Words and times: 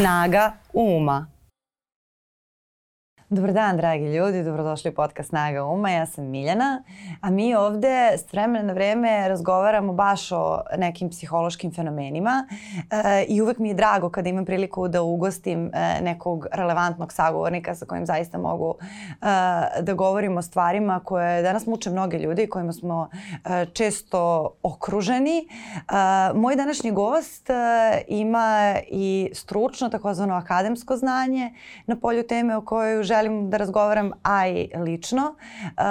Snaga 0.00 0.54
uma. 0.72 1.28
Dobar 3.32 3.52
dan, 3.52 3.76
dragi 3.76 4.04
ljudi, 4.04 4.42
dobrodošli 4.42 4.90
u 4.90 4.94
podcast 4.94 5.28
Snaga 5.28 5.64
Uma, 5.64 5.90
ja 5.90 6.06
sam 6.06 6.24
Miljana, 6.24 6.82
a 7.20 7.30
mi 7.30 7.54
ovde 7.54 8.12
s 8.16 8.32
vremena 8.32 8.64
na 8.64 8.72
vreme 8.72 9.28
razgovaramo 9.28 9.92
baš 9.92 10.32
o 10.32 10.62
nekim 10.78 11.10
psihološkim 11.10 11.72
fenomenima 11.72 12.46
e, 12.90 13.24
i 13.28 13.42
uvek 13.42 13.58
mi 13.58 13.68
je 13.68 13.74
drago 13.74 14.10
kada 14.10 14.28
imam 14.28 14.44
priliku 14.44 14.88
da 14.88 15.02
ugostim 15.02 15.70
e, 15.74 16.00
nekog 16.02 16.46
relevantnog 16.52 17.12
sagovornika 17.12 17.74
sa 17.74 17.86
kojim 17.86 18.06
zaista 18.06 18.38
mogu 18.38 18.74
e, 18.80 19.14
da 19.82 19.94
govorim 19.94 20.36
o 20.36 20.42
stvarima 20.42 21.00
koje 21.04 21.42
danas 21.42 21.66
muče 21.66 21.90
mnoge 21.90 22.18
ljudi 22.18 22.42
i 22.42 22.48
kojima 22.48 22.72
smo 22.72 23.08
e, 23.12 23.66
često 23.72 24.52
okruženi. 24.62 25.38
E, 25.38 25.44
moj 26.34 26.56
današnji 26.56 26.90
gost 26.90 27.50
e, 27.50 27.54
ima 28.08 28.74
i 28.88 29.30
stručno, 29.34 29.88
takozvano 29.88 30.34
akademsko 30.34 30.96
znanje 30.96 31.54
na 31.86 31.96
polju 31.96 32.22
teme 32.22 32.56
o 32.56 32.64
kojoj 32.64 33.02
želim 33.02 33.19
želim 33.20 33.50
da 33.50 33.56
razgovaram, 33.56 34.12
a 34.22 34.48
i 34.48 34.70
lično, 34.76 35.22
uh, 35.22 35.82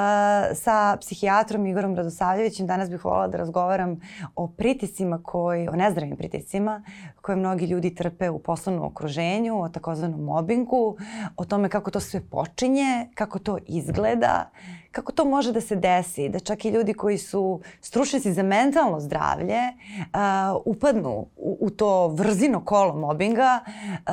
sa 0.53 0.97
psihijatrom 1.01 1.65
Igorom 1.65 1.95
Radosavljevićem. 1.95 2.67
Danas 2.67 2.89
bih 2.89 3.05
volila 3.05 3.27
da 3.27 3.37
razgovaram 3.37 3.99
o 4.35 4.47
pritisima 4.47 5.23
koji, 5.23 5.67
o 5.67 5.71
nezdravim 5.71 6.17
pritisima 6.17 6.83
koje 7.21 7.35
mnogi 7.35 7.65
ljudi 7.65 7.95
trpe 7.95 8.29
u 8.29 8.39
poslovnom 8.39 8.85
okruženju, 8.85 9.61
o 9.61 9.69
takozvanom 9.69 10.23
mobingu, 10.23 10.97
o 11.37 11.45
tome 11.45 11.69
kako 11.69 11.91
to 11.91 11.99
sve 11.99 12.21
počinje, 12.21 13.09
kako 13.15 13.39
to 13.39 13.57
izgleda, 13.67 14.49
kako 14.91 15.11
to 15.11 15.25
može 15.25 15.51
da 15.51 15.61
se 15.61 15.75
desi, 15.75 16.29
da 16.29 16.39
čak 16.39 16.65
i 16.65 16.69
ljudi 16.69 16.93
koji 16.93 17.17
su 17.17 17.61
stručnici 17.81 18.33
za 18.33 18.43
mentalno 18.43 18.99
zdravlje 18.99 19.59
uh, 19.99 20.61
upadnu 20.65 21.25
u, 21.37 21.57
u 21.61 21.69
to 21.69 22.07
vrzino 22.07 22.65
kolo 22.65 22.95
mobinga, 22.95 23.59
uh, 23.65 24.11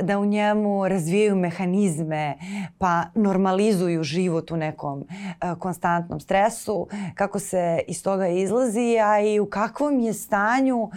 da 0.00 0.18
u 0.18 0.24
njemu 0.24 0.88
razvijaju 0.88 1.36
mehanizme, 1.36 2.38
pa 2.78 3.04
normalizuju 3.14 4.02
život 4.02 4.50
u 4.50 4.56
nekom 4.56 4.98
uh, 5.00 5.58
konstantnom 5.58 6.20
stresu, 6.20 6.88
kako 7.14 7.38
se 7.38 7.80
iz 7.86 8.02
toga 8.02 8.28
izlazi, 8.28 8.98
a 9.04 9.20
i 9.20 9.40
u 9.40 9.46
kakvom 9.46 10.00
je 10.00 10.14
stanju 10.14 10.82
uh, 10.82 10.90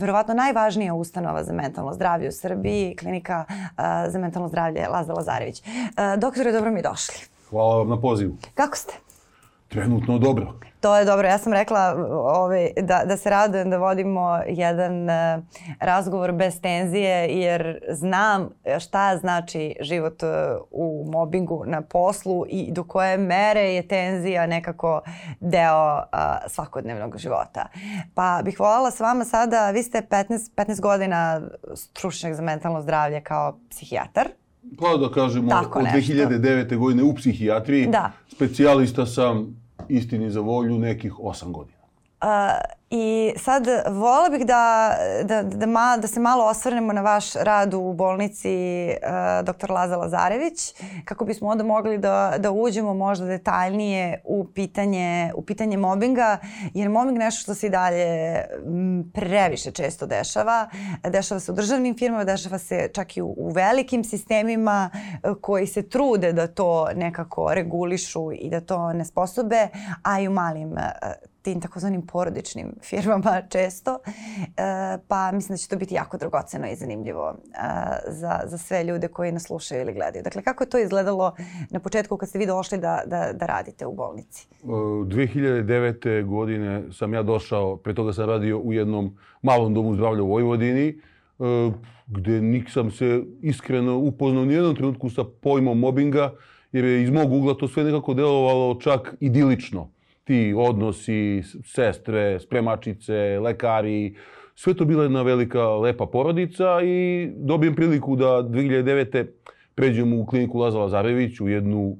verovatno 0.00 0.34
najvažnija 0.34 0.94
ustanova 0.94 1.44
za 1.44 1.52
mentalno 1.52 1.94
zdravlje 1.94 2.28
u 2.28 2.32
Srbiji, 2.32 2.96
klinika 2.96 3.44
uh, 3.48 3.84
za 4.08 4.18
mentalno 4.18 4.48
zdravlje 4.48 4.88
Lazar 4.88 5.16
Lazarević. 5.16 5.62
Uh, 5.62 6.20
doktore, 6.20 6.52
dobro 6.52 6.70
mi 6.70 6.82
došli. 6.82 7.37
Hvala 7.50 7.76
vam 7.76 7.88
na 7.88 8.00
pozivu. 8.00 8.36
Kako 8.54 8.76
ste? 8.76 8.94
Trenutno 9.68 10.18
dobro. 10.18 10.54
To 10.80 10.96
je 10.96 11.04
dobro. 11.04 11.28
Ja 11.28 11.38
sam 11.38 11.52
rekla 11.52 11.94
ovaj, 12.10 12.70
da, 12.76 13.02
da 13.04 13.16
se 13.16 13.30
radujem 13.30 13.70
da 13.70 13.78
vodimo 13.78 14.40
jedan 14.46 15.02
uh, 15.02 15.44
razgovor 15.80 16.32
bez 16.32 16.60
tenzije 16.60 17.40
jer 17.40 17.80
znam 17.90 18.48
šta 18.80 19.16
znači 19.16 19.76
život 19.80 20.22
uh, 20.22 20.28
u 20.70 21.10
mobingu 21.12 21.64
na 21.66 21.82
poslu 21.82 22.44
i 22.48 22.72
do 22.72 22.84
koje 22.84 23.18
mere 23.18 23.74
je 23.74 23.88
tenzija 23.88 24.46
nekako 24.46 25.00
deo 25.40 25.96
uh, 25.96 26.02
svakodnevnog 26.46 27.18
života. 27.18 27.66
Pa 28.14 28.40
bih 28.44 28.60
voljela 28.60 28.90
s 28.90 29.00
vama 29.00 29.24
sada, 29.24 29.70
vi 29.70 29.82
ste 29.82 30.02
15, 30.10 30.50
15 30.54 30.80
godina 30.80 31.40
stručnjak 31.74 32.34
za 32.34 32.42
mentalno 32.42 32.80
zdravlje 32.80 33.20
kao 33.20 33.58
psihijatar. 33.70 34.28
Pa 34.78 34.96
da 34.96 35.10
kažemo, 35.10 35.50
Tako 35.50 35.78
od 35.78 35.84
nešto. 35.84 36.12
2009. 36.12 36.76
godine 36.76 37.02
u 37.02 37.14
psihijatriji, 37.14 37.86
da. 37.86 38.12
specijalista 38.28 39.06
sam 39.06 39.62
istini 39.88 40.30
za 40.30 40.40
volju 40.40 40.78
nekih 40.78 41.12
8 41.12 41.52
godina. 41.52 41.78
Uh, 42.22 42.28
I 42.90 43.32
sad 43.36 43.66
vola 43.90 44.28
bih 44.28 44.46
da, 44.46 44.94
da, 45.24 45.42
da, 45.42 45.66
ma, 45.66 45.96
da 45.96 46.08
se 46.08 46.20
malo 46.20 46.44
osvrnemo 46.44 46.92
na 46.92 47.00
vaš 47.00 47.34
rad 47.34 47.74
u 47.74 47.92
bolnici 47.92 48.88
uh, 48.88 49.54
dr. 49.54 49.70
Laza 49.70 49.96
Lazarević 49.96 50.74
kako 51.04 51.24
bismo 51.24 51.48
onda 51.48 51.64
mogli 51.64 51.98
da, 51.98 52.34
da 52.38 52.50
uđemo 52.50 52.94
možda 52.94 53.26
detaljnije 53.26 54.22
u 54.24 54.46
pitanje, 54.54 55.32
u 55.34 55.42
pitanje 55.42 55.76
mobinga 55.76 56.38
jer 56.74 56.88
mobing 56.88 57.18
nešto 57.18 57.42
što 57.42 57.54
se 57.54 57.66
i 57.66 57.70
dalje 57.70 58.40
previše 59.14 59.70
često 59.70 60.06
dešava. 60.06 60.68
Dešava 61.04 61.40
se 61.40 61.52
u 61.52 61.54
državnim 61.54 61.98
firmama, 61.98 62.24
dešava 62.24 62.58
se 62.58 62.88
čak 62.92 63.16
i 63.16 63.22
u, 63.22 63.34
u 63.36 63.50
velikim 63.50 64.04
sistemima 64.04 64.90
uh, 64.92 65.36
koji 65.40 65.66
se 65.66 65.88
trude 65.88 66.32
da 66.32 66.46
to 66.46 66.88
nekako 66.94 67.54
regulišu 67.54 68.32
i 68.32 68.50
da 68.50 68.60
to 68.60 68.92
ne 68.92 69.04
sposobe, 69.04 69.68
a 70.02 70.20
i 70.20 70.28
u 70.28 70.30
malim 70.30 70.72
uh, 70.72 70.78
tim 71.42 71.60
takozvanim 71.60 72.06
porodičnim 72.06 72.74
firmama 72.90 73.42
često, 73.48 73.98
e, 74.38 74.98
pa 75.08 75.32
mislim 75.32 75.54
da 75.54 75.56
će 75.56 75.68
to 75.68 75.76
biti 75.76 75.94
jako 75.94 76.16
dragoceno 76.16 76.66
i 76.66 76.76
zanimljivo 76.76 77.30
e, 77.30 77.58
za, 78.08 78.40
za 78.44 78.58
sve 78.58 78.84
ljude 78.84 79.08
koji 79.08 79.32
nas 79.32 79.42
slušaju 79.42 79.80
ili 79.80 79.94
gledaju. 79.94 80.22
Dakle, 80.22 80.42
kako 80.42 80.64
je 80.64 80.70
to 80.70 80.78
izgledalo 80.78 81.34
na 81.70 81.80
početku 81.80 82.16
kad 82.16 82.28
ste 82.28 82.38
vi 82.38 82.46
došli 82.46 82.78
da, 82.78 83.02
da, 83.06 83.32
da 83.32 83.46
radite 83.46 83.86
u 83.86 83.92
bolnici? 83.92 84.48
2009. 84.62 86.26
godine 86.26 86.82
sam 86.92 87.14
ja 87.14 87.22
došao, 87.22 87.76
pre 87.76 87.94
toga 87.94 88.12
sam 88.12 88.26
radio 88.26 88.58
u 88.58 88.72
jednom 88.72 89.16
malom 89.42 89.74
domu 89.74 89.94
zdravlja 89.94 90.22
u 90.22 90.28
Vojvodini, 90.28 90.88
e, 90.88 90.94
gde 92.06 92.40
nisam 92.40 92.90
se 92.90 93.22
iskreno 93.42 93.98
upoznao 93.98 94.44
ni 94.44 94.54
jednom 94.54 94.76
trenutku 94.76 95.10
sa 95.10 95.24
pojmom 95.24 95.78
mobinga, 95.78 96.32
jer 96.72 96.84
je 96.84 97.02
iz 97.02 97.10
mog 97.10 97.32
ugla 97.32 97.54
to 97.54 97.68
sve 97.68 97.84
nekako 97.84 98.14
delovalo 98.14 98.80
čak 98.80 99.14
idilično 99.20 99.90
ti 100.28 100.54
odnosi, 100.56 101.42
sestre, 101.64 102.40
spremačice, 102.40 103.38
lekari, 103.40 104.14
sve 104.54 104.74
to 104.74 104.84
bila 104.84 105.02
jedna 105.02 105.22
velika 105.22 105.68
lepa 105.68 106.06
porodica 106.06 106.82
i 106.84 107.30
dobijem 107.36 107.74
priliku 107.74 108.16
da 108.16 108.42
2009. 108.42 109.26
pređem 109.74 110.12
u 110.12 110.26
kliniku 110.26 110.58
Laza 110.58 110.78
Lazarević 110.78 111.40
u 111.40 111.48
jednu, 111.48 111.96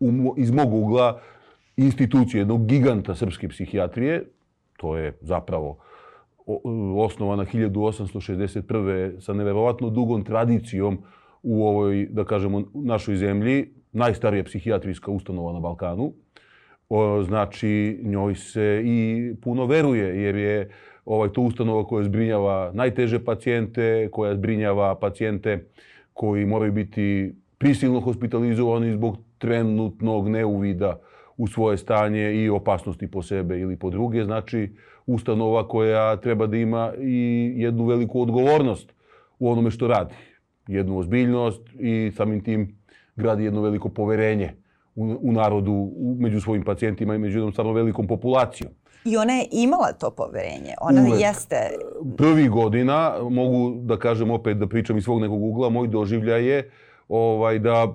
u, 0.00 0.34
iz 0.36 0.50
mog 0.50 0.74
ugla, 0.74 1.20
instituciju 1.76 2.40
jednog 2.40 2.66
giganta 2.66 3.14
srpske 3.14 3.48
psihijatrije. 3.48 4.24
To 4.76 4.96
je 4.96 5.12
zapravo 5.20 5.78
osnovana 6.96 7.44
1861. 7.44 9.20
sa 9.20 9.32
neverovatno 9.32 9.90
dugom 9.90 10.24
tradicijom 10.24 10.98
u 11.42 11.66
ovoj, 11.66 12.08
da 12.10 12.24
kažemo, 12.24 12.62
našoj 12.74 13.16
zemlji, 13.16 13.68
najstarija 13.92 14.44
psihijatrijska 14.44 15.10
ustanova 15.10 15.52
na 15.52 15.60
Balkanu 15.60 16.12
o, 16.90 17.22
znači 17.22 18.00
njoj 18.02 18.34
se 18.34 18.82
i 18.84 19.30
puno 19.42 19.66
veruje 19.66 20.22
jer 20.22 20.36
je 20.36 20.70
ovaj 21.04 21.28
to 21.32 21.42
ustanova 21.42 21.86
koja 21.86 22.04
zbrinjava 22.04 22.70
najteže 22.74 23.24
pacijente, 23.24 24.08
koja 24.12 24.34
zbrinjava 24.34 24.94
pacijente 24.94 25.64
koji 26.12 26.46
moraju 26.46 26.72
biti 26.72 27.34
prisilno 27.58 28.00
hospitalizovani 28.00 28.92
zbog 28.92 29.16
trenutnog 29.38 30.28
neuvida 30.28 31.00
u 31.36 31.46
svoje 31.46 31.76
stanje 31.76 32.34
i 32.34 32.48
opasnosti 32.48 33.10
po 33.10 33.22
sebe 33.22 33.60
ili 33.60 33.76
po 33.76 33.90
druge. 33.90 34.24
Znači, 34.24 34.68
ustanova 35.06 35.68
koja 35.68 36.16
treba 36.16 36.46
da 36.46 36.56
ima 36.56 36.92
i 37.00 37.52
jednu 37.56 37.86
veliku 37.86 38.22
odgovornost 38.22 38.92
u 39.38 39.50
onome 39.50 39.70
što 39.70 39.88
radi. 39.88 40.14
Jednu 40.68 40.98
ozbiljnost 40.98 41.62
i 41.78 42.12
samim 42.16 42.44
tim 42.44 42.76
gradi 43.16 43.44
jedno 43.44 43.62
veliko 43.62 43.88
poverenje 43.88 44.52
u, 44.94 45.16
u 45.20 45.32
narodu, 45.32 45.72
u, 45.72 46.16
među 46.18 46.40
svojim 46.40 46.64
pacijentima 46.64 47.14
i 47.14 47.18
među 47.18 47.38
jednom 47.38 47.52
stvarno 47.52 47.72
velikom 47.72 48.06
populacijom. 48.06 48.72
I 49.04 49.16
ona 49.16 49.32
je 49.32 49.46
imala 49.52 49.92
to 49.92 50.10
poverenje. 50.10 50.74
Ona 50.80 51.02
Uvek. 51.02 51.20
jeste... 51.20 51.56
Prvi 52.16 52.48
godina, 52.48 53.14
mogu 53.30 53.74
da 53.82 53.96
kažem 53.98 54.30
opet, 54.30 54.56
da 54.56 54.66
pričam 54.66 54.98
iz 54.98 55.04
svog 55.04 55.20
nekog 55.20 55.42
ugla, 55.42 55.68
moj 55.68 55.88
doživljaj 55.88 56.44
je 56.44 56.70
ovaj, 57.08 57.58
da 57.58 57.86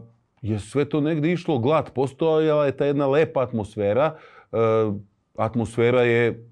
je 0.42 0.60
sve 0.60 0.90
to 0.90 1.02
negde 1.02 1.32
išlo 1.32 1.60
glad. 1.60 1.92
Postojala 1.92 2.66
je 2.66 2.78
ta 2.78 2.86
jedna 2.86 3.08
lepa 3.08 3.44
atmosfera. 3.44 4.16
E, 4.52 4.58
atmosfera 5.38 6.02
je 6.02 6.48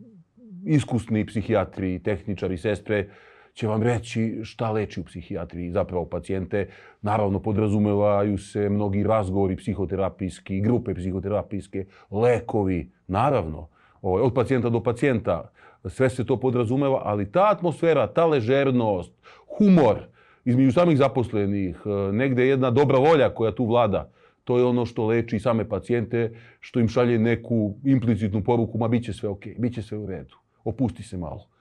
iskusni 0.66 1.26
psihijatri, 1.26 2.00
tehničari, 2.03 2.58
sestre, 2.58 3.09
će 3.53 3.67
vam 3.67 3.84
reći 3.84 4.40
šta 4.44 4.72
leči 4.72 5.00
u 5.00 5.03
psihijatriji 5.03 5.72
zapravo 5.72 6.05
pacijente. 6.05 6.67
Naravno, 7.02 7.40
podrazumevaju 7.40 8.38
se 8.38 8.70
mnogi 8.70 9.03
razgovori 9.03 9.55
psihoterapijski, 9.55 10.61
grupe 10.61 10.94
psihoterapijske, 10.94 11.85
lekovi, 12.11 12.91
naravno, 13.08 13.67
ovaj, 14.02 14.22
od 14.22 14.34
pacijenta 14.34 14.70
do 14.70 14.84
pacijenta. 14.84 15.52
Sve 15.85 16.09
se 16.09 16.26
to 16.26 16.40
podrazumeva, 16.40 17.02
ali 17.05 17.32
ta 17.32 17.50
atmosfera, 17.52 18.08
ta 18.08 18.26
ležernost, 18.26 19.14
humor 19.58 19.97
između 20.46 20.72
samih 20.72 20.97
zaposlenih, 20.97 21.78
negde 22.11 22.47
jedna 22.47 22.72
dobra 22.72 22.97
volja 22.97 23.29
koja 23.29 23.52
tu 23.52 23.66
vlada, 23.66 24.09
to 24.44 24.58
je 24.58 24.66
ono 24.66 24.85
što 24.85 25.05
leči 25.05 25.40
same 25.40 25.70
pacijente, 25.70 26.32
što 26.59 26.79
im 26.79 26.88
šalje 26.88 27.20
neku 27.20 27.76
implicitnu 27.85 28.44
poruku, 28.44 28.78
ma 28.78 28.88
bit 28.88 29.03
će 29.03 29.14
sve 29.14 29.29
ok, 29.29 29.44
bit 29.58 29.73
će 29.73 29.82
sve 29.82 29.97
u 29.97 30.05
redu, 30.05 30.35
opusti 30.64 31.03
se 31.03 31.17
malo. 31.17 31.53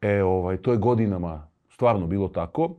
E, 0.00 0.22
ovaj, 0.22 0.56
to 0.56 0.72
je 0.72 0.78
godinama 0.78 1.48
stvarno 1.68 2.06
bilo 2.06 2.28
tako. 2.28 2.76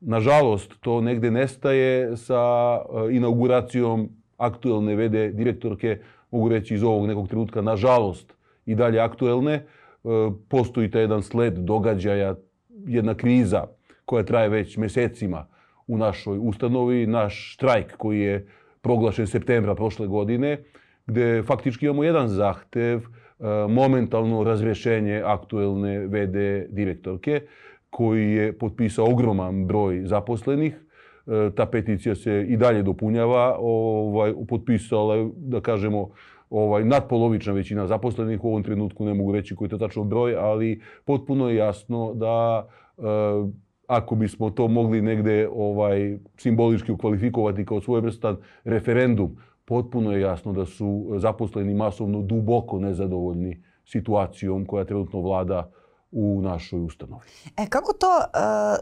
Nažalost, 0.00 0.72
to 0.80 1.00
negde 1.00 1.30
nestaje 1.30 2.16
sa 2.16 2.42
e, 2.74 3.14
inauguracijom 3.16 4.08
aktuelne 4.38 4.94
vede 4.94 5.32
direktorke, 5.32 6.00
mogu 6.30 6.48
reći 6.48 6.74
iz 6.74 6.82
ovog 6.82 7.06
nekog 7.06 7.28
trenutka, 7.28 7.62
nažalost, 7.62 8.34
i 8.66 8.74
dalje 8.74 9.00
aktuelne, 9.00 9.66
postoji 10.48 10.90
taj 10.90 11.02
jedan 11.02 11.22
sled 11.22 11.54
događaja, 11.54 12.34
jedna 12.86 13.14
kriza 13.14 13.64
koja 14.04 14.24
traje 14.24 14.48
već 14.48 14.76
mesecima 14.76 15.46
u 15.86 15.98
našoj 15.98 16.38
ustanovi, 16.40 17.06
naš 17.06 17.52
štrajk 17.54 17.96
koji 17.96 18.20
je 18.20 18.46
proglašen 18.80 19.26
septembra 19.26 19.74
prošle 19.74 20.06
godine, 20.06 20.64
gde 21.06 21.42
faktički 21.42 21.84
imamo 21.84 22.04
jedan 22.04 22.28
zahtev, 22.28 22.98
e, 22.98 23.21
momentalno 23.68 24.44
razrešenje 24.44 25.22
aktuelne 25.24 26.06
VD 26.06 26.66
direktorke, 26.68 27.40
koji 27.90 28.32
je 28.32 28.52
potpisao 28.58 29.10
ogroman 29.10 29.66
broj 29.66 30.02
zaposlenih. 30.04 30.74
E, 31.26 31.50
ta 31.56 31.66
peticija 31.66 32.14
se 32.14 32.46
i 32.48 32.56
dalje 32.56 32.82
dopunjava, 32.82 33.56
ovaj, 33.60 34.32
potpisala 34.48 35.16
je, 35.16 35.28
da 35.36 35.60
kažemo, 35.60 36.08
ovaj, 36.50 36.84
nadpolovična 36.84 37.52
većina 37.52 37.86
zaposlenih, 37.86 38.44
u 38.44 38.48
ovom 38.48 38.62
trenutku 38.62 39.04
ne 39.04 39.14
mogu 39.14 39.32
reći 39.32 39.56
koji 39.56 39.66
je 39.66 39.70
to 39.70 39.78
tačno 39.78 40.04
broj, 40.04 40.36
ali 40.38 40.80
potpuno 41.04 41.48
je 41.48 41.56
jasno 41.56 42.14
da 42.14 42.66
e, 42.98 43.02
ako 43.86 44.14
bismo 44.14 44.50
to 44.50 44.68
mogli 44.68 45.02
negde 45.02 45.48
ovaj 45.52 46.18
simbolički 46.36 46.92
ukvalifikovati 46.92 47.64
kao 47.64 47.80
svojevrstan 47.80 48.36
referendum, 48.64 49.36
potpuno 49.64 50.12
je 50.12 50.20
jasno 50.20 50.52
da 50.52 50.66
su 50.66 51.06
zaposleni 51.16 51.74
masovno 51.74 52.22
duboko 52.22 52.78
nezadovoljni 52.78 53.64
situacijom 53.84 54.66
koja 54.66 54.84
trenutno 54.84 55.20
vlada 55.20 55.70
u 56.12 56.40
našoj 56.42 56.80
ustanovi. 56.80 57.26
E, 57.56 57.66
kako 57.66 57.92
to 57.92 58.06
uh, 58.06 58.22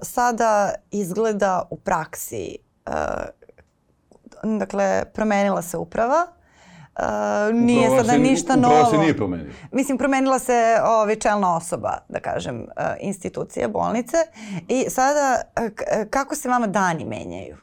sada 0.02 0.74
izgleda 0.90 1.62
u 1.70 1.76
praksi? 1.76 2.58
Uh, 2.86 2.94
dakle, 4.58 5.04
promenila 5.14 5.62
se 5.62 5.76
uprava, 5.78 6.26
Uh, 6.98 7.54
nije 7.54 7.88
upravo 7.88 7.96
sada 7.96 8.12
se, 8.12 8.18
ništa 8.18 8.54
upravo 8.58 8.74
novo. 8.74 8.90
se 8.90 8.98
nije 8.98 9.16
promenila. 9.16 9.50
Mislim, 9.72 9.98
promenila 9.98 10.38
se 10.38 10.76
ovaj, 10.84 11.16
čelna 11.16 11.56
osoba, 11.56 11.98
da 12.08 12.20
kažem, 12.20 12.60
uh, 12.60 12.66
institucije, 13.00 13.68
bolnice. 13.68 14.16
I 14.68 14.90
sada, 14.90 15.42
uh, 15.60 16.06
kako 16.10 16.34
se 16.34 16.48
vama 16.48 16.66
dani 16.66 17.04
menjaju? 17.04 17.56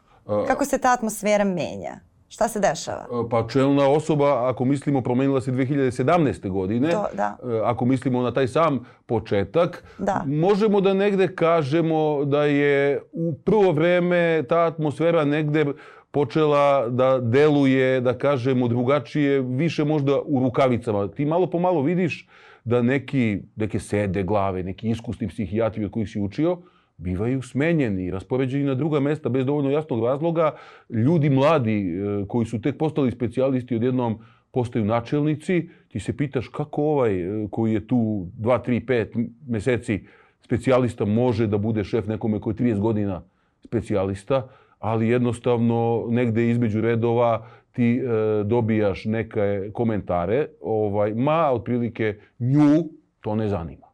Kako 0.47 0.65
se 0.65 0.77
ta 0.77 0.91
atmosfera 0.93 1.43
menja? 1.43 1.99
Šta 2.29 2.47
se 2.47 2.59
dešava? 2.59 3.05
Pa 3.31 3.47
čelna 3.47 3.89
osoba, 3.89 4.49
ako 4.49 4.65
mislimo, 4.65 5.01
promenila 5.01 5.41
se 5.41 5.51
2017. 5.51 6.49
godine. 6.49 6.89
To, 6.89 7.05
da. 7.13 7.37
Ako 7.63 7.85
mislimo 7.85 8.21
na 8.21 8.31
taj 8.31 8.47
sam 8.47 8.85
početak, 9.05 9.83
da. 9.97 10.23
možemo 10.25 10.81
da 10.81 10.93
negde 10.93 11.35
kažemo 11.35 12.25
da 12.25 12.43
je 12.43 13.01
u 13.11 13.33
prvo 13.45 13.71
vreme 13.71 14.43
ta 14.49 14.59
atmosfera 14.59 15.25
negde 15.25 15.65
počela 16.11 16.89
da 16.89 17.19
deluje, 17.19 18.01
da 18.01 18.17
kažemo, 18.17 18.67
drugačije, 18.67 19.41
više 19.41 19.85
možda 19.85 20.19
u 20.25 20.39
rukavicama. 20.39 21.07
Ti 21.07 21.25
malo 21.25 21.49
po 21.49 21.59
malo 21.59 21.81
vidiš 21.81 22.27
da 22.63 22.81
neki, 22.81 23.39
neke 23.55 23.79
sede 23.79 24.23
glave, 24.23 24.63
neki 24.63 24.89
iskusni 24.89 25.27
psihijatri 25.27 25.85
od 25.85 25.91
kojih 25.91 26.09
si 26.09 26.19
učio, 26.19 26.57
bivaju 26.97 27.41
smenjeni, 27.41 28.11
raspoređeni 28.11 28.63
na 28.63 28.75
druga 28.75 28.99
mesta 28.99 29.29
bez 29.29 29.45
dovoljno 29.45 29.69
jasnog 29.69 30.05
razloga. 30.05 30.55
Ljudi 30.89 31.29
mladi 31.29 31.79
e, 31.79 32.25
koji 32.27 32.45
su 32.45 32.61
tek 32.61 32.77
postali 32.77 33.11
specijalisti 33.11 33.75
odjednom 33.75 34.19
postaju 34.51 34.85
načelnici, 34.85 35.69
ti 35.87 35.99
se 35.99 36.17
pitaš 36.17 36.47
kako 36.47 36.83
ovaj 36.83 37.21
e, 37.21 37.47
koji 37.51 37.73
je 37.73 37.87
tu 37.87 38.27
2, 38.39 38.59
3, 38.67 38.85
5 38.85 39.29
meseci 39.47 40.05
specijalista 40.41 41.05
može 41.05 41.47
da 41.47 41.57
bude 41.57 41.83
šef 41.83 42.07
nekome 42.07 42.39
koji 42.39 42.53
je 42.53 42.73
30 42.75 42.79
godina 42.79 43.23
specijalista 43.63 44.47
ali 44.79 45.09
jednostavno 45.09 46.07
negde 46.09 46.49
između 46.49 46.81
redova 46.81 47.47
ti 47.71 48.01
e, 48.03 48.43
dobijaš 48.43 49.05
neke 49.05 49.69
komentare, 49.73 50.47
ovaj, 50.61 51.13
ma 51.13 51.51
otprilike 51.51 52.19
nju 52.39 52.83
to 53.21 53.35
ne 53.35 53.47
zanima. 53.47 53.87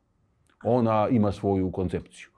Ona 0.64 1.08
ima 1.12 1.32
svoju 1.32 1.72
koncepciju. 1.72 2.33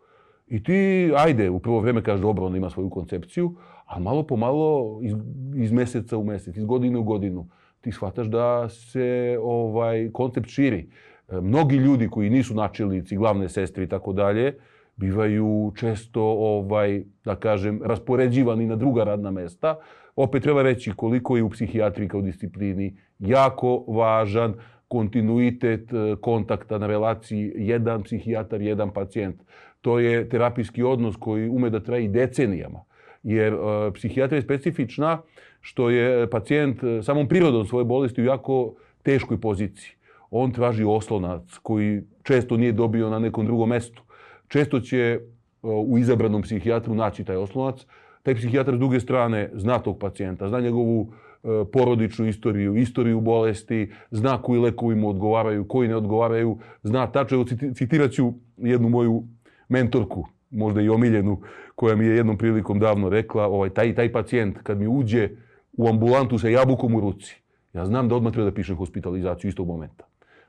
I 0.48 0.64
ti, 0.64 1.12
ajde, 1.18 1.50
u 1.50 1.60
prvo 1.60 1.80
vreme 1.80 2.04
kažeš 2.04 2.22
dobro, 2.22 2.46
ona 2.46 2.58
ima 2.58 2.70
svoju 2.70 2.90
koncepciju, 2.90 3.56
a 3.86 4.00
malo 4.00 4.24
po 4.24 4.36
malo, 4.36 5.00
iz, 5.04 5.14
iz 5.56 5.72
meseca 5.72 6.18
u 6.18 6.24
mesec, 6.24 6.58
iz 6.58 6.66
godine 6.66 7.00
u 7.00 7.04
godinu, 7.04 7.50
ti 7.82 7.92
shvataš 7.92 8.28
da 8.28 8.70
se 8.70 9.38
ovaj 9.42 10.10
koncept 10.14 10.50
širi. 10.50 10.90
E, 11.30 11.42
mnogi 11.42 11.76
ljudi 11.76 12.10
koji 12.10 12.30
nisu 12.30 12.54
načelnici, 12.54 13.18
glavne 13.18 13.50
sestre 13.50 13.84
i 13.84 13.88
tako 13.88 14.14
dalje, 14.14 14.58
bivaju 14.96 15.74
često, 15.76 16.22
ovaj, 16.24 17.04
da 17.26 17.36
kažem, 17.36 17.82
raspoređivani 17.84 18.66
na 18.66 18.76
druga 18.76 19.04
radna 19.04 19.32
mesta. 19.32 19.76
Opet 20.16 20.44
treba 20.44 20.62
reći 20.62 20.92
koliko 20.96 21.38
je 21.38 21.44
u 21.44 21.50
psihijatriji 21.50 22.08
kao 22.08 22.22
disciplini 22.22 22.98
jako 23.20 23.84
važan 23.88 24.54
kontinuitet 24.88 25.94
e, 25.94 26.16
kontakta 26.22 26.78
na 26.78 26.88
relaciji 26.88 27.54
jedan 27.56 28.04
psihijatar, 28.04 28.62
jedan 28.62 28.94
pacijent. 28.94 29.42
To 29.86 30.00
je 30.00 30.30
terapijski 30.30 30.84
odnos 30.84 31.16
koji 31.20 31.50
ume 31.50 31.70
da 31.70 31.80
traji 31.80 32.08
decenijama. 32.08 32.80
Jer 33.24 33.54
e, 33.54 33.58
psihijatrija 33.94 34.38
je 34.38 34.42
specifična 34.42 35.22
što 35.62 35.90
je 35.90 36.30
pacijent 36.30 36.84
e, 36.84 37.04
samom 37.04 37.28
prirodom 37.28 37.66
svoje 37.66 37.86
bolesti 37.86 38.22
u 38.22 38.26
jako 38.26 38.74
teškoj 39.04 39.42
poziciji. 39.42 39.92
On 40.32 40.52
traži 40.52 40.84
oslonac 40.84 41.58
koji 41.62 42.02
često 42.24 42.58
nije 42.58 42.72
dobio 42.72 43.10
na 43.10 43.20
nekom 43.20 43.46
drugom 43.46 43.70
mestu 43.70 44.02
često 44.48 44.80
će 44.80 45.20
u 45.62 45.98
izabranom 45.98 46.42
psihijatru 46.42 46.96
naći 46.96 47.24
taj 47.24 47.36
oslonac. 47.36 47.86
Taj 48.24 48.36
psihijatar 48.36 48.76
s 48.76 48.80
druge 48.80 49.00
strane 49.00 49.50
zna 49.54 49.80
tog 49.80 50.00
pacijenta, 50.00 50.50
zna 50.50 50.60
njegovu 50.60 51.14
e, 51.44 51.48
porodičnu 51.74 52.28
istoriju, 52.28 52.76
istoriju 52.76 53.22
bolesti, 53.22 53.92
zna 54.12 54.42
koji 54.42 54.60
lekovi 54.60 54.96
mu 54.96 55.10
odgovaraju, 55.10 55.68
koji 55.68 55.88
ne 55.88 55.96
odgovaraju, 55.96 56.58
zna 56.84 57.08
tačno, 57.08 57.46
citirat 57.76 58.12
jednu 58.58 58.90
moju 58.90 59.24
mentorku, 59.70 60.28
možda 60.50 60.82
i 60.82 60.90
omiljenu, 60.90 61.42
koja 61.76 61.96
mi 61.96 62.06
je 62.06 62.16
jednom 62.16 62.38
prilikom 62.38 62.80
davno 62.80 63.10
rekla, 63.10 63.48
ovaj, 63.48 63.70
taj, 63.70 63.96
taj 63.96 64.12
pacijent 64.12 64.58
kad 64.64 64.78
mi 64.78 64.88
uđe 64.88 65.30
u 65.74 65.88
ambulantu 65.88 66.38
sa 66.38 66.50
jabukom 66.50 66.96
u 66.96 67.00
ruci, 67.00 67.42
ja 67.74 67.86
znam 67.86 68.10
da 68.10 68.16
odmah 68.16 68.34
treba 68.34 68.50
da 68.50 68.56
pišem 68.56 68.76
hospitalizaciju 68.76 69.50
istog 69.50 69.68
momenta. 69.68 70.06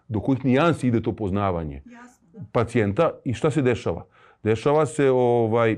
Do 0.08 0.20
kojih 0.20 0.44
nijansi 0.44 0.88
ide 0.88 1.02
to 1.02 1.12
poznavanje. 1.12 1.82
Jasno 1.84 2.16
pacijenta 2.52 3.10
i 3.24 3.34
šta 3.34 3.50
se 3.50 3.62
dešava? 3.62 4.04
Dešava 4.42 4.86
se 4.86 5.10
ovaj 5.10 5.76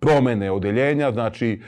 promene 0.00 0.50
odeljenja, 0.50 1.12
znači 1.12 1.60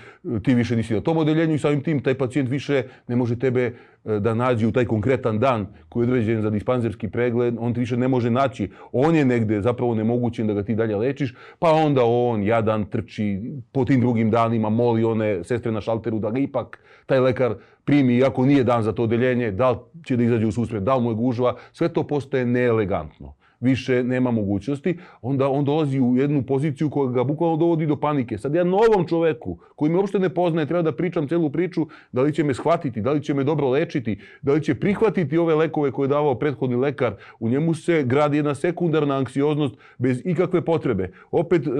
ti 0.43 0.55
više 0.55 0.76
nisi 0.76 0.94
na 0.94 1.00
tom 1.00 1.17
odeljenju 1.17 1.55
i 1.55 1.58
samim 1.58 1.82
tim 1.82 2.02
taj 2.02 2.14
pacijent 2.14 2.50
više 2.50 2.82
ne 3.08 3.17
može 3.17 3.38
tebe 3.38 3.62
e, 3.64 3.73
da 4.20 4.34
nađe 4.34 4.67
u 4.67 4.73
taj 4.73 4.84
konkretan 4.84 5.38
dan 5.38 5.67
koji 5.88 6.05
je 6.05 6.08
određen 6.08 6.43
za 6.43 6.50
dispanzerski 6.50 7.08
pregled, 7.08 7.55
on 7.58 7.75
ti 7.75 7.81
više 7.81 7.96
ne 7.96 8.08
može 8.08 8.31
naći. 8.31 8.70
On 8.93 9.14
je 9.14 9.25
negde 9.25 9.61
zapravo 9.61 9.94
nemogućen 9.94 10.46
da 10.46 10.55
ga 10.55 10.62
ti 10.62 10.75
dalje 10.75 10.96
lečiš, 10.96 11.34
pa 11.58 11.70
onda 11.73 12.04
on 12.04 12.42
jadan 12.42 12.85
trči 12.85 13.40
po 13.73 13.85
tim 13.85 14.00
drugim 14.00 14.30
danima, 14.30 14.68
moli 14.68 15.04
one 15.04 15.45
sestre 15.45 15.73
na 15.73 15.80
šalteru 15.80 16.18
da 16.18 16.30
ga 16.30 16.38
ipak 16.38 16.78
taj 17.06 17.21
lekar 17.21 17.54
primi, 17.85 18.16
iako 18.16 18.47
nije 18.47 18.64
dan 18.64 18.83
za 18.83 18.92
to 18.92 19.02
odeljenje, 19.02 19.50
da 19.50 19.71
li 19.71 19.78
će 20.06 20.16
da 20.16 20.23
izađe 20.23 20.47
u 20.47 20.52
susret, 20.52 20.83
da 20.83 20.97
li 20.97 21.02
mu 21.02 21.11
je 21.11 21.14
gužva, 21.14 21.56
sve 21.73 21.88
to 21.88 22.06
postaje 22.06 22.47
neelegantno 22.47 23.35
više 23.62 24.04
nema 24.04 24.31
mogućnosti, 24.31 24.99
onda 25.23 25.49
on 25.49 25.64
dolazi 25.64 26.00
u 26.00 26.16
jednu 26.16 26.42
poziciju 26.42 26.90
koja 26.90 27.12
ga 27.12 27.25
bukvalno 27.25 27.57
dovodi 27.57 27.87
do 27.87 27.97
panike. 27.97 28.38
Sad 28.38 28.54
ja 28.54 28.64
novom 28.64 29.07
čoveku, 29.09 29.59
koji 29.76 29.90
me 29.90 29.99
uopšte 29.99 30.19
ne 30.19 30.28
poznaje, 30.28 30.66
treba 30.66 30.83
da 30.83 30.92
pričam 30.92 31.28
celu 31.28 31.50
priču, 31.50 31.87
da 32.12 32.23
li 32.23 32.33
će 32.33 32.45
me 32.45 32.54
shvatiti, 32.54 33.00
da 33.00 33.12
li 33.12 33.23
će 33.23 33.35
me 33.35 33.45
dobro 33.45 33.69
lečiti, 33.69 34.19
da 34.42 34.52
li 34.52 34.62
će 34.62 34.75
prihvatiti 34.75 35.38
ove 35.38 35.54
lekove 35.54 35.90
koje 35.90 36.04
je 36.04 36.09
davao 36.09 36.35
prethodni 36.35 36.76
lekar. 36.76 37.14
U 37.40 37.49
njemu 37.49 37.75
se 37.75 38.02
gradi 38.02 38.37
jedna 38.37 38.54
sekundarna 38.54 39.16
anksioznost 39.16 39.75
bez 39.99 40.23
ikakve 40.25 40.61
potrebe. 40.64 41.12
Opet 41.31 41.66
e, 41.66 41.71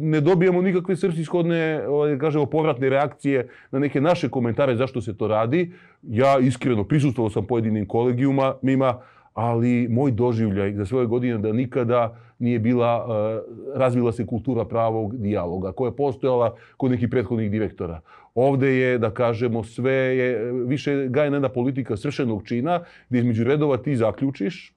ne 0.00 0.20
dobijamo 0.20 0.62
nikakve 0.62 0.96
srpsishodne, 0.96 1.88
ovaj, 1.88 2.18
kažemo, 2.18 2.46
povratne 2.46 2.88
reakcije 2.88 3.48
na 3.70 3.78
neke 3.78 4.00
naše 4.00 4.28
komentare 4.28 4.76
zašto 4.76 5.00
se 5.00 5.16
to 5.16 5.28
radi. 5.28 5.72
Ja 6.02 6.38
iskreno 6.38 6.84
prisustvovao 6.84 7.30
sam 7.30 7.46
pojedinim 7.46 7.86
kolegijuma, 7.86 8.54
mima, 8.62 9.00
ali 9.40 9.88
moj 9.88 10.10
doživljaj 10.10 10.72
za 10.74 10.84
svoje 10.86 11.06
godine 11.06 11.38
da 11.38 11.52
nikada 11.52 12.16
nije 12.38 12.58
bila, 12.58 13.04
uh, 13.04 13.78
razvila 13.78 14.12
se 14.12 14.26
kultura 14.26 14.64
pravog 14.64 15.16
dijaloga 15.16 15.72
koja 15.72 15.88
je 15.88 15.96
postojala 15.96 16.56
kod 16.76 16.90
nekih 16.90 17.08
prethodnih 17.08 17.50
direktora. 17.50 18.00
Ovde 18.34 18.74
je, 18.74 18.98
da 18.98 19.10
kažemo, 19.10 19.64
sve 19.64 19.92
je 19.92 20.52
više 20.52 21.06
gajena 21.08 21.36
jedna 21.36 21.48
politika 21.48 21.96
sršenog 21.96 22.42
čina 22.44 22.82
gde 23.08 23.18
između 23.18 23.44
redova 23.44 23.76
ti 23.76 23.96
zaključiš 23.96 24.74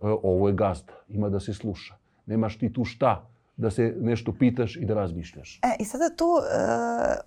uh, 0.00 0.10
ovo 0.22 0.48
je 0.48 0.54
gazda, 0.54 0.92
ima 1.08 1.28
da 1.28 1.40
se 1.40 1.54
sluša. 1.54 1.94
Nemaš 2.26 2.58
ti 2.58 2.72
tu 2.72 2.84
šta 2.84 3.26
da 3.56 3.70
se 3.70 3.94
nešto 4.00 4.32
pitaš 4.38 4.76
i 4.76 4.84
da 4.84 4.94
razmišljaš. 4.94 5.60
E, 5.62 5.76
I 5.78 5.84
sada 5.84 6.10
tu, 6.16 6.24
uh, 6.24 6.42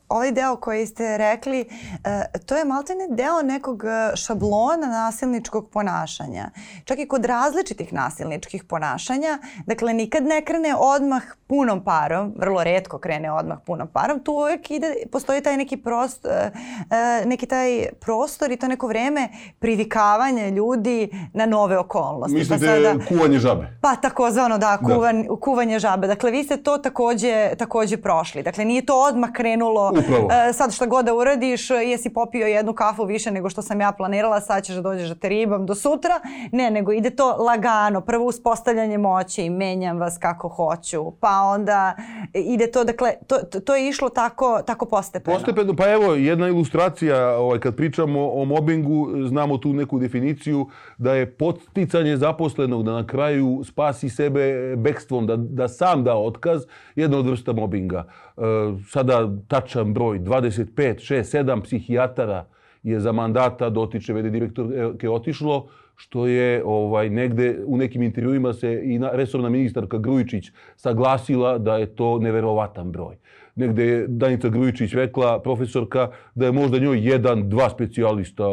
ovaj 0.09 0.31
deo 0.31 0.55
koji 0.55 0.85
ste 0.85 1.17
rekli, 1.17 1.65
uh, 1.69 2.41
to 2.45 2.55
je 2.55 2.65
maltene 2.65 3.07
deo 3.09 3.41
nekog 3.43 3.83
šablona 4.15 4.87
nasilničkog 4.87 5.69
ponašanja. 5.69 6.49
Čak 6.85 6.99
i 6.99 7.07
kod 7.07 7.25
različitih 7.25 7.93
nasilničkih 7.93 8.63
ponašanja, 8.63 9.37
dakle 9.65 9.93
nikad 9.93 10.23
ne 10.23 10.41
krene 10.45 10.75
odmah 10.75 11.23
punom 11.47 11.83
parom, 11.83 12.33
vrlo 12.37 12.63
redko 12.63 12.99
krene 12.99 13.31
odmah 13.31 13.57
punom 13.65 13.87
parom, 13.87 14.19
tu 14.19 14.31
uvek 14.31 14.71
ide, 14.71 14.93
postoji 15.11 15.41
taj 15.41 15.57
neki 15.57 15.77
prost, 15.77 16.25
uh, 16.25 16.31
uh, 16.31 17.27
neki 17.27 17.45
taj 17.45 17.85
prostor 17.99 18.51
i 18.51 18.57
to 18.57 18.67
neko 18.67 18.87
vreme 18.87 19.29
privikavanja 19.59 20.49
ljudi 20.49 21.09
na 21.33 21.45
nove 21.45 21.77
okolnosti. 21.77 22.37
Mislite 22.37 22.65
pa 22.65 22.71
sada, 22.71 23.05
kuvanje 23.07 23.39
žabe? 23.39 23.77
Pa 23.81 23.95
takozvano 23.95 24.57
da, 24.57 24.77
kuvan, 24.77 25.23
da. 25.23 25.35
kuvanje 25.41 25.79
žabe. 25.79 26.07
Dakle, 26.07 26.16
vi 26.23 26.43
ste 26.43 26.57
to 26.57 26.77
takođe, 26.77 27.49
takođe 27.57 27.97
prošli. 27.97 28.43
Dakle, 28.43 28.65
nije 28.65 28.85
to 28.85 29.03
odmah 29.09 29.31
krenulo. 29.31 29.93
Upravo. 29.99 30.25
Uh, 30.25 30.31
sad 30.53 30.73
šta 30.73 30.85
god 30.85 31.05
da 31.05 31.13
uradiš, 31.13 31.69
jesi 31.69 32.09
popio 32.13 32.47
jednu 32.47 32.73
kafu 32.73 33.03
više 33.03 33.31
nego 33.31 33.49
što 33.49 33.61
sam 33.61 33.81
ja 33.81 33.91
planirala, 33.91 34.41
sad 34.41 34.63
ćeš 34.63 34.75
da 34.75 34.81
dođeš 34.81 35.09
da 35.09 35.15
te 35.15 35.29
ribam 35.29 35.65
do 35.65 35.75
sutra. 35.75 36.13
Ne, 36.51 36.71
nego 36.71 36.91
ide 36.91 37.09
to 37.09 37.35
lagano. 37.39 38.01
Prvo 38.01 38.25
uspostavljanje 38.25 38.97
moći, 38.97 39.49
menjam 39.49 39.97
vas 39.99 40.17
kako 40.17 40.47
hoću. 40.47 41.11
Pa 41.19 41.41
onda 41.41 41.95
ide 42.33 42.71
to, 42.71 42.83
dakle, 42.83 43.13
to, 43.27 43.37
to 43.65 43.75
je 43.75 43.87
išlo 43.87 44.09
tako, 44.09 44.59
tako 44.65 44.85
postepeno. 44.85 45.37
Postepeno, 45.37 45.75
pa 45.75 45.89
evo, 45.89 46.13
jedna 46.13 46.47
ilustracija, 46.47 47.37
ovaj, 47.37 47.59
kad 47.59 47.75
pričamo 47.75 48.31
o 48.31 48.45
mobingu, 48.45 49.07
znamo 49.27 49.57
tu 49.57 49.73
neku 49.73 49.99
definiciju 49.99 50.67
da 50.97 51.13
je 51.13 51.31
podsticanje 51.31 52.17
zaposlenog 52.17 52.83
da 52.83 52.91
na 52.91 53.07
kraju 53.07 53.61
spasi 53.63 54.09
sebe 54.09 54.75
bekstvom, 54.75 55.27
da, 55.27 55.35
da 55.35 55.67
sam 55.67 56.03
da 56.07 56.15
otkaz, 56.17 56.65
jedna 56.95 57.19
od 57.19 57.27
vrsta 57.27 57.53
mobinga. 57.53 58.05
E, 58.07 58.41
sada 58.89 59.21
tačan 59.47 59.93
broj, 59.93 60.19
25, 60.19 61.03
6, 61.03 61.43
7 61.43 61.63
psihijatara 61.63 62.45
je 62.83 62.99
za 62.99 63.11
mandata 63.11 63.69
dotiče 63.69 64.13
vede 64.13 64.29
direktorke 64.29 65.09
otišlo, 65.09 65.67
što 65.97 66.27
je 66.27 66.61
ovaj 66.65 67.09
negde 67.09 67.55
u 67.65 67.77
nekim 67.77 68.03
intervjuima 68.03 68.53
se 68.53 68.81
i 68.83 68.99
na, 68.99 69.09
resorna 69.13 69.49
ministarka 69.49 69.97
Grujičić 69.97 70.51
saglasila 70.75 71.57
da 71.57 71.77
je 71.77 71.89
to 71.95 72.19
neverovatan 72.19 72.91
broj. 72.91 73.17
Negde 73.55 73.85
je 73.85 74.07
Danica 74.07 74.49
Grujičić 74.49 74.93
rekla, 74.93 75.39
profesorka, 75.41 76.11
da 76.35 76.45
je 76.45 76.51
možda 76.51 76.79
njoj 76.79 77.01
jedan, 77.01 77.49
dva 77.49 77.69
specijalista 77.69 78.45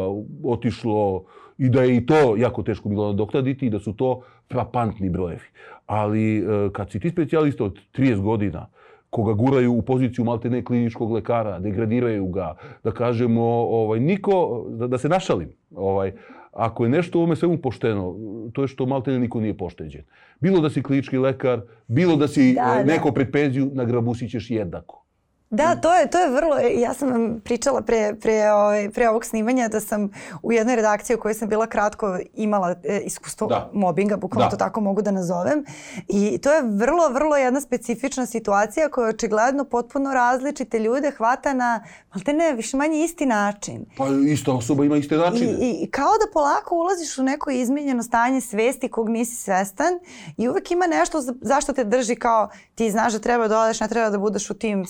otišlo 0.43 1.25
i 1.57 1.69
da 1.69 1.83
je 1.83 1.97
i 1.97 2.05
to 2.05 2.35
jako 2.37 2.63
teško 2.63 2.89
bilo 2.89 3.11
nadoknaditi 3.11 3.67
i 3.67 3.69
da 3.69 3.79
su 3.79 3.93
to 3.93 4.21
frapantni 4.51 5.09
brojevi. 5.09 5.47
Ali 5.85 6.37
e, 6.37 6.43
kad 6.73 6.91
si 6.91 6.99
ti 6.99 7.09
specijalista 7.09 7.63
od 7.63 7.79
30 7.93 8.21
godina, 8.21 8.67
koga 9.09 9.33
guraju 9.33 9.73
u 9.73 9.81
poziciju 9.81 10.25
maltene 10.25 10.63
kliničkog 10.63 11.11
lekara, 11.11 11.59
degradiraju 11.59 12.27
ga, 12.27 12.55
da 12.83 12.91
kažemo, 12.91 13.43
ovaj, 13.43 13.99
niko, 13.99 14.65
da, 14.69 14.87
da 14.87 14.97
se 14.97 15.09
našalim, 15.09 15.53
ovaj, 15.75 16.11
ako 16.51 16.83
je 16.83 16.89
nešto 16.89 17.19
u 17.19 17.21
ovome 17.21 17.35
svemu 17.35 17.57
pošteno, 17.57 18.15
to 18.53 18.61
je 18.61 18.67
što 18.67 18.85
maltene 18.85 19.19
niko 19.19 19.39
nije 19.41 19.57
pošteđen. 19.57 20.03
Bilo 20.39 20.59
da 20.59 20.69
si 20.69 20.83
klinički 20.83 21.17
lekar, 21.17 21.61
bilo 21.87 22.15
da 22.15 22.27
si 22.27 22.53
da, 22.53 22.81
e, 22.81 22.85
neko 22.85 23.09
da. 23.09 23.13
pred 23.13 23.31
penziju, 23.31 23.69
na 23.73 23.85
grabusi 23.85 24.29
ćeš 24.29 24.51
jednako. 24.51 25.04
Da, 25.55 25.75
to 25.75 25.93
je, 25.93 26.09
to 26.09 26.19
je 26.19 26.29
vrlo, 26.29 26.57
ja 26.77 26.93
sam 26.93 27.09
vam 27.09 27.41
pričala 27.43 27.81
pre, 27.81 28.15
pre, 28.21 28.51
ovaj, 28.51 28.89
pre 28.89 29.09
ovog 29.09 29.25
snimanja 29.25 29.67
da 29.67 29.79
sam 29.79 30.09
u 30.43 30.51
jednoj 30.51 30.75
redakciji 30.75 31.15
u 31.15 31.19
kojoj 31.19 31.33
sam 31.33 31.49
bila 31.49 31.67
kratko 31.67 32.19
imala 32.33 32.75
e, 32.83 33.01
iskustvo 33.05 33.47
da. 33.47 33.69
mobinga, 33.73 34.17
bukvalno 34.17 34.45
da. 34.45 34.49
to 34.49 34.57
tako 34.57 34.81
mogu 34.81 35.01
da 35.01 35.11
nazovem. 35.11 35.65
I 36.07 36.37
to 36.37 36.53
je 36.53 36.61
vrlo, 36.61 37.09
vrlo 37.09 37.37
jedna 37.37 37.61
specifična 37.61 38.25
situacija 38.25 38.89
koja 38.89 39.09
očigledno 39.09 39.63
potpuno 39.65 40.13
različite 40.13 40.79
ljude 40.79 41.11
hvata 41.11 41.53
na, 41.53 41.83
malte 42.15 42.33
ne, 42.33 42.53
više 42.53 42.77
manje 42.77 43.03
isti 43.03 43.25
način. 43.25 43.85
Pa 43.97 44.07
ista 44.27 44.53
osoba 44.53 44.85
ima 44.85 44.97
iste 44.97 45.17
načine. 45.17 45.51
I, 45.51 45.83
I 45.83 45.91
kao 45.91 46.11
da 46.25 46.33
polako 46.33 46.75
ulaziš 46.75 47.17
u 47.17 47.23
neko 47.23 47.49
izmenjeno 47.49 48.03
stanje 48.03 48.41
svesti 48.41 48.89
kog 48.89 49.09
nisi 49.09 49.35
svestan 49.35 49.93
i 50.37 50.49
uvek 50.49 50.71
ima 50.71 50.87
nešto 50.87 51.21
za, 51.21 51.33
zašto 51.41 51.73
te 51.73 51.83
drži 51.83 52.15
kao 52.15 52.49
ti 52.75 52.91
znaš 52.91 53.13
da 53.13 53.19
treba 53.19 53.47
da 53.47 53.59
odeš, 53.59 53.79
ne 53.79 53.87
treba 53.87 54.09
da 54.09 54.17
budeš 54.17 54.49
u 54.49 54.53
tim 54.53 54.85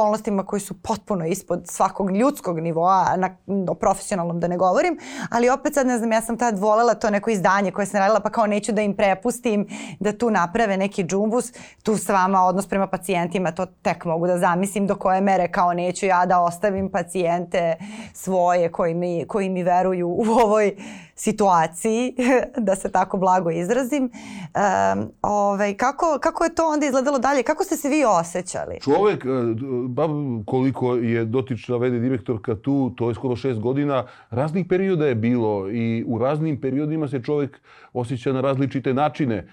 okolnostima 0.00 0.44
koji 0.46 0.60
su 0.60 0.82
potpuno 0.82 1.26
ispod 1.26 1.62
svakog 1.64 2.16
ljudskog 2.16 2.60
nivoa, 2.60 3.16
na, 3.16 3.36
o 3.68 3.74
profesionalnom 3.74 4.40
da 4.40 4.48
ne 4.48 4.56
govorim, 4.56 4.98
ali 5.30 5.50
opet 5.50 5.74
sad 5.74 5.86
ne 5.86 5.98
znam, 5.98 6.12
ja 6.12 6.20
sam 6.20 6.38
tad 6.38 6.58
volela 6.58 6.94
to 6.94 7.10
neko 7.10 7.30
izdanje 7.30 7.70
koje 7.70 7.86
sam 7.86 8.00
radila, 8.00 8.20
pa 8.20 8.30
kao 8.30 8.46
neću 8.46 8.72
da 8.72 8.82
im 8.82 8.96
prepustim 8.96 9.66
da 10.00 10.12
tu 10.12 10.30
naprave 10.30 10.76
neki 10.76 11.04
džumbus, 11.04 11.52
tu 11.82 11.96
s 11.96 12.08
vama 12.08 12.44
odnos 12.44 12.66
prema 12.66 12.86
pacijentima, 12.86 13.52
to 13.52 13.66
tek 13.66 14.04
mogu 14.04 14.26
da 14.26 14.38
zamislim 14.38 14.86
do 14.86 14.94
koje 14.94 15.20
mere 15.20 15.48
kao 15.48 15.74
neću 15.74 16.06
ja 16.06 16.26
da 16.26 16.40
ostavim 16.40 16.90
pacijente 16.90 17.76
svoje 18.12 18.72
koji 18.72 18.94
mi, 18.94 19.24
koji 19.28 19.48
mi 19.48 19.62
veruju 19.62 20.08
u 20.08 20.24
ovoj 20.24 20.76
situaciji, 21.20 22.14
da 22.66 22.76
se 22.76 22.92
tako 22.92 23.16
blago 23.16 23.50
izrazim. 23.50 24.04
Um, 24.04 25.10
ovaj, 25.22 25.74
kako, 25.74 26.18
kako 26.20 26.44
je 26.44 26.54
to 26.54 26.68
onda 26.68 26.86
izgledalo 26.86 27.18
dalje? 27.18 27.42
Kako 27.42 27.64
ste 27.64 27.76
se 27.76 27.88
vi 27.88 28.04
osjećali? 28.20 28.80
Čovek, 28.80 29.24
ba, 29.88 30.08
koliko 30.46 30.94
je 30.94 31.24
dotična 31.24 31.76
vede 31.76 31.98
direktorka 31.98 32.56
tu, 32.56 32.92
to 32.96 33.08
je 33.08 33.14
skoro 33.14 33.36
šest 33.36 33.60
godina, 33.60 34.04
raznih 34.30 34.66
perioda 34.68 35.06
je 35.06 35.14
bilo 35.14 35.70
i 35.70 36.04
u 36.06 36.18
raznim 36.18 36.60
periodima 36.60 37.08
se 37.08 37.22
čovek 37.22 37.60
osjeća 37.92 38.32
na 38.32 38.40
različite 38.40 38.94
načine. 38.94 39.36
E, 39.36 39.46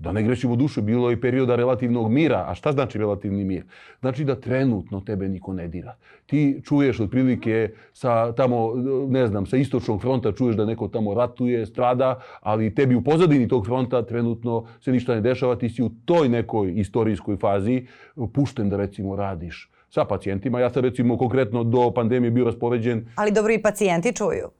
da 0.00 0.12
ne 0.12 0.22
grešimo 0.22 0.56
duše, 0.56 0.82
bilo 0.82 1.10
je 1.10 1.20
perioda 1.20 1.56
relativnog 1.56 2.10
mira. 2.10 2.44
A 2.48 2.54
šta 2.54 2.72
znači 2.72 2.98
relativni 2.98 3.44
mir? 3.44 3.64
Znači 4.00 4.24
da 4.24 4.40
trenutno 4.40 5.00
tebe 5.00 5.28
niko 5.28 5.52
ne 5.52 5.68
dira. 5.68 5.96
Ti 6.26 6.60
čuješ 6.64 7.00
otprilike 7.00 7.70
sa 7.92 8.32
tamo, 8.32 8.74
ne 9.08 9.26
znam, 9.26 9.46
sa 9.46 9.56
istočnog 9.56 10.00
fronta 10.00 10.32
čuješ 10.32 10.56
da 10.56 10.64
neko 10.64 10.85
tamo 10.88 11.14
ratuje, 11.14 11.66
strada, 11.66 12.20
ali 12.40 12.74
tebi 12.74 12.94
u 12.94 13.04
pozadini 13.04 13.48
tog 13.48 13.66
fronta 13.66 14.02
trenutno 14.02 14.66
se 14.80 14.92
ništa 14.92 15.14
ne 15.14 15.20
dešava. 15.20 15.56
Ti 15.56 15.68
si 15.68 15.82
u 15.82 15.90
toj 16.04 16.28
nekoj 16.28 16.72
istorijskoj 16.76 17.36
fazi 17.36 17.86
pušten 18.32 18.70
da 18.70 18.76
recimo 18.76 19.16
radiš 19.16 19.70
sa 19.90 20.04
pacijentima. 20.04 20.60
Ja 20.60 20.70
sam 20.70 20.82
recimo 20.82 21.18
konkretno 21.18 21.64
do 21.64 21.90
pandemije 21.94 22.30
bio 22.30 22.44
raspoređen. 22.44 23.06
Ali 23.16 23.32
dobro 23.32 23.52
i 23.52 23.62
pacijenti 23.62 24.12
čuju 24.12 24.50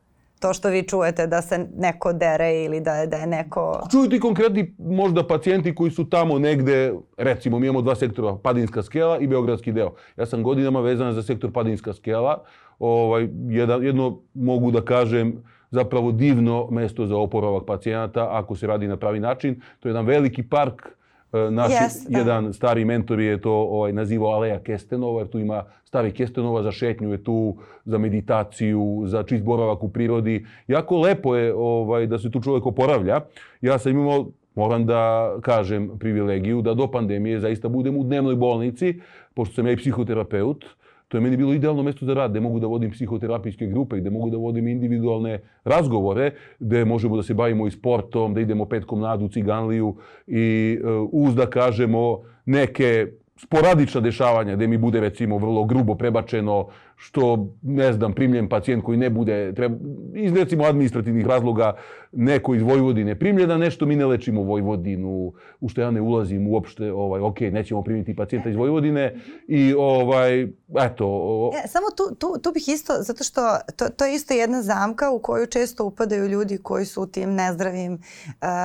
to 0.40 0.54
što 0.54 0.68
vi 0.68 0.83
čujete 0.83 1.26
da 1.26 1.42
se 1.42 1.66
neko 1.76 2.12
dere 2.12 2.64
ili 2.64 2.80
da 2.80 2.95
je, 2.95 3.06
da 3.06 3.16
je 3.16 3.26
neko... 3.26 3.87
Čuju 3.90 4.09
ti 4.09 4.21
konkretni 4.21 4.75
možda 4.78 5.26
pacijenti 5.26 5.75
koji 5.75 5.90
su 5.90 6.11
tamo 6.11 6.38
negde, 6.38 6.95
recimo 7.16 7.59
mi 7.59 7.66
imamo 7.66 7.83
dva 7.83 7.95
sektora, 7.95 8.37
Padinska 8.42 8.83
skela 8.83 9.18
i 9.18 9.26
Beogradski 9.26 9.73
deo. 9.73 9.95
Ja 10.16 10.26
sam 10.26 10.42
godinama 10.42 10.80
vezan 10.80 11.12
za 11.12 11.23
sektor 11.23 11.52
Padinska 11.52 11.92
skela. 11.92 12.45
Ovaj, 12.78 13.28
jedan, 13.49 13.85
jedno 13.85 14.21
mogu 14.35 14.71
da 14.71 14.85
kažem 14.85 15.42
zapravo 15.71 16.13
divno 16.13 16.69
mesto 16.71 17.07
za 17.07 17.17
oporavak 17.17 17.65
pacijenata 17.67 18.29
ako 18.31 18.57
se 18.57 18.67
radi 18.67 18.89
na 18.89 18.97
pravi 18.97 19.21
način. 19.21 19.61
To 19.81 19.89
je 19.89 19.91
jedan 19.91 20.07
veliki 20.07 20.43
park 20.43 20.97
E, 21.33 21.51
naš 21.51 21.73
yes, 21.73 22.11
da. 22.11 22.19
jedan 22.19 22.47
da. 22.47 22.53
stari 22.53 22.85
mentor 22.85 23.21
je 23.21 23.41
to 23.41 23.53
ovaj, 23.53 23.93
nazivao 23.93 24.31
Aleja 24.31 24.59
Kestenova, 24.59 25.21
jer 25.21 25.29
tu 25.29 25.39
ima 25.39 25.65
stari 25.85 26.13
Kestenova 26.13 26.63
za 26.63 26.73
šetnju, 26.73 27.13
je 27.13 27.25
tu 27.25 27.57
za 27.85 27.99
meditaciju, 27.99 29.03
za 29.07 29.23
čist 29.23 29.45
boravak 29.45 29.83
u 29.83 29.89
prirodi. 29.89 30.47
Jako 30.69 31.01
lepo 31.01 31.37
je 31.37 31.55
ovaj, 31.55 32.07
da 32.07 32.19
se 32.19 32.31
tu 32.31 32.41
čovjek 32.41 32.67
oporavlja. 32.67 33.21
Ja 33.61 33.79
sam 33.79 33.93
imao 33.93 34.27
moram 34.55 34.87
da 34.87 35.35
kažem 35.41 35.91
privilegiju 35.99 36.63
da 36.63 36.75
do 36.75 36.91
pandemije 36.91 37.41
zaista 37.41 37.69
budem 37.69 37.97
u 37.97 38.05
dnevnoj 38.05 38.37
bolnici, 38.37 39.01
pošto 39.35 39.55
sam 39.55 39.67
ja 39.67 39.73
i 39.73 39.77
psihoterapeut. 39.77 40.65
To 41.09 41.17
je 41.17 41.21
meni 41.21 41.37
bilo 41.37 41.55
idealno 41.55 41.83
mesto 41.83 42.07
za 42.07 42.15
rad, 42.15 42.31
gde 42.31 42.41
mogu 42.41 42.61
da 42.61 42.67
vodim 42.67 42.91
psihoterapijske 42.91 43.67
grupe, 43.67 44.01
gde 44.01 44.11
mogu 44.11 44.31
da 44.31 44.37
vodim 44.37 44.69
individualne 44.69 45.39
razgovore, 45.65 46.31
gde 46.59 46.85
možemo 46.85 47.17
da 47.17 47.23
se 47.23 47.35
bavimo 47.35 47.67
i 47.67 47.71
sportom, 47.71 48.35
da 48.35 48.41
idemo 48.41 48.65
petkom 48.65 49.01
na 49.01 49.15
u 49.15 49.29
Ciganliju 49.29 49.97
i 50.27 50.79
uh, 50.83 51.09
uz 51.13 51.35
da 51.35 51.47
kažemo 51.47 52.23
neke 52.47 53.07
sporadična 53.37 54.01
dešavanja 54.01 54.57
gde 54.57 54.67
mi 54.67 54.79
bude 54.79 55.01
recimo 55.01 55.39
vrlo 55.39 55.65
grubo 55.65 55.95
prebačeno 55.95 56.67
što, 56.97 57.49
ne 57.62 57.93
znam, 57.93 58.12
primljen 58.12 58.49
pacijent 58.49 58.85
koji 58.85 58.99
ne 58.99 59.11
bude, 59.11 59.53
treba, 59.55 59.76
iz 60.15 60.33
recimo 60.33 60.65
administrativnih 60.65 61.26
razloga, 61.26 61.76
neko 62.12 62.55
iz 62.55 62.62
Vojvodine 62.62 63.19
primljena, 63.19 63.57
nešto 63.57 63.87
mi 63.87 63.97
ne 63.97 64.07
lečimo 64.07 64.43
Vojvodinu, 64.43 65.33
u 65.61 65.69
što 65.69 65.81
ja 65.81 65.91
ne 65.91 66.00
ulazim 66.00 66.49
uopšte, 66.49 66.93
ovaj, 66.93 67.21
ok, 67.21 67.41
nećemo 67.41 67.83
primiti 67.83 68.17
pacijenta 68.17 68.49
iz 68.49 68.57
Vojvodine 68.57 69.21
i 69.49 69.75
ovaj, 69.79 70.43
eto. 70.79 71.07
O... 71.07 71.50
Ja, 71.55 71.69
samo 71.69 71.87
tu, 71.97 72.15
tu, 72.15 72.41
tu 72.43 72.53
bih 72.53 72.69
isto, 72.69 72.93
zato 73.00 73.25
što 73.25 73.41
to, 73.76 73.88
to 73.88 74.05
je 74.05 74.15
isto 74.15 74.35
jedna 74.35 74.62
zamka 74.62 75.11
u 75.11 75.19
koju 75.19 75.47
često 75.47 75.85
upadaju 75.85 76.29
ljudi 76.29 76.59
koji 76.59 76.85
su 76.85 77.03
u 77.03 77.07
tim 77.07 77.35
nezdravim 77.35 77.93
uh, 77.93 78.00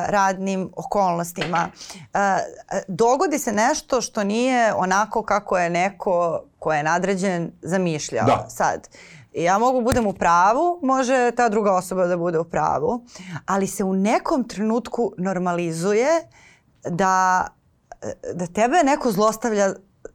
radnim 0.08 0.70
okolnostima. 0.76 1.70
Uh, 1.96 2.20
dogodi 2.88 3.38
se 3.38 3.52
nešto 3.52 4.02
što 4.02 4.24
nije 4.24 4.74
onako 4.74 5.24
kako 5.24 5.58
je 5.58 5.70
neko 5.70 6.44
ko 6.62 6.74
je 6.74 6.84
nadređen 6.84 7.52
zamišljao 7.62 8.26
da. 8.26 8.46
sad. 8.50 8.88
Ja 9.34 9.58
mogu 9.58 9.82
budem 9.82 10.08
u 10.08 10.14
pravu, 10.14 10.80
može 10.84 11.32
ta 11.32 11.50
druga 11.50 11.72
osoba 11.74 12.08
da 12.08 12.18
bude 12.18 12.40
u 12.40 12.44
pravu, 12.44 13.06
ali 13.46 13.68
se 13.68 13.84
u 13.84 13.94
nekom 13.94 14.44
trenutku 14.44 15.14
normalizuje 15.18 16.08
da 16.90 17.48
da 18.34 18.48
tebe 18.48 18.78
neko 18.86 19.12
zlostavlja 19.12 19.74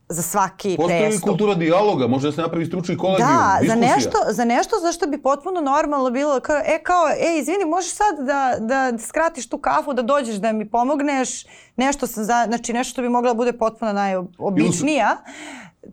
za 0.09 0.23
svaki 0.23 0.77
Postoji 0.77 1.01
prestup. 1.01 1.21
Postoji 1.21 1.33
kultura 1.33 1.55
dijaloga, 1.55 2.07
može 2.07 2.29
da 2.29 2.33
se 2.33 2.41
napravi 2.41 2.67
stručni 2.67 2.97
kolegijum, 2.99 3.31
Da, 3.31 3.59
diskusija. 3.61 3.89
za 3.89 3.95
nešto, 3.97 4.19
za 4.29 4.45
nešto 4.45 4.77
zašto 4.83 5.07
bi 5.07 5.23
potpuno 5.23 5.61
normalno 5.61 6.11
bilo, 6.11 6.41
kao, 6.41 6.57
e 6.57 6.83
kao, 6.83 7.09
e 7.09 7.39
izvini, 7.39 7.65
možeš 7.65 7.95
sad 7.95 8.27
da, 8.27 8.57
da 8.61 8.99
skratiš 8.99 9.49
tu 9.49 9.59
kafu, 9.59 9.93
da 9.93 10.03
dođeš 10.03 10.37
da 10.37 10.53
mi 10.53 10.71
pomogneš, 10.71 11.47
nešto 11.77 12.07
sam 12.07 12.25
za, 12.25 12.45
znači 12.47 12.73
nešto 12.73 12.91
što 12.93 13.03
bi 13.03 13.09
mogla 13.09 13.31
da 13.31 13.37
bude 13.37 13.53
potpuno 13.53 13.93
najobičnija. 13.93 15.17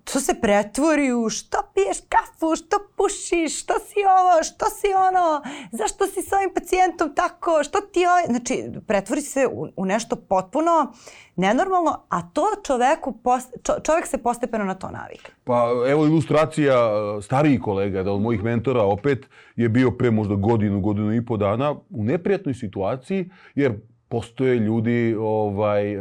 To 0.04 0.20
se 0.20 0.34
pretvori 0.42 1.14
u 1.14 1.30
što 1.30 1.58
piješ 1.74 1.98
kafu, 2.10 2.56
što 2.56 2.78
pušiš, 2.98 3.62
što 3.64 3.74
si 3.74 4.00
ovo, 4.20 4.44
što 4.44 4.66
si 4.66 4.88
ono, 5.10 5.42
zašto 5.72 6.08
si 6.08 6.22
s 6.22 6.34
ovim 6.34 6.52
pacijentom 6.54 7.16
tako, 7.16 7.64
što 7.64 7.82
ti 7.82 8.06
ovaj... 8.06 8.24
Znači, 8.26 8.64
pretvori 8.88 9.22
se 9.22 9.48
u, 9.52 9.68
u 9.76 9.86
nešto 9.86 10.16
potpuno 10.16 10.94
nenormalno, 11.36 12.00
a 12.10 12.22
to 12.22 12.46
čoveku, 12.66 13.12
post, 13.24 13.54
čo, 13.64 13.74
čovek 13.86 14.08
se 14.08 14.18
postepeno 14.18 14.66
na 14.66 14.76
to 14.76 14.92
navika. 14.92 15.32
Pa 15.44 15.70
evo 15.88 16.06
ilustracija 16.06 16.74
e, 16.74 17.22
starijih 17.22 17.62
kolega, 17.62 18.04
da 18.04 18.12
od 18.12 18.22
mojih 18.22 18.44
mentora 18.44 18.84
opet 18.84 19.26
je 19.56 19.70
bio 19.70 19.92
pre 19.92 20.12
možda 20.12 20.36
godinu, 20.36 20.82
godinu 20.82 21.14
i 21.14 21.26
po 21.26 21.38
dana 21.38 21.76
u 21.90 22.04
neprijatnoj 22.04 22.54
situaciji, 22.54 23.30
jer 23.56 23.80
postoje 24.14 24.60
ljudi, 24.60 25.16
ovaj, 25.20 25.96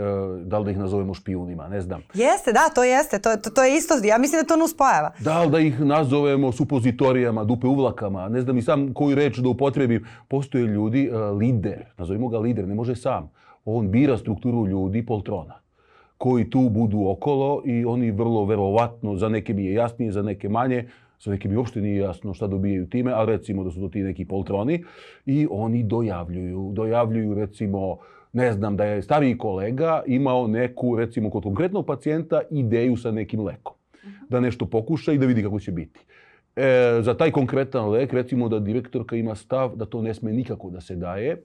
da 0.44 0.58
li 0.58 0.64
da 0.64 0.70
ih 0.70 0.78
nazovemo 0.78 1.14
špijunima, 1.14 1.68
ne 1.68 1.80
znam. 1.80 2.02
Jeste, 2.14 2.52
da, 2.52 2.68
to 2.74 2.84
jeste, 2.84 3.18
to, 3.18 3.36
to, 3.36 3.50
to 3.50 3.64
je 3.64 3.76
isto, 3.76 3.94
ja 4.04 4.18
mislim 4.18 4.42
da 4.42 4.48
to 4.48 4.56
nuspojava. 4.56 5.12
Da 5.18 5.42
li 5.42 5.50
da 5.50 5.58
ih 5.58 5.80
nazovemo 5.80 6.52
supozitorijama, 6.52 7.44
dupe 7.44 7.66
uvlakama, 7.66 8.28
ne 8.28 8.40
znam 8.40 8.58
i 8.58 8.62
sam 8.62 8.94
koju 8.94 9.14
reč 9.14 9.38
da 9.38 9.48
upotrebim. 9.48 10.04
Postoje 10.28 10.66
ljudi, 10.66 11.10
lider, 11.38 11.84
nazovimo 11.98 12.28
ga 12.28 12.38
lider, 12.38 12.68
ne 12.68 12.74
može 12.74 12.96
sam. 12.96 13.30
On 13.64 13.88
bira 13.90 14.18
strukturu 14.18 14.66
ljudi 14.66 15.06
poltrona 15.06 15.54
koji 16.18 16.50
tu 16.50 16.68
budu 16.68 17.08
okolo 17.08 17.62
i 17.64 17.84
oni 17.84 18.10
vrlo 18.10 18.44
verovatno, 18.44 19.16
za 19.16 19.28
neke 19.28 19.54
mi 19.54 19.64
je 19.64 19.72
jasnije, 19.74 20.12
za 20.12 20.22
neke 20.22 20.48
manje, 20.48 20.88
za 21.24 21.30
neke 21.30 21.48
mi 21.48 21.56
uopšte 21.56 21.80
nije 21.80 21.96
jasno 21.96 22.34
šta 22.34 22.46
dobijaju 22.46 22.88
time, 22.88 23.12
a 23.12 23.24
recimo 23.24 23.64
da 23.64 23.70
su 23.70 23.80
to 23.80 23.88
ti 23.88 24.02
neki 24.02 24.24
poltroni 24.24 24.84
i 25.26 25.46
oni 25.50 25.82
dojavljuju, 25.82 26.70
dojavljuju 26.74 27.34
recimo 27.34 27.98
ne 28.32 28.52
znam, 28.52 28.76
da 28.76 28.84
je 28.84 29.02
stariji 29.02 29.38
kolega 29.38 30.02
imao 30.06 30.46
neku, 30.46 30.96
recimo 30.96 31.30
kod 31.30 31.42
konkretnog 31.42 31.86
pacijenta, 31.86 32.40
ideju 32.50 32.96
sa 32.96 33.10
nekim 33.10 33.40
lekom. 33.40 33.74
Da 34.28 34.40
nešto 34.40 34.66
pokuša 34.66 35.12
i 35.12 35.18
da 35.18 35.26
vidi 35.26 35.42
kako 35.42 35.60
će 35.60 35.72
biti. 35.72 36.00
E, 36.56 36.98
za 37.00 37.14
taj 37.14 37.30
konkretan 37.30 37.90
lek, 37.90 38.12
recimo 38.12 38.48
da 38.48 38.58
direktorka 38.58 39.16
ima 39.16 39.34
stav 39.34 39.76
da 39.76 39.84
to 39.84 40.02
ne 40.02 40.14
sme 40.14 40.32
nikako 40.32 40.70
da 40.70 40.80
se 40.80 40.96
daje, 40.96 41.42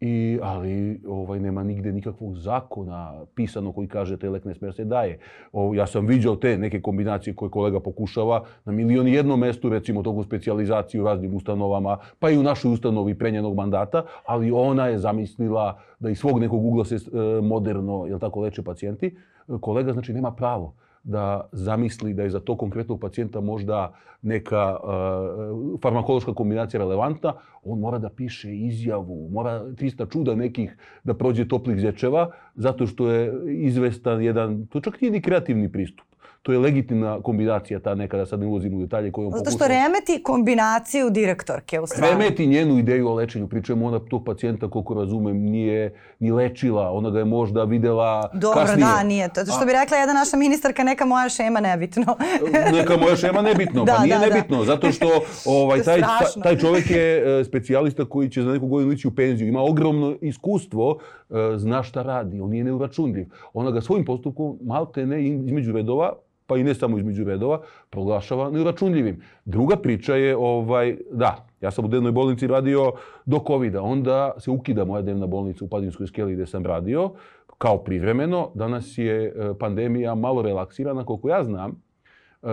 I, 0.00 0.38
ali 0.42 1.00
ovaj, 1.08 1.40
nema 1.40 1.64
nigde 1.64 1.92
nikakvog 1.92 2.36
zakona 2.36 3.24
pisano 3.34 3.72
koji 3.72 3.88
kaže 3.88 4.16
taj 4.16 4.30
lek 4.30 4.44
ne 4.44 4.54
sme 4.54 4.72
se 4.72 4.84
daje. 4.84 5.18
O, 5.52 5.74
ja 5.74 5.86
sam 5.86 6.06
viđao 6.06 6.36
te 6.36 6.58
neke 6.58 6.80
kombinacije 6.80 7.34
koje 7.34 7.50
kolega 7.50 7.80
pokušava 7.80 8.44
na 8.64 8.72
milion 8.72 9.08
i 9.08 9.12
jednom 9.12 9.40
mestu, 9.40 9.68
recimo 9.68 10.02
toku 10.02 10.24
specijalizaciju 10.24 11.02
u 11.02 11.06
raznim 11.06 11.34
ustanovama, 11.34 11.98
pa 12.18 12.30
i 12.30 12.38
u 12.38 12.42
našoj 12.42 12.72
ustanovi 12.72 13.18
prenjenog 13.18 13.56
mandata, 13.56 14.04
ali 14.26 14.50
ona 14.50 14.86
je 14.86 14.98
zamislila 14.98 15.80
da 15.98 16.10
iz 16.10 16.18
svog 16.18 16.40
nekog 16.40 16.64
ugla 16.64 16.84
se 16.84 16.94
e, 16.94 17.40
moderno, 17.42 18.06
jel 18.06 18.18
tako, 18.18 18.40
leče 18.40 18.62
pacijenti. 18.62 19.16
Kolega 19.60 19.92
znači 19.92 20.12
nema 20.12 20.32
pravo 20.32 20.74
da 21.04 21.48
zamisli 21.52 22.14
da 22.14 22.22
je 22.22 22.30
za 22.30 22.40
to 22.40 22.56
konkretnog 22.56 23.00
pacijenta 23.00 23.40
možda 23.40 23.92
neka 24.22 24.76
uh, 24.76 25.80
farmakološka 25.80 26.34
kombinacija 26.34 26.78
relevantna, 26.78 27.32
on 27.62 27.78
mora 27.78 27.98
da 27.98 28.08
piše 28.08 28.56
izjavu, 28.56 29.28
mora 29.30 29.64
300 29.64 30.12
čuda 30.12 30.34
nekih 30.34 30.76
da 31.04 31.14
prođe 31.14 31.48
toplih 31.48 31.80
zečeva, 31.80 32.30
zato 32.54 32.86
što 32.86 33.10
je 33.10 33.32
izvestan 33.48 34.22
jedan, 34.22 34.66
to 34.66 34.80
čak 34.80 35.00
nije 35.00 35.10
ni 35.10 35.22
kreativni 35.22 35.72
pristup 35.72 36.13
to 36.44 36.52
je 36.52 36.58
legitimna 36.58 37.20
kombinacija 37.22 37.80
ta 37.80 37.94
neka, 37.94 38.16
da 38.16 38.26
sad 38.26 38.40
ne 38.40 38.46
ulazim 38.46 38.74
u 38.74 38.80
detalje 38.80 39.12
koje 39.12 39.26
on 39.26 39.32
Zato 39.32 39.50
što 39.50 39.68
remeti 39.68 40.22
kombinaciju 40.22 41.10
direktorke 41.10 41.80
u 41.80 41.86
stvari. 41.86 42.12
Remeti 42.12 42.46
njenu 42.46 42.78
ideju 42.78 43.08
o 43.08 43.14
lečenju. 43.14 43.48
Pričamo 43.48 43.86
ona 43.86 43.98
tog 43.98 44.24
pacijenta, 44.24 44.70
koliko 44.70 44.94
razumem, 44.94 45.36
nije 45.36 45.94
ni 46.18 46.32
lečila. 46.32 46.90
Ona 46.90 47.10
ga 47.10 47.18
je 47.18 47.24
možda 47.24 47.64
videla 47.64 48.30
Dobro, 48.32 48.60
kasnije. 48.60 48.86
da, 48.86 49.02
nije. 49.02 49.28
To 49.28 49.44
što 49.44 49.66
bi 49.66 49.72
rekla 49.72 49.96
jedna 49.96 50.14
naša 50.14 50.36
ministarka, 50.36 50.84
neka 50.84 51.04
moja 51.04 51.28
šema 51.28 51.60
nebitno. 51.60 52.16
neka 52.78 52.96
moja 52.96 53.16
šema 53.16 53.42
nebitno. 53.42 53.84
da, 53.84 53.94
pa 53.94 54.02
nije 54.02 54.18
da, 54.18 54.26
nebitno, 54.26 54.58
da. 54.58 54.64
zato 54.64 54.92
što 54.92 55.06
ovaj, 55.44 55.82
taj, 55.88 56.02
taj 56.42 56.58
čovjek 56.58 56.90
je 56.90 57.40
e, 57.40 57.44
specijalista 57.44 58.04
koji 58.04 58.30
će 58.30 58.42
za 58.42 58.52
neku 58.52 58.66
godinu 58.66 58.92
ići 58.92 59.08
u 59.08 59.14
penziju. 59.14 59.48
Ima 59.48 59.62
ogromno 59.62 60.16
iskustvo, 60.20 60.98
e, 61.30 61.34
zna 61.56 61.82
šta 61.82 62.02
radi. 62.02 62.40
On 62.40 62.50
nije 62.50 62.64
neuračunljiv. 62.64 63.26
Ona 63.52 63.70
ga 63.70 63.80
svojim 63.80 64.04
postupkom, 64.04 64.58
malte 64.62 65.06
ne 65.06 65.24
između 65.24 65.72
redova, 65.72 66.12
pa 66.46 66.56
i 66.56 66.64
ne 66.64 66.74
samo 66.74 66.98
između 66.98 67.24
redova, 67.24 67.60
proglašava 67.90 68.50
neuračunljivim. 68.50 69.22
Druga 69.44 69.76
priča 69.76 70.14
je, 70.14 70.36
ovaj, 70.36 70.96
da, 71.10 71.46
ja 71.60 71.70
sam 71.70 71.84
u 71.84 71.88
dnevnoj 71.88 72.12
bolnici 72.12 72.46
radio 72.46 72.92
do 73.26 73.40
covid 73.46 73.74
-a. 73.74 73.80
onda 73.80 74.32
se 74.38 74.50
ukida 74.50 74.84
moja 74.84 75.02
dnevna 75.02 75.26
bolnica 75.26 75.64
u 75.64 75.68
Padinskoj 75.68 76.06
skeli 76.06 76.34
gde 76.34 76.46
sam 76.46 76.66
radio, 76.66 77.10
kao 77.58 77.78
privremeno. 77.78 78.50
Danas 78.54 78.98
je 78.98 79.24
e, 79.24 79.54
pandemija 79.58 80.14
malo 80.14 80.42
relaksirana, 80.42 81.04
koliko 81.04 81.28
ja 81.28 81.44
znam. 81.44 81.70
E, 81.70 82.46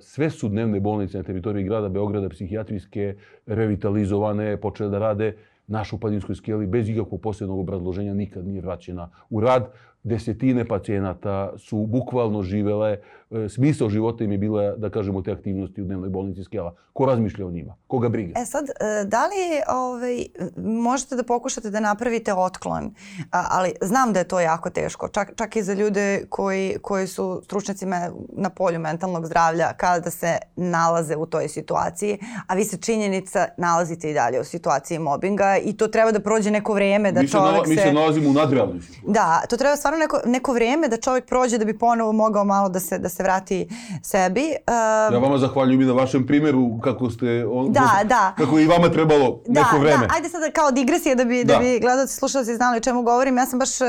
sve 0.00 0.30
su 0.30 0.48
dnevne 0.48 0.80
bolnice 0.80 1.18
na 1.18 1.24
teritoriji 1.24 1.64
grada 1.64 1.88
Beograda, 1.88 2.28
psihijatrijske, 2.28 3.16
revitalizovane, 3.46 4.56
počele 4.56 4.90
da 4.90 4.98
rade 4.98 5.36
naša 5.66 5.96
u 5.96 5.98
Padinskoj 5.98 6.34
skeli 6.34 6.66
bez 6.66 6.88
ikakvog 6.88 7.20
posebnog 7.20 7.58
obrazloženja 7.58 8.14
nikad 8.14 8.46
nije 8.46 8.60
vraćena 8.60 9.10
u 9.30 9.40
rad 9.40 9.72
desetine 10.08 10.64
pacijenata 10.64 11.52
su 11.58 11.86
bukvalno 11.86 12.42
živele, 12.42 12.96
e, 13.30 13.48
smisao 13.48 13.88
života 13.88 14.24
im 14.24 14.32
je 14.32 14.38
bila, 14.38 14.76
da 14.76 14.90
kažemo, 14.90 15.22
te 15.22 15.32
aktivnosti 15.32 15.82
u 15.82 15.84
dnevnoj 15.84 16.08
bolnici 16.08 16.44
Skela. 16.44 16.74
Ko 16.92 17.06
razmišlja 17.06 17.46
o 17.46 17.50
njima? 17.50 17.74
Koga 17.86 18.08
briga? 18.08 18.40
E 18.40 18.44
sad, 18.44 18.64
e, 18.68 19.04
da 19.04 19.26
li 19.26 19.62
ovaj, 19.68 20.26
možete 20.56 21.16
da 21.16 21.22
pokušate 21.22 21.70
da 21.70 21.80
napravite 21.80 22.34
otklon, 22.34 22.94
ali 23.30 23.72
znam 23.82 24.12
da 24.12 24.18
je 24.18 24.28
to 24.28 24.40
jako 24.40 24.70
teško, 24.70 25.08
čak, 25.08 25.32
čak 25.36 25.56
i 25.56 25.62
za 25.62 25.74
ljude 25.74 26.26
koji, 26.28 26.76
koji 26.82 27.06
su 27.06 27.40
stručnjaci 27.44 27.86
na 28.32 28.50
polju 28.50 28.78
mentalnog 28.78 29.26
zdravlja 29.26 29.72
kada 29.76 30.10
se 30.10 30.38
nalaze 30.56 31.16
u 31.16 31.26
toj 31.26 31.48
situaciji, 31.48 32.18
a 32.46 32.54
vi 32.54 32.64
se 32.64 32.76
činjenica 32.76 33.48
nalazite 33.56 34.10
i 34.10 34.14
dalje 34.14 34.40
u 34.40 34.44
situaciji 34.44 34.98
mobinga 34.98 35.56
i 35.64 35.76
to 35.76 35.88
treba 35.88 36.12
da 36.12 36.20
prođe 36.20 36.50
neko 36.50 36.74
vreme 36.74 37.12
da 37.12 37.20
mi 37.20 37.28
čovek 37.28 37.66
se... 37.66 37.70
Mi 37.70 37.76
se 37.76 37.92
nalazimo 37.92 38.30
u 38.30 38.32
nadrealnoj 38.32 38.80
situaciji. 38.80 39.12
Da, 39.12 39.42
to 39.50 39.56
treba 39.56 39.76
stvarno 39.76 39.97
neko, 39.98 40.20
neko 40.24 40.52
vrijeme 40.52 40.88
da 40.88 40.96
čovjek 40.96 41.26
prođe 41.26 41.58
da 41.58 41.64
bi 41.64 41.78
ponovo 41.78 42.12
mogao 42.12 42.44
malo 42.44 42.68
da 42.68 42.80
se, 42.80 42.98
da 42.98 43.08
se 43.08 43.22
vrati 43.22 43.68
sebi. 44.02 44.42
Um, 44.42 45.14
ja 45.14 45.18
vama 45.18 45.38
zahvaljujem 45.38 45.80
i 45.80 45.84
na 45.84 45.92
vašem 45.92 46.26
primjeru 46.26 46.80
kako 46.80 47.10
ste... 47.10 47.46
On, 47.46 47.72
da, 47.72 47.80
kako, 47.80 48.04
da. 48.04 48.34
Kako 48.38 48.58
je 48.58 48.64
i 48.64 48.68
vama 48.68 48.88
trebalo 48.88 49.40
da, 49.46 49.60
neko 49.60 49.78
vreme. 49.78 50.06
Da, 50.06 50.14
ajde 50.14 50.28
sada 50.28 50.50
kao 50.50 50.70
digresije 50.70 51.14
da 51.14 51.24
bi, 51.24 51.44
da. 51.44 51.52
da 51.52 51.58
bi 51.58 51.78
gledalci 51.80 52.14
slušalci 52.14 52.56
znali 52.56 52.76
o 52.76 52.80
čemu 52.80 53.02
govorim. 53.02 53.38
Ja 53.38 53.46
sam 53.46 53.58
baš 53.58 53.80
uh, 53.80 53.86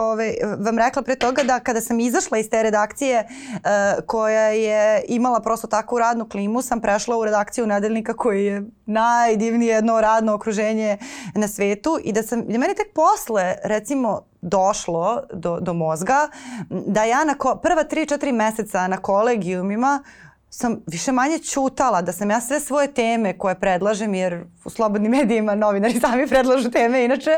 ovaj, 0.00 0.34
vam 0.58 0.78
rekla 0.78 1.02
pre 1.02 1.16
toga 1.16 1.42
da 1.42 1.60
kada 1.60 1.80
sam 1.80 2.00
izašla 2.00 2.38
iz 2.38 2.50
te 2.50 2.62
redakcije 2.62 3.26
uh, 3.28 3.60
koja 4.06 4.48
je 4.48 5.04
imala 5.08 5.40
prosto 5.40 5.66
takvu 5.66 5.98
radnu 5.98 6.28
klimu, 6.28 6.62
sam 6.62 6.80
prešla 6.80 7.18
u 7.18 7.24
redakciju 7.24 7.66
nedeljnika 7.66 8.14
koji 8.14 8.44
je 8.44 8.62
najdivnije 8.86 9.74
jedno 9.74 10.00
radno 10.00 10.34
okruženje 10.34 10.98
na 11.34 11.48
svetu 11.48 11.98
i 12.04 12.12
da 12.12 12.22
sam, 12.22 12.46
da 12.46 12.58
meni 12.58 12.74
tek 12.74 12.92
posle 12.94 13.54
recimo 13.64 14.20
došlo 14.44 15.22
do, 15.32 15.60
do 15.60 15.72
mozga 15.72 16.28
da 16.70 17.04
ja 17.04 17.24
na 17.24 17.34
ko, 17.34 17.56
prva 17.62 17.84
3-4 17.84 18.32
meseca 18.32 18.88
na 18.88 18.96
kolegijumima 18.96 20.02
sam 20.50 20.80
više 20.86 21.12
manje 21.12 21.38
čutala 21.38 22.02
da 22.02 22.12
sam 22.12 22.30
ja 22.30 22.40
sve 22.40 22.60
svoje 22.60 22.92
teme 22.92 23.38
koje 23.38 23.60
predlažem 23.60 24.14
jer 24.14 24.44
u 24.64 24.70
slobodnim 24.70 25.10
medijima 25.10 25.54
novinari 25.54 26.00
sami 26.00 26.26
predlažu 26.32 26.70
teme 26.70 27.04
inače 27.04 27.30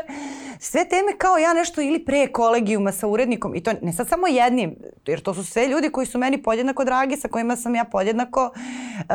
sve 0.59 0.85
teme 0.85 1.17
kao 1.17 1.37
ja 1.37 1.53
nešto 1.53 1.81
ili 1.81 2.05
pre 2.05 2.27
kolegijuma 2.27 2.91
sa 2.91 3.07
urednikom 3.07 3.55
i 3.55 3.63
to 3.63 3.71
ne 3.81 3.93
sad 3.93 4.07
samo 4.07 4.27
jednim, 4.27 4.75
jer 5.05 5.21
to 5.21 5.33
su 5.33 5.43
sve 5.43 5.67
ljudi 5.67 5.89
koji 5.89 6.07
su 6.07 6.17
meni 6.17 6.43
podjednako 6.43 6.83
dragi, 6.83 7.17
sa 7.17 7.27
kojima 7.27 7.55
sam 7.55 7.75
ja 7.75 7.83
podjednako, 7.83 8.51
uh, 8.53 9.05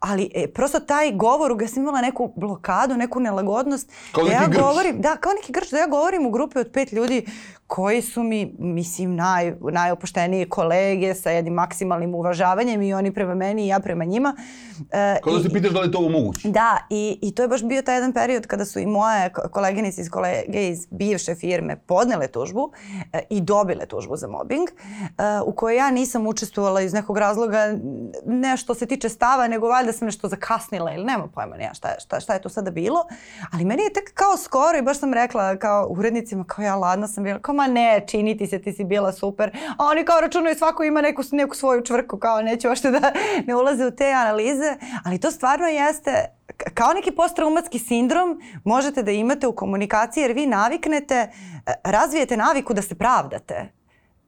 ali 0.00 0.30
e, 0.34 0.46
prosto 0.48 0.80
taj 0.80 1.12
govor, 1.12 1.62
ja 1.62 1.68
sam 1.68 1.82
imala 1.82 2.00
neku 2.00 2.32
blokadu, 2.36 2.96
neku 2.96 3.20
nelagodnost. 3.20 3.92
Kao 4.12 4.24
da 4.24 4.30
neki 4.30 4.42
ja 4.42 4.48
grč. 4.48 4.60
govorim, 4.60 5.00
da, 5.00 5.16
kao 5.16 5.32
neki 5.32 5.52
grč, 5.52 5.70
da 5.70 5.78
ja 5.78 5.86
govorim 5.86 6.26
u 6.26 6.30
grupi 6.30 6.58
od 6.58 6.70
pet 6.72 6.92
ljudi 6.92 7.26
koji 7.66 8.02
su 8.02 8.22
mi, 8.22 8.54
mislim, 8.58 9.16
naj, 9.16 9.54
najopuštenije 9.72 10.48
kolege 10.48 11.14
sa 11.14 11.30
jednim 11.30 11.54
maksimalnim 11.54 12.14
uvažavanjem 12.14 12.82
i 12.82 12.94
oni 12.94 13.14
prema 13.14 13.34
meni 13.34 13.64
i 13.64 13.68
ja 13.68 13.80
prema 13.80 14.04
njima. 14.04 14.36
Uh, 14.78 14.86
kao 15.24 15.36
da 15.36 15.42
se 15.42 15.52
pitaš 15.52 15.70
da 15.70 15.80
li 15.80 15.92
to 15.92 16.08
moguće. 16.08 16.48
Da, 16.48 16.78
i, 16.90 17.18
i 17.22 17.34
to 17.34 17.41
je 17.42 17.48
baš 17.48 17.64
bio 17.64 17.82
taj 17.82 17.94
jedan 17.94 18.12
period 18.12 18.46
kada 18.46 18.64
su 18.64 18.78
i 18.78 18.86
moje 18.86 19.32
koleginice 19.32 20.00
iz 20.00 20.10
kolege 20.10 20.68
iz 20.68 20.86
bivše 20.90 21.34
firme 21.34 21.76
podnele 21.76 22.28
tužbu 22.28 22.72
e, 23.12 23.20
i 23.30 23.40
dobile 23.40 23.86
tužbu 23.86 24.16
za 24.16 24.28
mobbing, 24.28 24.68
e, 24.68 24.74
u 25.46 25.52
kojoj 25.52 25.76
ja 25.76 25.90
nisam 25.90 26.26
učestvovala 26.26 26.80
iz 26.80 26.92
nekog 26.92 27.18
razloga 27.18 27.78
nešto 28.26 28.74
se 28.74 28.86
tiče 28.86 29.08
stava, 29.08 29.48
nego 29.48 29.68
valjda 29.68 29.92
sam 29.92 30.06
nešto 30.06 30.28
zakasnila 30.28 30.92
ili 30.92 31.04
nema 31.04 31.26
pojma 31.34 31.56
nija 31.56 31.74
šta, 31.74 31.88
šta, 31.98 32.20
šta 32.20 32.34
je 32.34 32.42
to 32.42 32.48
sada 32.48 32.70
bilo. 32.70 33.04
Ali 33.52 33.64
meni 33.64 33.82
je 33.82 33.92
tek 33.92 34.14
kao 34.14 34.36
skoro 34.36 34.78
i 34.78 34.82
baš 34.82 34.98
sam 34.98 35.14
rekla 35.14 35.56
kao 35.56 35.86
urednicima, 35.90 36.44
kao 36.44 36.62
ja 36.62 36.76
ladna 36.76 37.08
sam 37.08 37.24
bila, 37.24 37.38
kao 37.38 37.54
ma 37.54 37.66
ne, 37.66 38.04
čini 38.06 38.36
ti 38.36 38.46
se, 38.46 38.62
ti 38.62 38.72
si 38.72 38.84
bila 38.84 39.12
super. 39.12 39.56
A 39.78 39.84
oni 39.84 40.04
kao 40.04 40.20
računaju 40.20 40.54
svako 40.54 40.84
ima 40.84 41.00
neku, 41.00 41.22
neku 41.32 41.56
svoju 41.56 41.82
čvrku, 41.82 42.18
kao 42.18 42.42
neće 42.42 42.68
ošte 42.68 42.90
da 42.90 43.12
ne 43.46 43.54
ulaze 43.54 43.86
u 43.86 43.90
te 43.90 44.12
analize. 44.12 44.76
Ali 45.04 45.18
to 45.18 45.30
stvarno 45.30 45.66
jeste 45.66 46.41
kao 46.74 46.92
neki 46.92 47.10
posttraumatski 47.10 47.78
sindrom 47.78 48.40
možete 48.64 49.02
da 49.02 49.10
imate 49.10 49.46
u 49.46 49.52
komunikaciji 49.52 50.22
jer 50.22 50.32
vi 50.32 50.46
naviknete, 50.46 51.14
e, 51.14 51.30
razvijete 51.84 52.36
naviku 52.36 52.74
da 52.74 52.82
se 52.82 52.94
pravdate. 52.94 53.72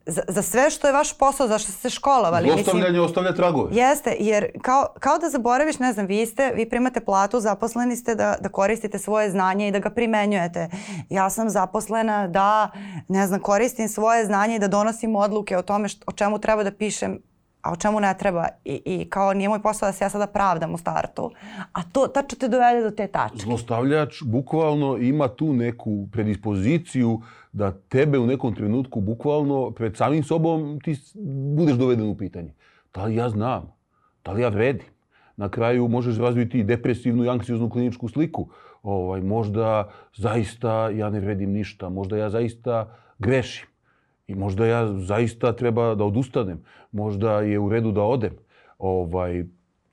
Za, 0.07 0.23
za 0.29 0.43
sve 0.43 0.71
što 0.71 0.87
je 0.87 0.93
vaš 0.93 1.19
posao, 1.19 1.49
za 1.49 1.59
što 1.59 1.73
ste 1.73 1.91
školovali. 1.91 2.51
Zlostavljanje 2.53 3.01
ostavlja 3.01 3.35
tragove. 3.35 3.77
Jeste, 3.77 4.17
jer 4.21 4.51
kao, 4.63 4.87
kao 5.01 5.19
da 5.19 5.31
zaboraviš, 5.31 5.79
ne 5.79 5.93
znam, 5.93 6.07
vi 6.07 6.27
ste, 6.27 6.53
vi 6.55 6.69
primate 6.69 7.01
platu, 7.01 7.41
zaposleni 7.41 7.97
ste 7.97 8.15
da, 8.15 8.37
da 8.41 8.49
koristite 8.49 8.99
svoje 8.99 9.31
znanje 9.31 9.69
i 9.69 9.73
da 9.73 9.79
ga 9.79 9.91
primenjujete. 9.91 10.69
Ja 11.11 11.31
sam 11.31 11.51
zaposlena 11.51 12.29
da, 12.29 12.71
ne 13.09 13.27
znam, 13.27 13.41
koristim 13.41 13.89
svoje 13.89 14.27
znanje 14.27 14.57
i 14.57 14.59
da 14.59 14.69
donosim 14.69 15.17
odluke 15.17 15.57
o 15.57 15.63
tome 15.63 15.89
što, 15.89 16.05
o 16.07 16.13
čemu 16.13 16.39
treba 16.39 16.65
da 16.65 16.73
pišem 16.73 17.19
a 17.64 17.72
o 17.72 17.77
čemu 17.77 18.00
ne 18.00 18.14
treba 18.18 18.46
i, 18.64 18.83
i 18.85 19.07
kao 19.11 19.35
nije 19.35 19.48
moj 19.48 19.62
posao 19.62 19.88
da 19.88 19.92
se 19.92 20.05
ja 20.05 20.09
sada 20.11 20.27
pravdam 20.27 20.74
u 20.74 20.79
startu, 20.79 21.31
a 21.72 21.83
to 21.83 22.07
tačno 22.07 22.38
te 22.38 22.48
dovede 22.48 22.83
do 22.83 22.90
te 22.90 23.07
tačke. 23.07 23.38
Zlostavljač 23.38 24.22
bukvalno 24.22 24.96
ima 24.96 25.29
tu 25.29 25.53
neku 25.53 26.09
predispoziciju 26.12 27.20
da 27.53 27.72
tebe 27.72 28.18
u 28.18 28.27
nekom 28.27 28.55
trenutku 28.55 29.00
bukvalno 29.00 29.70
pred 29.70 29.96
samim 29.96 30.24
sobom 30.24 30.81
ti 30.85 30.96
budeš 31.57 31.77
doveden 31.77 32.09
u 32.09 32.16
pitanje. 32.16 32.55
Da 32.94 33.05
li 33.05 33.14
ja 33.14 33.29
znam? 33.29 33.72
Da 34.24 34.33
li 34.33 34.42
ja 34.42 34.48
vredim? 34.48 34.88
Na 35.37 35.48
kraju 35.48 35.88
možeš 35.88 36.18
razviti 36.18 36.64
depresivnu 36.64 37.24
i 37.24 37.29
anksioznu 37.29 37.70
kliničku 37.70 38.09
sliku. 38.09 38.48
Ovaj, 38.83 39.20
možda 39.20 39.90
zaista 40.16 40.90
ja 40.90 41.11
ne 41.11 41.20
vredim 41.20 41.53
ništa, 41.53 41.88
možda 41.88 42.16
ja 42.16 42.31
zaista 42.31 42.96
grešim. 43.18 43.74
I 44.27 44.35
možda 44.35 44.67
ja 44.67 44.99
zaista 44.99 45.53
treba 45.53 45.95
da 45.95 46.05
odustanem. 46.05 46.63
Možda 46.93 47.41
je 47.41 47.59
u 47.59 47.69
redu 47.69 47.93
da 47.93 48.03
odem. 48.03 48.33
Ovaj, 48.79 49.45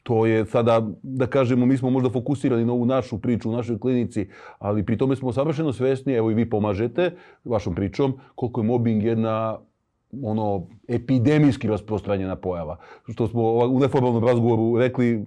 to 0.04 0.26
je 0.26 0.46
sada, 0.46 0.82
da 1.04 1.28
kažemo, 1.28 1.66
mi 1.66 1.78
smo 1.78 1.90
možda 1.90 2.10
fokusirani 2.10 2.66
na 2.66 2.74
ovu 2.74 2.86
našu 2.86 3.20
priču 3.22 3.50
u 3.50 3.54
našoj 3.54 3.80
klinici, 3.80 4.30
ali 4.60 4.86
pri 4.86 4.98
tome 4.98 5.16
smo 5.16 5.34
savršeno 5.34 5.74
svesni, 5.74 6.14
evo 6.14 6.32
i 6.32 6.34
vi 6.34 6.50
pomažete 6.50 7.12
vašom 7.46 7.76
pričom, 7.76 8.14
koliko 8.36 8.62
je 8.62 8.68
mobbing 8.68 9.04
jedna 9.04 9.60
ono 10.24 10.68
epidemijski 10.88 11.68
rasprostranjena 11.68 12.36
pojava. 12.36 12.78
Što 13.08 13.28
smo 13.28 13.42
u 13.52 13.80
neformalnom 13.80 14.24
razgovoru 14.24 14.78
rekli 14.80 15.24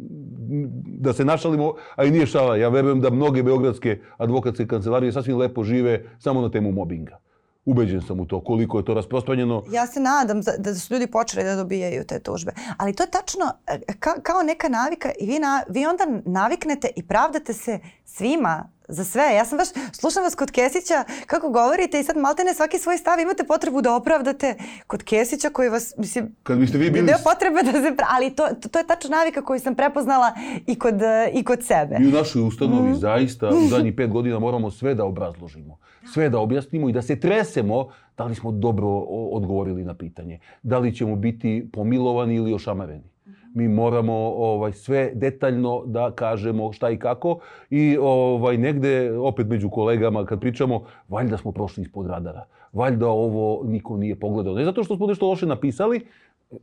da 0.87 1.13
se 1.13 1.25
našalimo, 1.25 1.75
a 1.97 2.05
i 2.05 2.11
nije 2.11 2.27
šala. 2.27 2.57
Ja 2.57 2.69
verujem 2.69 3.01
da 3.01 3.11
mnoge 3.11 3.43
beogradske 3.43 4.01
advokatske 4.17 4.67
kancelarije 4.67 5.13
sasvim 5.13 5.39
lepo 5.39 5.65
žive 5.65 6.05
samo 6.19 6.41
na 6.41 6.51
temu 6.51 6.73
mobinga. 6.73 7.19
Ubeđen 7.65 8.03
sam 8.03 8.21
u 8.21 8.27
to, 8.27 8.41
koliko 8.41 8.79
je 8.79 8.85
to 8.85 8.95
rasprostranjeno. 8.95 9.63
Ja 9.71 9.87
se 9.87 10.01
nadam 10.01 10.41
da 10.59 10.75
su 10.75 10.95
ljudi 10.95 11.07
počeli 11.07 11.45
da 11.45 11.57
dobijaju 11.57 12.05
te 12.05 12.19
tužbe. 12.19 12.53
Ali 12.77 12.95
to 12.95 13.03
je 13.03 13.11
tačno 13.11 13.45
e, 13.67 13.79
ka, 13.99 14.11
kao 14.23 14.43
neka 14.43 14.69
navika 14.69 15.11
i 15.21 15.27
vi, 15.27 15.39
na, 15.39 15.63
vi 15.69 15.87
onda 15.87 16.05
naviknete 16.25 16.89
i 16.97 17.07
pravdate 17.07 17.53
se 17.53 17.79
svima 18.05 18.69
za 18.89 19.05
sve. 19.05 19.35
Ja 19.35 19.45
sam 19.45 19.59
baš, 19.59 19.69
slušam 19.93 20.23
vas 20.23 20.35
kod 20.35 20.51
Kesića 20.51 21.05
kako 21.27 21.51
govorite 21.51 22.01
i 22.01 22.05
sad 22.05 22.17
maltene 22.17 22.55
svaki 22.55 22.79
svoj 22.79 22.99
stav 22.99 23.21
imate 23.21 23.45
potrebu 23.45 23.81
da 23.81 23.95
opravdate 23.95 24.55
kod 24.87 25.03
Kesića 25.03 25.51
koji 25.51 25.69
vas, 25.69 25.95
mislim, 25.99 26.37
Kad 26.43 26.59
biste 26.59 26.79
vi 26.79 26.91
bili... 26.91 27.07
Nema 27.07 27.19
potrebe 27.25 27.63
da 27.63 27.73
se, 27.73 27.97
ali 28.17 28.31
to, 28.31 28.49
to, 28.61 28.69
to 28.69 28.79
je 28.79 28.87
tačno 28.87 29.11
navika 29.11 29.43
koju 29.43 29.61
sam 29.61 29.75
prepoznala 29.75 30.33
i 30.67 30.79
kod, 30.79 30.95
i 31.33 31.45
kod 31.45 31.65
sebe. 31.65 31.99
Mi 31.99 32.09
u 32.09 32.11
našoj 32.11 32.43
ustanovi 32.43 32.91
mm. 32.91 32.97
zaista 32.97 33.49
u 33.49 33.69
zadnjih 33.69 33.95
pet 33.97 34.11
godina 34.11 34.39
moramo 34.39 34.71
sve 34.71 34.95
da 34.95 35.05
obrazložimo, 35.05 35.79
sve 36.13 36.29
da 36.31 36.39
objasnimo 36.39 36.89
i 36.89 36.93
da 36.93 37.03
se 37.03 37.21
tresemo 37.21 37.89
da 38.17 38.25
li 38.25 38.35
smo 38.35 38.53
dobro 38.53 38.89
odgovorili 39.09 39.85
na 39.85 39.95
pitanje, 39.95 40.39
da 40.63 40.79
li 40.79 40.95
ćemo 40.95 41.17
biti 41.17 41.69
pomilovani 41.73 42.35
ili 42.35 42.55
ošamareni 42.55 43.15
mi 43.55 43.69
moramo 43.69 44.13
ovaj 44.37 44.73
sve 44.73 45.11
detaljno 45.15 45.83
da 45.87 46.11
kažemo 46.11 46.73
šta 46.73 46.91
i 46.91 46.99
kako 46.99 47.39
i 47.71 47.97
ovaj 48.01 48.59
negde 48.59 49.19
opet 49.19 49.47
među 49.47 49.71
kolegama 49.71 50.25
kad 50.25 50.41
pričamo 50.41 50.85
valjda 51.09 51.37
smo 51.37 51.53
prošli 51.53 51.83
ispod 51.83 52.07
radara. 52.07 52.45
Valjda 52.73 53.09
ovo 53.09 53.65
niko 53.65 53.97
nije 53.97 54.21
pogledao. 54.21 54.55
Ne 54.55 54.65
zato 54.65 54.85
što 54.85 54.97
smo 54.97 55.07
nešto 55.07 55.29
loše 55.29 55.47
napisali, 55.47 56.01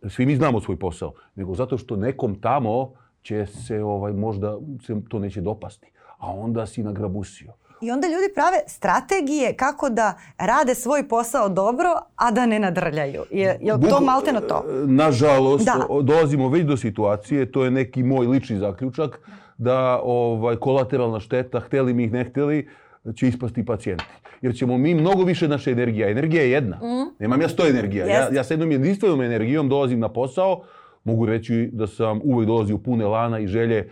svi 0.09 0.25
mi 0.25 0.35
znamo 0.35 0.61
svoj 0.61 0.77
posao, 0.77 1.13
nego 1.35 1.55
zato 1.55 1.77
što 1.77 1.95
nekom 1.95 2.35
tamo 2.35 2.91
će 3.21 3.45
se 3.45 3.83
ovaj 3.83 4.13
možda 4.13 4.57
se 4.85 4.95
to 5.09 5.19
neće 5.19 5.41
dopasti, 5.41 5.91
a 6.17 6.33
onda 6.33 6.65
si 6.65 6.83
nagrabusio. 6.83 7.53
I 7.81 7.91
onda 7.91 8.07
ljudi 8.07 8.33
prave 8.35 8.57
strategije 8.67 9.53
kako 9.53 9.89
da 9.89 10.13
rade 10.37 10.75
svoj 10.75 11.07
posao 11.07 11.49
dobro, 11.49 11.89
a 12.15 12.31
da 12.31 12.45
ne 12.45 12.59
nadrljaju. 12.59 13.23
Je, 13.31 13.57
je 13.61 13.73
to 13.89 13.99
malte 14.01 14.33
na 14.33 14.41
to? 14.41 14.65
Nažalost, 14.85 15.65
da. 15.65 15.87
dolazimo 16.01 16.49
već 16.49 16.65
do 16.65 16.77
situacije, 16.77 17.51
to 17.51 17.63
je 17.63 17.71
neki 17.71 18.03
moj 18.03 18.27
lični 18.27 18.57
zaključak, 18.57 19.19
da 19.57 19.99
ovaj, 20.03 20.55
kolateralna 20.55 21.19
šteta, 21.19 21.59
hteli 21.59 21.93
mi 21.93 22.03
ih 22.03 22.11
ne 22.11 22.23
hteli, 22.23 22.69
će 23.15 23.27
ispasti 23.27 23.65
pacijenti. 23.65 24.05
Jer 24.41 24.55
ćemo 24.55 24.77
mi 24.77 24.95
mnogo 24.95 25.23
više 25.23 25.47
naše 25.47 25.71
energija. 25.71 26.09
Energija 26.09 26.43
je 26.43 26.51
jedna. 26.51 26.77
Mm. 26.77 27.15
Nemam 27.19 27.41
ja 27.41 27.49
sto 27.49 27.67
energija. 27.67 28.05
Ja, 28.05 28.29
ja 28.31 28.43
sa 28.43 28.53
jednom 28.53 28.71
jedinstvenom 28.71 29.21
energijom 29.21 29.69
dolazim 29.69 29.99
na 29.99 30.09
posao. 30.09 30.63
Mogu 31.03 31.25
reći 31.25 31.69
da 31.73 31.87
sam 31.87 32.21
uvek 32.23 32.47
dolazio 32.47 32.77
pune 32.77 33.05
lana 33.05 33.39
i 33.39 33.47
želje 33.47 33.89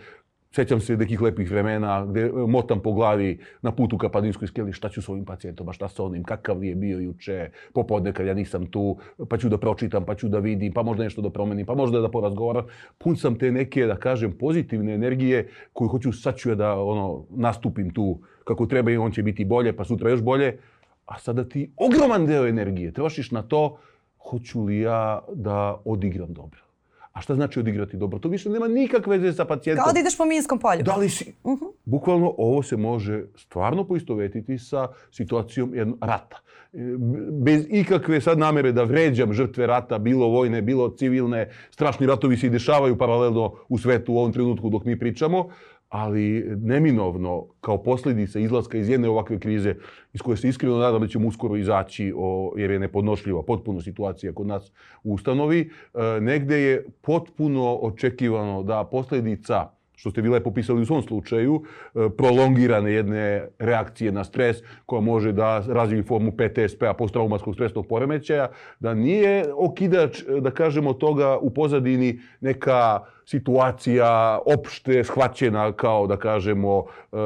Sećam 0.52 0.80
se 0.80 0.96
nekih 0.96 1.20
lepih 1.22 1.50
vremena 1.50 2.06
gde 2.06 2.20
e, 2.20 2.30
motam 2.48 2.80
po 2.80 2.92
glavi 2.92 3.38
na 3.62 3.72
putu 3.72 3.98
ka 3.98 4.08
Padinskoj 4.08 4.48
skeli 4.48 4.72
šta 4.72 4.88
ću 4.88 5.02
s 5.02 5.08
ovim 5.08 5.24
pacijentom, 5.24 5.68
a 5.68 5.72
šta 5.72 5.88
sa 5.88 6.04
onim, 6.04 6.24
kakav 6.24 6.64
je 6.64 6.74
bio 6.74 6.98
juče, 6.98 7.50
popodne 7.74 8.12
kad 8.12 8.26
ja 8.26 8.34
nisam 8.34 8.66
tu, 8.66 8.96
pa 9.28 9.38
ću 9.38 9.48
da 9.48 9.58
pročitam, 9.58 10.04
pa 10.04 10.14
ću 10.14 10.28
da 10.28 10.38
vidim, 10.38 10.72
pa 10.72 10.82
možda 10.82 11.04
nešto 11.04 11.22
da 11.22 11.30
promenim, 11.30 11.66
pa 11.66 11.74
možda 11.74 12.00
da 12.00 12.10
porazgovaram. 12.10 12.66
Pun 12.98 13.16
sam 13.16 13.38
te 13.38 13.52
neke, 13.52 13.86
da 13.86 13.96
kažem, 13.96 14.32
pozitivne 14.38 14.94
energije 14.94 15.48
koju 15.72 15.88
hoću, 15.88 16.12
sad 16.12 16.36
ću 16.36 16.48
ja 16.48 16.54
da 16.54 16.74
ono, 16.80 17.24
nastupim 17.30 17.90
tu 17.90 18.18
kako 18.44 18.66
treba 18.66 18.90
i 18.90 18.96
on 18.96 19.12
će 19.12 19.22
biti 19.22 19.44
bolje, 19.44 19.76
pa 19.76 19.84
sutra 19.84 20.10
još 20.10 20.22
bolje. 20.22 20.58
A 21.06 21.18
sada 21.18 21.44
ti 21.44 21.70
ogroman 21.76 22.26
deo 22.26 22.46
energije 22.46 22.92
trošiš 22.92 23.30
na 23.30 23.42
to, 23.42 23.78
hoću 24.18 24.64
li 24.64 24.80
ja 24.80 25.20
da 25.34 25.80
odigram 25.84 26.32
dobro. 26.32 26.69
A 27.12 27.20
šta 27.20 27.34
znači 27.34 27.60
odigrati 27.60 27.96
dobro? 27.96 28.18
To 28.18 28.28
više 28.28 28.50
nema 28.50 28.68
nikakve 28.68 29.18
veze 29.18 29.36
sa 29.36 29.44
pacijentom. 29.44 29.84
Kao 29.84 29.92
da 29.92 30.00
ideš 30.00 30.18
po 30.18 30.24
minskom 30.24 30.58
polju. 30.58 30.82
Da 30.82 30.96
li 30.96 31.08
si... 31.08 31.34
Uh 31.44 31.52
mhm. 31.52 31.64
-huh. 31.64 31.72
Bukvalno 31.84 32.34
ovo 32.38 32.62
se 32.62 32.76
može 32.76 33.24
stvarno 33.36 33.84
poistovetiti 33.84 34.58
sa 34.58 34.88
situacijom 35.10 35.74
jednog 35.74 35.98
rata. 36.00 36.40
E, 36.72 36.78
bez 37.30 37.66
ikakve 37.68 38.20
sad 38.20 38.38
namere 38.38 38.72
da 38.72 38.82
vređam 38.82 39.32
žrtve 39.32 39.66
rata, 39.66 39.98
bilo 39.98 40.26
vojne, 40.26 40.62
bilo 40.62 40.90
civilne, 40.90 41.50
strašni 41.70 42.06
ratovi 42.06 42.36
se 42.36 42.46
i 42.46 42.50
dešavaju 42.50 42.98
paralelno 42.98 43.54
u 43.68 43.78
svetu 43.78 44.14
u 44.14 44.18
ovom 44.18 44.32
trenutku 44.32 44.70
dok 44.70 44.84
mi 44.84 44.98
pričamo, 44.98 45.48
ali 45.90 46.44
neminovno 46.56 47.46
kao 47.60 47.82
posljedica 47.82 48.38
izlaska 48.38 48.78
iz 48.78 48.88
jedne 48.88 49.08
ovakve 49.08 49.38
krize 49.38 49.74
iz 50.12 50.20
koje 50.22 50.36
se 50.36 50.48
iskreno 50.48 50.78
nadam 50.78 51.00
da 51.00 51.06
ćemo 51.06 51.28
uskoro 51.28 51.56
izaći 51.56 52.12
o, 52.16 52.54
jer 52.56 52.70
je 52.70 52.78
nepodnošljiva 52.78 53.42
potpuno 53.42 53.80
situacija 53.80 54.32
kod 54.32 54.46
nas 54.46 54.72
u 55.02 55.14
ustanovi, 55.14 55.70
e, 55.94 56.20
negde 56.20 56.60
je 56.60 56.86
potpuno 57.00 57.74
očekivano 57.74 58.62
da 58.62 58.84
posljedica 58.84 59.79
što 60.00 60.10
ste 60.10 60.20
vi 60.20 60.28
lepo 60.28 60.50
pisali 60.50 60.82
u 60.82 60.86
svom 60.86 61.02
slučaju, 61.02 61.62
e, 61.62 62.08
prolongirane 62.16 62.92
jedne 62.92 63.48
reakcije 63.58 64.12
na 64.12 64.24
stres 64.24 64.56
koja 64.86 65.00
može 65.00 65.32
da 65.32 65.64
razvije 65.68 66.02
formu 66.02 66.32
PTSP-a, 66.32 66.94
posttraumatskog 66.94 67.54
stresnog 67.54 67.86
poremećaja, 67.86 68.48
da 68.80 68.94
nije 68.94 69.44
okidač, 69.54 70.22
e, 70.22 70.40
da 70.40 70.50
kažemo, 70.50 70.92
toga 70.92 71.36
u 71.38 71.50
pozadini 71.50 72.20
neka 72.40 73.00
situacija 73.26 74.38
opšte 74.46 75.04
shvaćena 75.04 75.72
kao, 75.72 76.06
da 76.06 76.16
kažemo, 76.16 76.84
e, 76.84 77.16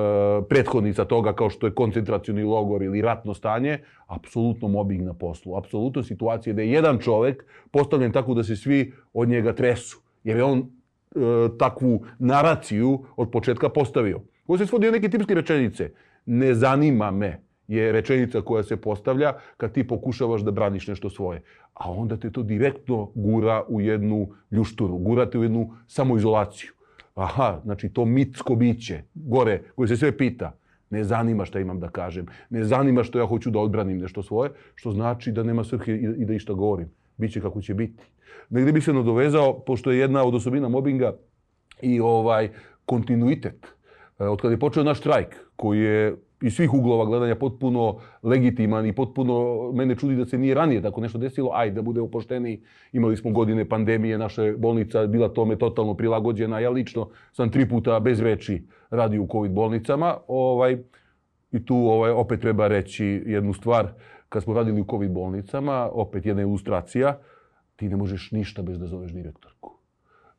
prethodnica 0.48 1.04
toga 1.04 1.32
kao 1.32 1.50
što 1.50 1.66
je 1.66 1.74
koncentracioni 1.74 2.42
logor 2.42 2.82
ili 2.82 3.02
ratno 3.02 3.34
stanje, 3.34 3.78
apsolutno 4.06 4.68
mobbing 4.68 5.02
na 5.02 5.14
poslu. 5.14 5.56
Apsolutno 5.56 6.02
situacija 6.02 6.54
da 6.54 6.62
je 6.62 6.72
jedan 6.72 6.98
čovek 6.98 7.44
postavljen 7.70 8.12
tako 8.12 8.34
da 8.34 8.42
se 8.42 8.56
svi 8.56 8.92
od 9.12 9.28
njega 9.28 9.52
tresu. 9.54 10.00
Jer 10.24 10.36
je 10.36 10.44
on 10.44 10.70
takvu 11.58 12.04
naraciju 12.18 13.04
od 13.16 13.30
početka 13.30 13.68
postavio. 13.68 14.20
Ovo 14.46 14.58
se 14.58 14.66
svodi 14.66 14.90
neke 14.90 15.08
tipske 15.08 15.34
rečenice. 15.34 15.90
Ne 16.26 16.54
zanima 16.54 17.10
me 17.10 17.40
je 17.68 17.92
rečenica 17.92 18.40
koja 18.40 18.62
se 18.62 18.76
postavlja 18.76 19.32
kad 19.56 19.72
ti 19.72 19.86
pokušavaš 19.86 20.42
da 20.42 20.50
braniš 20.50 20.86
nešto 20.88 21.10
svoje. 21.10 21.42
A 21.74 21.90
onda 21.90 22.16
te 22.16 22.30
to 22.30 22.42
direktno 22.42 23.10
gura 23.14 23.62
u 23.68 23.80
jednu 23.80 24.28
ljušturu, 24.50 24.96
gura 24.96 25.30
te 25.30 25.38
u 25.38 25.42
jednu 25.42 25.74
samoizolaciju. 25.86 26.70
Aha, 27.14 27.60
znači 27.64 27.88
to 27.88 28.04
mitsko 28.04 28.54
biće, 28.54 29.02
gore, 29.14 29.62
koje 29.74 29.88
se 29.88 29.96
sve 29.96 30.16
pita, 30.16 30.52
Ne 30.94 31.04
zanima 31.04 31.44
šta 31.44 31.60
imam 31.60 31.80
da 31.80 31.88
kažem. 31.88 32.26
Ne 32.50 32.64
zanima 32.64 33.02
što 33.02 33.18
ja 33.18 33.26
hoću 33.26 33.50
da 33.50 33.58
odbranim 33.58 33.98
nešto 33.98 34.22
svoje, 34.22 34.50
što 34.74 34.92
znači 34.92 35.32
da 35.32 35.42
nema 35.42 35.64
svrhe 35.64 35.94
i 35.96 36.24
da 36.24 36.34
išta 36.34 36.52
govorim. 36.52 36.90
Biće 37.16 37.40
kako 37.40 37.60
će 37.60 37.74
biti. 37.74 38.04
Negde 38.50 38.72
bi 38.72 38.80
se 38.80 38.92
nadovezao, 38.92 39.60
pošto 39.60 39.90
je 39.90 39.98
jedna 39.98 40.24
od 40.24 40.34
osobina 40.34 40.68
mobinga 40.68 41.16
i 41.82 42.00
ovaj 42.00 42.48
kontinuitet. 42.86 43.66
E, 44.18 44.24
od 44.24 44.40
kada 44.40 44.54
je 44.54 44.58
počeo 44.58 44.84
naš 44.84 44.98
štrajk, 44.98 45.36
koji 45.56 45.80
je 45.80 46.16
iz 46.42 46.54
svih 46.54 46.74
uglova 46.74 47.04
gledanja 47.04 47.34
potpuno 47.34 47.98
legitiman 48.22 48.86
i 48.86 48.92
potpuno 48.92 49.72
mene 49.72 49.96
čudi 49.96 50.16
da 50.16 50.26
se 50.26 50.38
nije 50.38 50.54
ranije 50.54 50.82
tako 50.82 51.00
nešto 51.00 51.18
desilo. 51.18 51.50
Aj, 51.54 51.70
da 51.70 51.82
bude 51.82 52.00
upošteni, 52.00 52.60
imali 52.92 53.16
smo 53.16 53.30
godine 53.30 53.68
pandemije, 53.68 54.18
naša 54.18 54.42
bolnica 54.56 55.06
bila 55.06 55.28
tome 55.28 55.56
totalno 55.56 55.94
prilagođena. 55.94 56.60
Ja 56.60 56.70
lično 56.70 57.08
sam 57.32 57.50
tri 57.50 57.68
puta 57.68 58.00
bez 58.00 58.20
reči 58.20 58.62
radio 58.90 59.22
u 59.22 59.28
COVID 59.32 59.52
bolnicama. 59.52 60.16
Ovaj, 60.28 60.78
I 61.52 61.64
tu 61.64 61.76
ovaj, 61.76 62.10
opet 62.10 62.40
treba 62.40 62.68
reći 62.68 63.22
jednu 63.26 63.52
stvar. 63.52 63.88
Kad 64.28 64.42
smo 64.42 64.54
radili 64.54 64.80
u 64.80 64.86
COVID 64.90 65.10
bolnicama, 65.10 65.88
opet 65.92 66.26
jedna 66.26 66.42
ilustracija, 66.42 67.18
ti 67.76 67.88
ne 67.88 67.96
možeš 67.96 68.30
ništa 68.30 68.62
bez 68.62 68.78
da 68.78 68.86
zoveš 68.86 69.12
direktorku. 69.12 69.74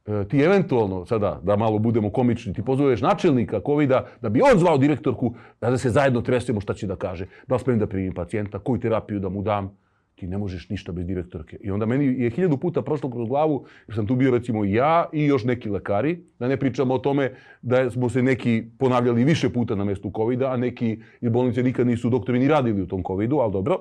E, 0.05 0.27
ti 0.27 0.39
eventualno, 0.39 1.05
sada 1.05 1.39
da 1.43 1.55
malo 1.55 1.79
budemo 1.79 2.09
komični, 2.09 2.53
ti 2.53 2.61
pozoveš 2.61 3.01
načelnika 3.01 3.61
covid 3.65 3.89
da 4.21 4.29
bi 4.29 4.41
on 4.41 4.59
zvao 4.59 4.77
direktorku, 4.77 5.33
da 5.61 5.77
se 5.77 5.89
zajedno 5.89 6.21
tresemo 6.21 6.61
šta 6.61 6.73
će 6.73 6.87
da 6.87 6.95
kaže. 6.95 7.25
Da 7.47 7.55
li 7.55 7.61
spremim 7.61 7.79
da 7.79 7.87
primim 7.87 8.13
pacijenta, 8.13 8.59
koju 8.59 8.79
terapiju 8.79 9.19
da 9.19 9.29
mu 9.29 9.41
dam. 9.41 9.77
Ti 10.15 10.27
ne 10.27 10.37
možeš 10.37 10.69
ništa 10.69 10.91
bez 10.91 11.05
direktorke. 11.05 11.57
I 11.61 11.71
onda 11.71 11.85
meni 11.85 12.05
je 12.05 12.29
hiljadu 12.29 12.57
puta 12.57 12.81
prošlo 12.81 13.09
kroz 13.11 13.27
glavu, 13.27 13.65
jer 13.87 13.95
sam 13.95 14.07
tu 14.07 14.15
bio 14.15 14.31
recimo 14.31 14.65
ja 14.65 15.05
i 15.13 15.25
još 15.25 15.43
neki 15.43 15.69
lekari, 15.69 16.23
da 16.39 16.47
ne 16.47 16.57
pričamo 16.57 16.93
o 16.93 16.99
tome 16.99 17.33
da 17.61 17.89
smo 17.89 18.09
se 18.09 18.23
neki 18.23 18.63
ponavljali 18.79 19.23
više 19.23 19.49
puta 19.49 19.75
na 19.75 19.83
mestu 19.83 20.11
covid 20.15 20.41
a 20.41 20.57
neki 20.57 21.01
iz 21.21 21.29
bolnice 21.29 21.63
nikad 21.63 21.87
nisu 21.87 22.09
doktori 22.09 22.39
ni 22.39 22.47
radili 22.47 22.81
u 22.81 22.87
tom 22.87 23.03
COVID-u, 23.03 23.39
ali 23.39 23.53
dobro. 23.53 23.79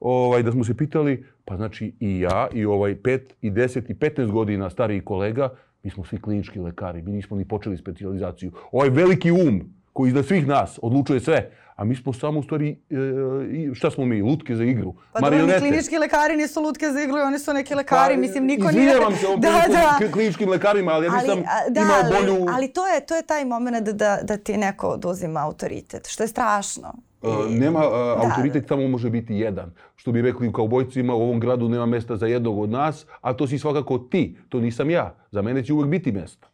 Ovaj, 0.00 0.42
da 0.42 0.52
smo 0.52 0.64
se 0.64 0.74
pitali, 0.74 1.24
pa 1.44 1.56
znači 1.56 1.92
i 2.00 2.20
ja 2.20 2.48
i 2.52 2.64
ovaj 2.64 2.94
5 2.94 3.20
i 3.42 3.50
10 3.50 3.90
i 3.90 3.94
15 3.94 4.30
godina 4.30 4.70
stariji 4.70 5.00
kolega, 5.00 5.48
mi 5.82 5.90
smo 5.90 6.04
svi 6.04 6.20
klinički 6.20 6.60
lekari, 6.60 7.02
mi 7.02 7.12
nismo 7.12 7.36
ni 7.36 7.44
počeli 7.44 7.76
specijalizaciju. 7.76 8.52
Ovaj 8.72 8.90
veliki 8.90 9.30
um 9.30 9.74
koji 9.92 10.08
iznad 10.08 10.26
svih 10.26 10.46
nas 10.46 10.78
odlučuje 10.82 11.20
sve, 11.20 11.50
a 11.76 11.84
mi 11.84 11.96
smo 11.96 12.12
samo 12.12 12.40
u 12.40 12.42
stvari, 12.42 12.78
e, 12.90 13.74
šta 13.74 13.90
smo 13.90 14.04
mi, 14.04 14.22
lutke 14.22 14.56
za 14.56 14.64
igru, 14.64 14.94
pa 15.12 15.20
marionete. 15.20 15.54
Pa 15.54 15.58
klinički 15.60 15.98
lekari 15.98 16.36
nisu 16.36 16.62
lutke 16.62 16.90
za 16.90 17.02
igru, 17.02 17.16
oni 17.16 17.38
su 17.38 17.52
neki 17.52 17.74
lekari, 17.74 18.14
pa, 18.14 18.20
mislim, 18.20 18.44
niko 18.44 18.70
nije... 18.70 18.86
Izvinjavam 18.86 19.16
se 19.16 19.26
ovom 19.28 19.40
da, 19.40 19.64
da. 19.68 20.12
kliničkim 20.12 20.48
lekarima, 20.48 20.92
ali 20.92 21.06
ja 21.06 21.12
nisam 21.12 21.42
da, 21.68 21.80
imao 21.80 22.02
bolju... 22.02 22.34
Ali, 22.34 22.52
ali 22.54 22.68
to, 22.68 22.86
je, 22.86 23.06
to 23.06 23.16
je 23.16 23.22
taj 23.22 23.44
moment 23.44 23.86
da, 23.86 23.92
da, 23.92 24.18
da 24.22 24.36
ti 24.36 24.56
neko 24.56 24.88
oduzima 24.88 25.40
autoritet, 25.40 26.08
što 26.08 26.22
je 26.22 26.28
strašno. 26.28 26.94
I, 27.22 27.54
nema, 27.54 27.78
uh, 27.78 27.92
da, 27.92 28.22
autoritet 28.22 28.62
da. 28.62 28.68
tamo 28.68 28.88
može 28.88 29.10
biti 29.10 29.34
jedan. 29.34 29.70
Što 29.96 30.12
bi 30.12 30.22
rekli 30.22 30.52
kao 30.52 30.66
bojcima, 30.66 31.14
u 31.14 31.22
ovom 31.22 31.40
gradu 31.40 31.68
nema 31.68 31.86
mesta 31.86 32.16
za 32.16 32.26
jednog 32.26 32.58
od 32.58 32.70
nas, 32.70 33.06
a 33.20 33.32
to 33.32 33.46
si 33.46 33.58
svakako 33.58 33.98
ti, 33.98 34.36
to 34.48 34.60
nisam 34.60 34.90
ja. 34.90 35.14
Za 35.30 35.42
mene 35.42 35.64
će 35.64 35.72
uvek 35.72 35.90
biti 35.90 36.12
mesta. 36.12 36.48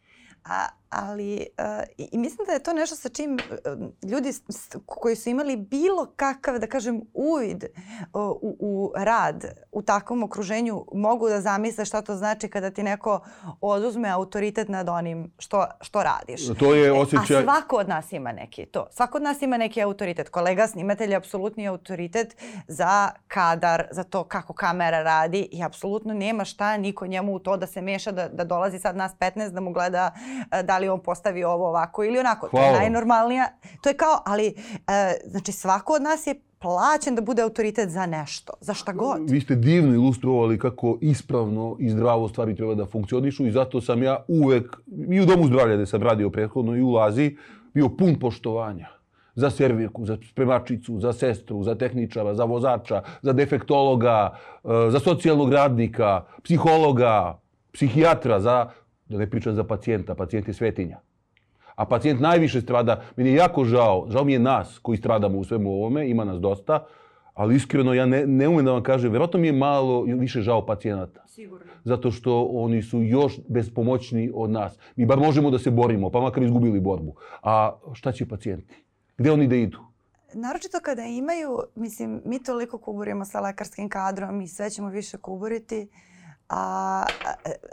A, 0.45 0.67
ali 0.91 1.47
uh, 1.59 1.85
i 2.13 2.19
mislim 2.19 2.47
da 2.47 2.53
je 2.53 2.63
to 2.63 2.73
nešto 2.73 2.97
sa 2.97 3.09
čim 3.09 3.35
uh, 3.35 4.11
ljudi 4.11 4.33
koji 4.87 5.17
su 5.17 5.29
imali 5.29 5.57
bilo 5.57 6.07
kakav, 6.17 6.59
da 6.59 6.67
kažem, 6.67 7.01
uvid 7.15 7.65
uh, 7.65 8.21
u, 8.43 8.57
u 8.61 8.93
rad 8.97 9.45
u 9.73 9.83
takvom 9.83 10.23
okruženju 10.23 10.85
mogu 10.93 11.29
da 11.29 11.41
zamisle 11.41 11.85
šta 11.85 12.03
to 12.03 12.17
znači 12.17 12.49
kada 12.49 12.71
ti 12.71 12.83
neko 12.83 13.21
oduzme 13.61 14.09
autoritet 14.09 14.69
nad 14.69 14.89
onim 14.89 15.33
što, 15.39 15.67
što 15.81 16.03
radiš. 16.03 16.49
To 16.59 16.75
je 16.75 16.93
osjećaj... 16.93 17.37
A 17.37 17.43
svako 17.43 17.77
od 17.77 17.89
nas 17.89 18.13
ima 18.13 18.33
neki 18.33 18.67
to. 18.67 18.87
Svako 18.91 19.19
od 19.19 19.23
nas 19.23 19.43
ima 19.43 19.57
neki 19.57 19.83
autoritet. 19.83 20.29
Kolega 20.29 20.67
snimatelj 20.67 21.11
je 21.11 21.17
apsolutni 21.17 21.69
autoritet 21.69 22.37
za 22.69 23.11
kadar, 23.29 23.87
za 23.91 24.05
to 24.05 24.25
kako 24.25 24.53
kamera 24.53 25.03
radi 25.03 25.49
i 25.53 25.63
apsolutno 25.65 26.15
nema 26.15 26.45
šta 26.45 26.77
niko 26.77 27.07
njemu 27.07 27.35
u 27.35 27.39
to 27.39 27.57
da 27.57 27.67
se 27.67 27.81
meša, 27.81 28.13
da, 28.13 28.29
da 28.29 28.45
dolazi 28.45 28.79
sad 28.79 28.97
nas 28.97 29.13
15 29.19 29.51
da 29.51 29.61
mu 29.61 29.73
gleda 29.73 30.13
da 30.65 30.79
li 30.79 30.84
li 30.85 30.91
on 30.91 31.01
postavi 31.01 31.45
ovo 31.45 31.69
ovako 31.69 32.05
ili 32.05 32.19
onako. 32.19 32.49
Hvala. 32.49 32.67
To 32.67 32.75
je 32.75 32.81
najnormalnija. 32.81 33.49
To 33.83 33.89
je 33.89 33.97
kao, 33.97 34.23
ali, 34.25 34.47
e, 34.47 35.15
znači 35.25 35.53
svako 35.53 35.93
od 35.93 36.03
nas 36.03 36.27
je 36.27 36.35
plaćen 36.65 37.15
da 37.15 37.23
bude 37.23 37.43
autoritet 37.43 37.91
za 37.91 38.07
nešto, 38.07 38.53
za 38.61 38.75
šta 38.75 38.93
god. 38.93 39.31
Vi 39.31 39.41
ste 39.41 39.55
divno 39.55 39.95
ilustrovali 39.95 40.59
kako 40.59 40.99
ispravno 41.01 41.77
i 41.79 41.91
zdravo 41.91 42.29
stvari 42.29 42.57
treba 42.57 42.75
da 42.75 42.87
funkcionišu 42.87 43.47
i 43.47 43.53
zato 43.53 43.81
sam 43.81 44.03
ja 44.03 44.25
uvek, 44.29 44.77
i 45.11 45.21
u 45.21 45.27
Domu 45.27 45.47
zdravlja 45.47 45.77
gde 45.77 45.87
sam 45.87 46.03
radio 46.03 46.31
prethodno 46.31 46.77
i 46.77 46.83
ulazi, 46.83 47.37
bio 47.75 47.89
pun 47.89 48.19
poštovanja 48.21 48.89
za 49.35 49.51
servirku, 49.51 50.07
za 50.07 50.17
spremačicu, 50.31 51.01
za 51.01 51.13
sestru, 51.13 51.63
za 51.63 51.75
tehničara, 51.75 52.35
za 52.35 52.45
vozača, 52.45 53.03
za 53.23 53.33
defektologa, 53.33 54.37
e, 54.65 54.91
za 54.91 55.01
socijalnog 55.01 55.53
radnika, 55.53 56.25
psihologa, 56.43 57.39
psihijatra, 57.73 58.41
za 58.41 58.71
Da 59.09 59.19
ne 59.19 59.31
pričam 59.31 59.55
za 59.55 59.65
pacijenta, 59.65 60.15
pacijent 60.15 60.49
je 60.49 60.55
svetinja. 60.55 61.01
A 61.75 61.85
pacijent 61.85 62.21
najviše 62.21 62.61
strada, 62.61 63.03
meni 63.17 63.31
je 63.31 63.37
jako 63.37 63.65
žao, 63.65 64.07
žao 64.09 64.25
mi 64.25 64.33
je 64.33 64.39
nas 64.39 64.79
koji 64.79 64.99
stradamo 64.99 65.39
u 65.39 65.45
svemu 65.45 65.71
ovome, 65.71 66.09
ima 66.11 66.25
nas 66.25 66.41
dosta, 66.41 66.87
ali 67.35 67.57
iskreno 67.57 67.95
ja 67.95 68.07
ne, 68.07 68.27
ne 68.27 68.49
umem 68.49 68.65
da 68.65 68.73
vam 68.73 68.83
kažem, 68.83 69.13
verovatno 69.13 69.41
mi 69.41 69.47
je 69.47 69.53
malo 69.53 70.03
više 70.03 70.41
žao 70.41 70.67
pacijenata. 70.67 71.25
Sigurno. 71.27 71.73
Zato 71.85 72.11
što 72.11 72.43
oni 72.43 72.83
su 72.83 73.03
još 73.03 73.39
bespomoćni 73.49 74.31
od 74.35 74.51
nas. 74.51 74.79
Mi 74.97 75.07
bar 75.07 75.19
možemo 75.19 75.51
da 75.51 75.59
se 75.59 75.71
borimo, 75.71 76.11
pa 76.11 76.21
makar 76.21 76.43
izgubili 76.43 76.81
borbu. 76.81 77.15
A 77.43 77.79
šta 77.93 78.13
će 78.13 78.29
pacijenti? 78.29 78.85
Gde 79.19 79.33
oni 79.33 79.49
da 79.49 79.57
idu? 79.57 79.79
Naročito 80.35 80.79
kada 80.83 81.03
imaju, 81.03 81.59
mislim, 81.75 82.23
mi 82.25 82.43
toliko 82.43 82.79
kuburimo 82.79 83.25
sa 83.25 83.41
lekarskim 83.41 83.89
kadrom 83.89 84.41
i 84.41 84.49
sve 84.49 84.71
ćemo 84.71 84.89
više 84.89 85.19
kuburiti 85.19 85.89
a, 86.55 87.05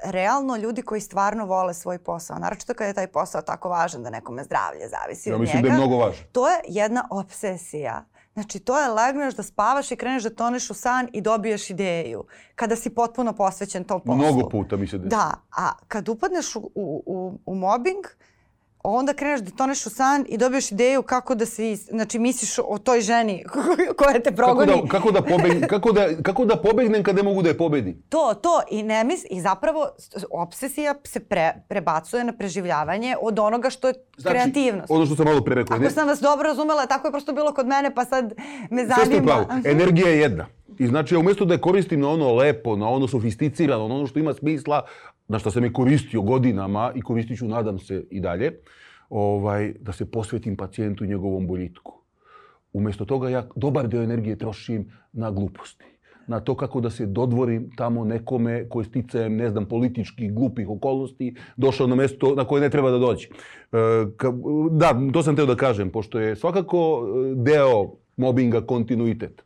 realno 0.03 0.55
ljudi 0.57 0.81
koji 0.81 1.01
stvarno 1.01 1.45
vole 1.45 1.73
svoj 1.73 1.99
posao, 1.99 2.39
naročito 2.39 2.73
kada 2.73 2.87
je 2.87 2.93
taj 2.93 3.07
posao 3.07 3.41
tako 3.41 3.69
važan 3.69 4.03
da 4.03 4.09
nekome 4.09 4.43
zdravlje 4.43 4.87
zavisi 4.87 5.29
ja, 5.29 5.35
od 5.35 5.41
njega. 5.41 5.51
Ja 5.51 5.55
mislim 5.55 5.61
da 5.61 5.67
je 5.67 5.73
mnogo 5.73 5.97
važan. 5.97 6.23
To 6.31 6.49
je 6.49 6.59
jedna 6.67 7.07
obsesija. 7.09 8.05
Znači 8.33 8.59
to 8.59 8.79
je 8.79 8.89
legneš 8.89 9.33
da 9.33 9.43
spavaš 9.43 9.91
i 9.91 9.95
kreneš 9.95 10.23
da 10.23 10.29
toneš 10.29 10.69
u 10.69 10.73
san 10.73 11.07
i 11.13 11.21
dobiješ 11.21 11.69
ideju. 11.69 12.23
Kada 12.55 12.75
si 12.75 12.89
potpuno 12.89 13.33
posvećen 13.33 13.83
tom 13.83 14.01
poslu. 14.01 14.15
Mnogo 14.15 14.49
puta 14.49 14.77
mi 14.77 14.87
se 14.87 14.97
desi. 14.97 15.09
Da, 15.09 15.33
a 15.57 15.71
kad 15.87 16.09
upadneš 16.09 16.55
u, 16.55 16.59
u, 16.59 17.03
u, 17.05 17.39
u 17.45 17.55
mobbing, 17.55 18.05
onda 18.83 19.13
kreneš 19.13 19.41
da 19.41 19.51
toneš 19.51 19.85
u 19.85 19.89
san 19.89 20.25
i 20.29 20.37
dobiješ 20.37 20.71
ideju 20.71 21.01
kako 21.01 21.35
da 21.35 21.45
se, 21.45 21.75
znači 21.75 22.19
misliš 22.19 22.59
o 22.65 22.77
toj 22.77 23.01
ženi 23.01 23.43
koja 23.97 24.19
te 24.19 24.31
progoni. 24.31 24.71
Kako 24.71 24.81
da, 24.81 24.87
kako 24.87 25.11
da, 25.11 25.21
pobeg, 25.21 25.65
kako 25.73 25.91
da, 25.91 26.07
kako 26.23 26.45
da 26.45 26.55
pobegnem 26.55 27.03
kad 27.03 27.15
ne 27.15 27.23
mogu 27.23 27.41
da 27.41 27.49
je 27.49 27.57
pobedim? 27.57 28.03
To, 28.09 28.33
to. 28.33 28.61
I 28.69 28.83
ne 28.83 29.03
mis, 29.03 29.25
i 29.29 29.41
zapravo 29.41 29.87
obsesija 30.31 30.95
se 31.03 31.19
pre, 31.19 31.53
prebacuje 31.67 32.23
na 32.23 32.33
preživljavanje 32.33 33.15
od 33.21 33.39
onoga 33.39 33.69
što 33.69 33.87
je 33.87 33.93
znači, 34.17 34.33
kreativnost. 34.33 34.91
Ono 34.91 35.05
što 35.05 35.15
sam 35.15 35.25
malo 35.25 35.41
pre 35.41 35.55
rekao. 35.55 35.77
Ako 35.77 35.89
sam 35.89 36.07
vas 36.07 36.19
dobro 36.19 36.47
razumela, 36.47 36.85
tako 36.85 37.07
je 37.07 37.11
prosto 37.11 37.33
bilo 37.33 37.53
kod 37.53 37.67
mene, 37.67 37.95
pa 37.95 38.05
sad 38.05 38.33
me 38.69 38.85
zanima. 38.85 38.95
Sve 38.95 39.05
ste 39.05 39.23
pravo. 39.23 39.45
Energija 39.65 40.07
je 40.07 40.19
jedna. 40.19 40.45
I 40.79 40.87
znači, 40.87 41.15
umjesto 41.15 41.45
da 41.45 41.53
je 41.53 41.61
koristim 41.61 41.99
na 41.99 42.09
ono 42.09 42.35
lepo, 42.35 42.75
na 42.75 42.89
ono 42.89 43.07
sofisticirano, 43.07 43.87
na 43.87 43.95
ono 43.95 44.07
što 44.07 44.19
ima 44.19 44.33
smisla, 44.33 44.81
na 45.31 45.39
što 45.39 45.51
sam 45.51 45.63
je 45.63 45.73
koristio 45.73 46.21
godinama 46.21 46.91
i 46.95 47.01
koristit 47.01 47.37
ću, 47.37 47.47
nadam 47.47 47.79
se, 47.79 48.03
i 48.09 48.19
dalje, 48.19 48.51
ovaj, 49.09 49.73
da 49.79 49.91
se 49.91 50.05
posvetim 50.11 50.57
pacijentu 50.57 51.05
i 51.05 51.07
njegovom 51.07 51.47
boljitku. 51.47 51.93
Umjesto 52.73 53.05
toga 53.05 53.29
ja 53.29 53.47
dobar 53.55 53.87
deo 53.87 54.03
energije 54.03 54.37
trošim 54.37 54.91
na 55.13 55.31
gluposti. 55.31 55.85
Na 56.27 56.39
to 56.39 56.55
kako 56.55 56.81
da 56.81 56.89
se 56.89 57.05
dodvorim 57.05 57.69
tamo 57.77 58.05
nekome 58.05 58.69
koji 58.69 58.85
sticajem, 58.85 59.35
ne 59.35 59.49
znam, 59.49 59.65
političkih 59.65 60.33
glupih 60.33 60.69
okolnosti 60.69 61.35
došao 61.57 61.87
na 61.87 61.95
mesto 61.95 62.35
na 62.35 62.45
koje 62.45 62.61
ne 62.61 62.69
treba 62.69 62.91
da 62.91 62.97
dođe. 62.97 63.27
E, 63.27 63.77
da, 64.71 64.95
to 65.13 65.23
sam 65.23 65.35
teo 65.35 65.45
da 65.45 65.55
kažem, 65.55 65.89
pošto 65.89 66.19
je 66.19 66.35
svakako 66.35 67.07
e, 67.07 67.35
deo 67.35 67.91
mobinga 68.17 68.61
kontinuitet. 68.61 69.43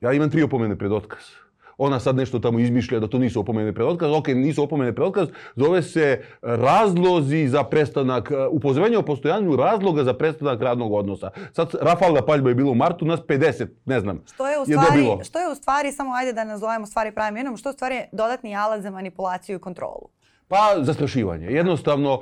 Ja 0.00 0.12
imam 0.12 0.30
tri 0.30 0.42
opomene 0.42 0.78
pred 0.78 0.92
otkaz 0.92 1.45
ona 1.78 2.00
sad 2.00 2.16
nešto 2.16 2.38
tamo 2.38 2.58
izmišlja 2.58 3.00
da 3.00 3.06
to 3.06 3.18
nisu 3.18 3.40
opomene 3.40 3.74
pred 3.74 3.86
otkaz. 3.86 4.12
Ok, 4.12 4.28
nisu 4.28 4.62
opomene 4.62 4.94
pred 4.94 5.08
otkaz, 5.08 5.28
zove 5.56 5.82
se 5.82 6.22
razlozi 6.42 7.48
za 7.48 7.64
prestanak, 7.64 8.32
upozorenje 8.50 8.98
o 8.98 9.02
postojanju 9.02 9.56
razloga 9.56 10.04
za 10.04 10.14
prestanak 10.14 10.62
radnog 10.62 10.92
odnosa. 10.92 11.30
Sad 11.52 11.74
Rafalna 11.80 12.22
paljba 12.22 12.48
je 12.48 12.54
bilo 12.54 12.70
u 12.70 12.74
martu, 12.74 13.04
nas 13.04 13.20
50, 13.20 13.66
ne 13.84 14.00
znam. 14.00 14.22
Što 14.34 14.48
je 14.48 14.58
u 14.58 14.64
stvari, 14.64 15.04
je 15.04 15.24
što 15.24 15.38
je 15.38 15.52
u 15.52 15.54
stvari 15.54 15.92
samo 15.92 16.12
ajde 16.12 16.32
da 16.32 16.44
nazovemo 16.44 16.86
stvari 16.86 17.12
pravim 17.12 17.36
imenom, 17.36 17.56
što 17.56 17.68
je 17.68 17.70
u 17.70 17.74
stvari 17.74 18.00
dodatni 18.12 18.56
alat 18.56 18.82
za 18.82 18.90
manipulaciju 18.90 19.56
i 19.56 19.60
kontrolu? 19.60 20.08
Pa, 20.48 20.74
zastrašivanje. 20.80 21.46
Jednostavno, 21.46 22.20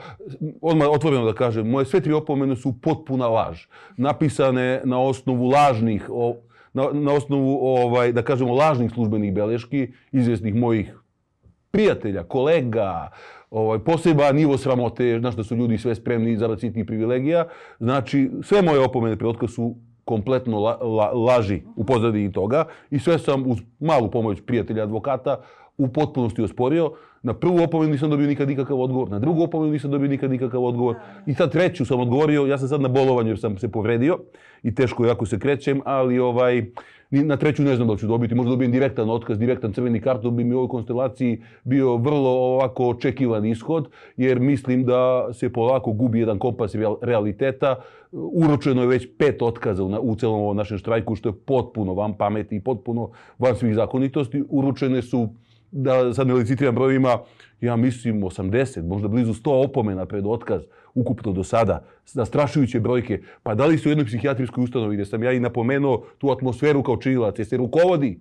odmah 0.60 0.88
otvoreno 0.88 1.24
da 1.24 1.34
kažem, 1.34 1.70
moje 1.70 1.86
sve 1.86 2.00
tri 2.00 2.12
opomene 2.12 2.56
su 2.56 2.74
potpuna 2.82 3.28
laž. 3.28 3.66
Napisane 3.96 4.80
na 4.84 5.00
osnovu 5.00 5.46
lažnih 5.46 6.10
na, 6.74 6.88
na 6.92 7.12
osnovu, 7.12 7.58
ovaj, 7.62 8.12
da 8.12 8.22
kažemo, 8.22 8.54
lažnih 8.54 8.90
službenih 8.90 9.34
beleški, 9.34 9.92
izvjesnih 10.12 10.54
mojih 10.54 10.94
prijatelja, 11.70 12.22
kolega, 12.22 13.10
ovaj, 13.50 13.78
poseba 13.78 14.32
nivo 14.32 14.58
sramote, 14.58 15.18
znaš 15.20 15.34
da 15.34 15.44
su 15.44 15.56
ljudi 15.56 15.78
sve 15.78 15.94
spremni 15.94 16.36
za 16.36 16.56
sitnih 16.56 16.86
privilegija. 16.86 17.46
Znači, 17.78 18.30
sve 18.42 18.62
moje 18.62 18.84
opomene 18.84 19.16
otkaz 19.26 19.50
su 19.50 19.74
kompletno 20.04 20.60
la, 20.60 20.76
la, 20.76 21.10
laži 21.12 21.62
u 21.76 21.84
pozadini 21.84 22.32
toga 22.32 22.64
i 22.90 22.98
sve 22.98 23.18
sam 23.18 23.50
uz 23.50 23.58
malu 23.80 24.10
pomoć 24.10 24.40
prijatelja 24.46 24.82
advokata 24.82 25.40
u 25.78 25.88
potpunosti 25.88 26.42
osporio. 26.42 26.92
Na 27.24 27.32
prvu 27.34 27.62
opomenu 27.62 27.92
nisam 27.92 28.10
dobio 28.10 28.26
nikad 28.26 28.48
nikakav 28.48 28.80
odgovor, 28.80 29.10
na 29.10 29.18
drugu 29.18 29.42
opomenu 29.42 29.72
nisam 29.72 29.90
dobio 29.90 30.08
nikad 30.08 30.30
nikakav 30.30 30.64
odgovor. 30.64 30.96
I 31.26 31.34
sad 31.34 31.52
treću 31.52 31.84
sam 31.84 32.00
odgovorio, 32.00 32.46
ja 32.46 32.58
sam 32.58 32.68
sad 32.68 32.80
na 32.80 32.88
bolovanju 32.88 33.28
jer 33.28 33.38
sam 33.38 33.58
se 33.58 33.72
povredio 33.72 34.18
i 34.62 34.74
teško 34.74 35.06
jako 35.06 35.26
se 35.26 35.38
krećem, 35.38 35.80
ali 35.84 36.18
ovaj, 36.18 36.64
na 37.10 37.36
treću 37.36 37.62
ne 37.62 37.76
znam 37.76 37.88
da 37.88 37.96
ću 37.96 38.06
dobiti, 38.06 38.34
možda 38.34 38.50
dobijem 38.50 38.72
direktan 38.72 39.10
otkaz, 39.10 39.38
direktan 39.38 39.72
crveni 39.72 40.00
karton, 40.00 40.36
bi 40.36 40.44
mi 40.44 40.54
u 40.54 40.58
ovoj 40.58 40.68
konstelaciji 40.68 41.42
bio 41.64 41.96
vrlo 41.96 42.30
ovako 42.30 42.88
očekivan 42.88 43.44
ishod, 43.44 43.88
jer 44.16 44.40
mislim 44.40 44.84
da 44.84 45.28
se 45.32 45.52
polako 45.52 45.92
gubi 45.92 46.20
jedan 46.20 46.38
kompas 46.38 46.74
realiteta. 47.02 47.76
Uročeno 48.12 48.82
je 48.82 48.88
već 48.88 49.08
pet 49.18 49.42
otkaza 49.42 49.84
u 49.84 50.16
celom 50.16 50.40
ovom 50.40 50.56
našem 50.56 50.78
štrajku, 50.78 51.14
što 51.14 51.28
je 51.28 51.34
potpuno 51.46 51.94
van 51.94 52.14
pameti 52.14 52.56
i 52.56 52.60
potpuno 52.60 53.10
van 53.38 53.56
svih 53.56 53.74
zakonitosti. 53.74 54.44
Uručene 54.48 55.02
su 55.02 55.28
da 55.74 56.14
sad 56.14 56.26
ne 56.26 56.34
licitiram 56.34 56.74
brojima, 56.74 57.18
ja 57.60 57.76
mislim 57.76 58.22
80, 58.22 58.86
možda 58.86 59.08
blizu 59.08 59.32
100 59.32 59.64
opomena 59.64 60.06
pred 60.06 60.24
otkaz 60.26 60.62
ukupno 60.94 61.32
do 61.32 61.44
sada, 61.44 61.84
zastrašujuće 62.06 62.80
brojke. 62.80 63.20
Pa 63.42 63.54
da 63.54 63.66
li 63.66 63.78
se 63.78 63.88
u 63.88 63.90
jednoj 63.90 64.06
psihijatrijskoj 64.06 64.64
ustanovi 64.64 64.96
gde 64.96 65.04
sam 65.04 65.22
ja 65.22 65.32
i 65.32 65.40
napomenuo 65.40 66.06
tu 66.18 66.30
atmosferu 66.30 66.82
kao 66.82 66.96
činilac, 66.96 67.36
se 67.44 67.56
rukovodi 67.56 68.20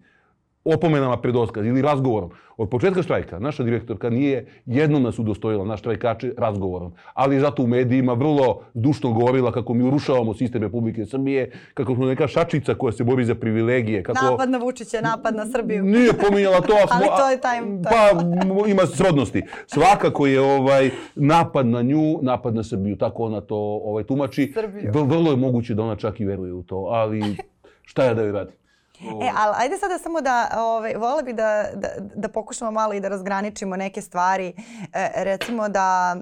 opomenama 0.66 1.18
pred 1.18 1.36
otkaz 1.36 1.66
ili 1.66 1.82
razgovorom. 1.82 2.32
Od 2.58 2.70
početka 2.70 3.04
štrajka 3.04 3.40
naša 3.40 3.64
direktorka 3.64 4.10
nije 4.10 4.46
jedno 4.66 5.00
nas 5.00 5.20
udostojila, 5.20 5.66
naš 5.66 5.80
štrajkače, 5.80 6.34
razgovorom. 6.38 6.94
Ali 7.14 7.40
zato 7.40 7.64
u 7.64 7.68
medijima 7.68 8.14
vrlo 8.14 8.62
dušno 8.74 9.12
govorila 9.12 9.52
kako 9.52 9.74
mi 9.74 9.84
urušavamo 9.84 10.34
sistem 10.34 10.62
Republike 10.62 11.06
Srbije, 11.06 11.52
kako 11.74 11.96
smo 11.96 12.06
neka 12.06 12.28
šačica 12.28 12.74
koja 12.74 12.92
se 12.92 13.04
bori 13.04 13.26
za 13.26 13.36
privilegije. 13.36 14.04
Kako... 14.04 14.26
Napad 14.26 14.50
na 14.50 14.58
Vučića, 14.58 15.02
napad 15.02 15.36
na 15.36 15.46
Srbiju. 15.46 15.84
Nije 15.84 16.14
pominjala 16.14 16.62
to. 16.62 16.74
ali 16.96 17.06
to 17.18 17.30
je 17.30 17.42
taj... 17.42 17.60
Pa 17.84 18.22
ima 18.72 18.86
srodnosti. 18.86 19.42
Svakako 19.68 20.26
je 20.26 20.42
ovaj 20.42 20.90
napad 21.16 21.68
na 21.68 21.82
nju, 21.82 22.20
napad 22.22 22.56
na 22.56 22.64
Srbiju. 22.64 22.98
Tako 22.98 23.24
ona 23.24 23.42
to 23.42 23.58
ovaj, 23.84 24.04
tumači. 24.04 24.52
Srbiju. 24.54 24.92
Vrlo 24.94 25.32
je 25.32 25.38
moguće 25.38 25.74
da 25.74 25.84
ona 25.84 25.96
čak 25.96 26.20
i 26.20 26.26
veruje 26.26 26.54
u 26.54 26.64
to. 26.64 26.76
Ali 26.76 27.36
šta 27.82 28.04
ja 28.06 28.14
da 28.14 28.22
joj 28.22 28.32
radim? 28.32 28.63
E, 29.22 29.32
ali 29.36 29.56
ajde 29.58 29.78
sada 29.78 29.98
samo 29.98 30.22
da, 30.22 30.50
ove, 30.58 30.98
vole 30.98 31.24
bi 31.24 31.34
da, 31.34 31.66
da, 31.74 31.90
da 32.16 32.30
pokušamo 32.30 32.72
malo 32.72 32.94
i 32.94 33.00
da 33.00 33.08
razgraničimo 33.08 33.76
neke 33.76 34.02
stvari. 34.02 34.54
E, 34.94 35.24
recimo 35.24 35.70
da 35.70 36.16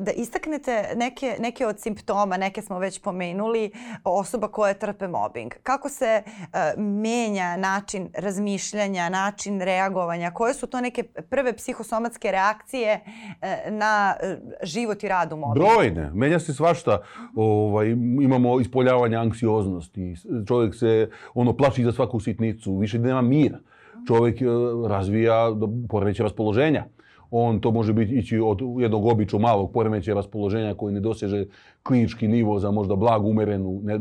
da 0.00 0.12
istaknete 0.12 0.84
neke, 0.96 1.36
neke 1.38 1.66
od 1.66 1.80
simptoma, 1.80 2.36
neke 2.36 2.62
smo 2.62 2.78
već 2.78 3.00
pomenuli, 3.00 3.70
osoba 4.04 4.48
koja 4.48 4.74
trpe 4.74 5.08
mobbing. 5.08 5.52
Kako 5.62 5.88
se 5.88 6.22
uh, 6.26 6.48
menja 6.76 7.56
način 7.56 8.08
razmišljanja, 8.14 9.08
način 9.08 9.60
reagovanja? 9.60 10.30
Koje 10.30 10.54
su 10.54 10.66
to 10.66 10.80
neke 10.80 11.02
prve 11.02 11.56
psihosomatske 11.56 12.32
reakcije 12.32 13.00
uh, 13.04 13.72
na 13.72 14.14
život 14.62 15.04
i 15.04 15.08
rad 15.08 15.32
u 15.32 15.36
mobbingu? 15.36 15.68
Brojne. 15.68 16.10
Menja 16.14 16.38
se 16.38 16.54
svašta. 16.54 17.02
Ovaj, 17.36 17.88
imamo 18.22 18.60
ispoljavanje 18.60 19.16
anksioznosti. 19.16 20.14
Čovjek 20.48 20.74
se 20.74 21.10
ono 21.34 21.56
plaši 21.56 21.84
za 21.84 21.92
svaku 21.92 22.20
sitnicu. 22.20 22.76
Više 22.76 22.98
nema 22.98 23.22
mira. 23.22 23.58
Čovjek 24.06 24.38
razvija 24.88 25.56
poremeće 25.88 26.22
raspoloženja 26.22 26.84
on 27.34 27.60
to 27.60 27.70
može 27.70 27.92
biti 27.92 28.14
ići 28.14 28.38
od 28.38 28.60
jednog 28.78 29.06
običnog 29.06 29.42
malog 29.42 29.72
poremećaja 29.72 30.14
raspoloženja 30.14 30.74
koji 30.74 30.94
ne 30.94 31.00
doseže 31.00 31.44
klinički 31.82 32.28
nivo 32.28 32.58
za 32.58 32.70
možda 32.70 32.96
blagu, 32.96 33.28
umerenu, 33.28 33.80
ne, 33.84 33.98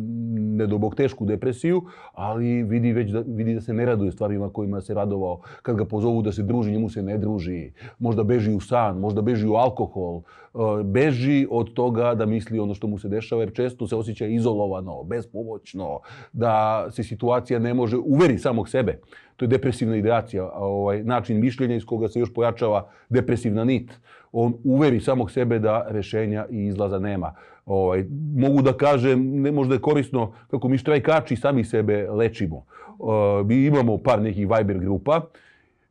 nedobog 0.58 0.96
tešku 0.96 1.26
depresiju, 1.26 1.82
ali 2.14 2.64
vidi 2.64 2.92
već 2.94 3.12
da, 3.12 3.24
vidi 3.28 3.54
da 3.54 3.62
se 3.62 3.74
ne 3.74 3.86
raduje 3.86 4.12
stvarima 4.12 4.50
kojima 4.50 4.82
se 4.82 4.94
radovao. 4.94 5.42
Kad 5.62 5.76
ga 5.76 5.86
pozovu 5.86 6.22
da 6.22 6.32
se 6.32 6.44
druži, 6.44 6.72
njemu 6.72 6.90
se 6.90 7.04
ne 7.04 7.18
druži. 7.18 7.72
Možda 8.00 8.24
beži 8.24 8.54
u 8.54 8.60
san, 8.60 9.00
možda 9.00 9.22
beži 9.22 9.48
u 9.48 9.54
alkohol. 9.54 10.22
E, 10.54 10.84
beži 10.84 11.48
od 11.50 11.74
toga 11.74 12.16
da 12.16 12.26
misli 12.26 12.60
ono 12.60 12.74
što 12.74 12.88
mu 12.88 12.98
se 13.00 13.10
dešava, 13.10 13.42
jer 13.42 13.54
često 13.54 13.88
se 13.88 13.96
osjeća 13.96 14.26
izolovano, 14.26 15.04
bespomoćno, 15.04 16.00
da 16.34 16.88
se 16.92 17.04
situacija 17.04 17.60
ne 17.60 17.74
može 17.74 17.98
uveri 17.98 18.38
samog 18.38 18.70
sebe. 18.70 19.00
To 19.36 19.46
je 19.46 19.50
depresivna 19.50 19.96
ideacija, 19.96 20.52
ovaj, 20.56 21.04
način 21.04 21.40
mišljenja 21.40 21.76
iz 21.76 21.86
koga 21.86 22.08
se 22.08 22.20
još 22.20 22.34
pojačava 22.34 22.90
depresivna 23.10 23.64
nit. 23.64 23.92
On 24.32 24.54
uveri 24.64 25.00
samog 25.00 25.32
sebe 25.32 25.60
da 25.60 25.86
rešenja 25.90 26.46
i 26.50 26.66
izlaza 26.66 27.00
nema. 27.00 27.36
Ovaj, 27.66 28.06
mogu 28.36 28.62
da 28.62 28.74
kažem, 28.74 29.42
ne 29.42 29.52
možda 29.52 29.74
je 29.74 29.82
korisno 29.82 30.34
kako 30.52 30.68
mi 30.68 30.78
štrajkači 30.78 31.36
sami 31.36 31.64
sebe 31.64 32.10
lečimo. 32.10 32.66
Uh, 33.00 33.48
mi 33.48 33.66
imamo 33.66 33.98
par 33.98 34.22
nekih 34.22 34.48
Viber 34.50 34.80
grupa 34.80 35.22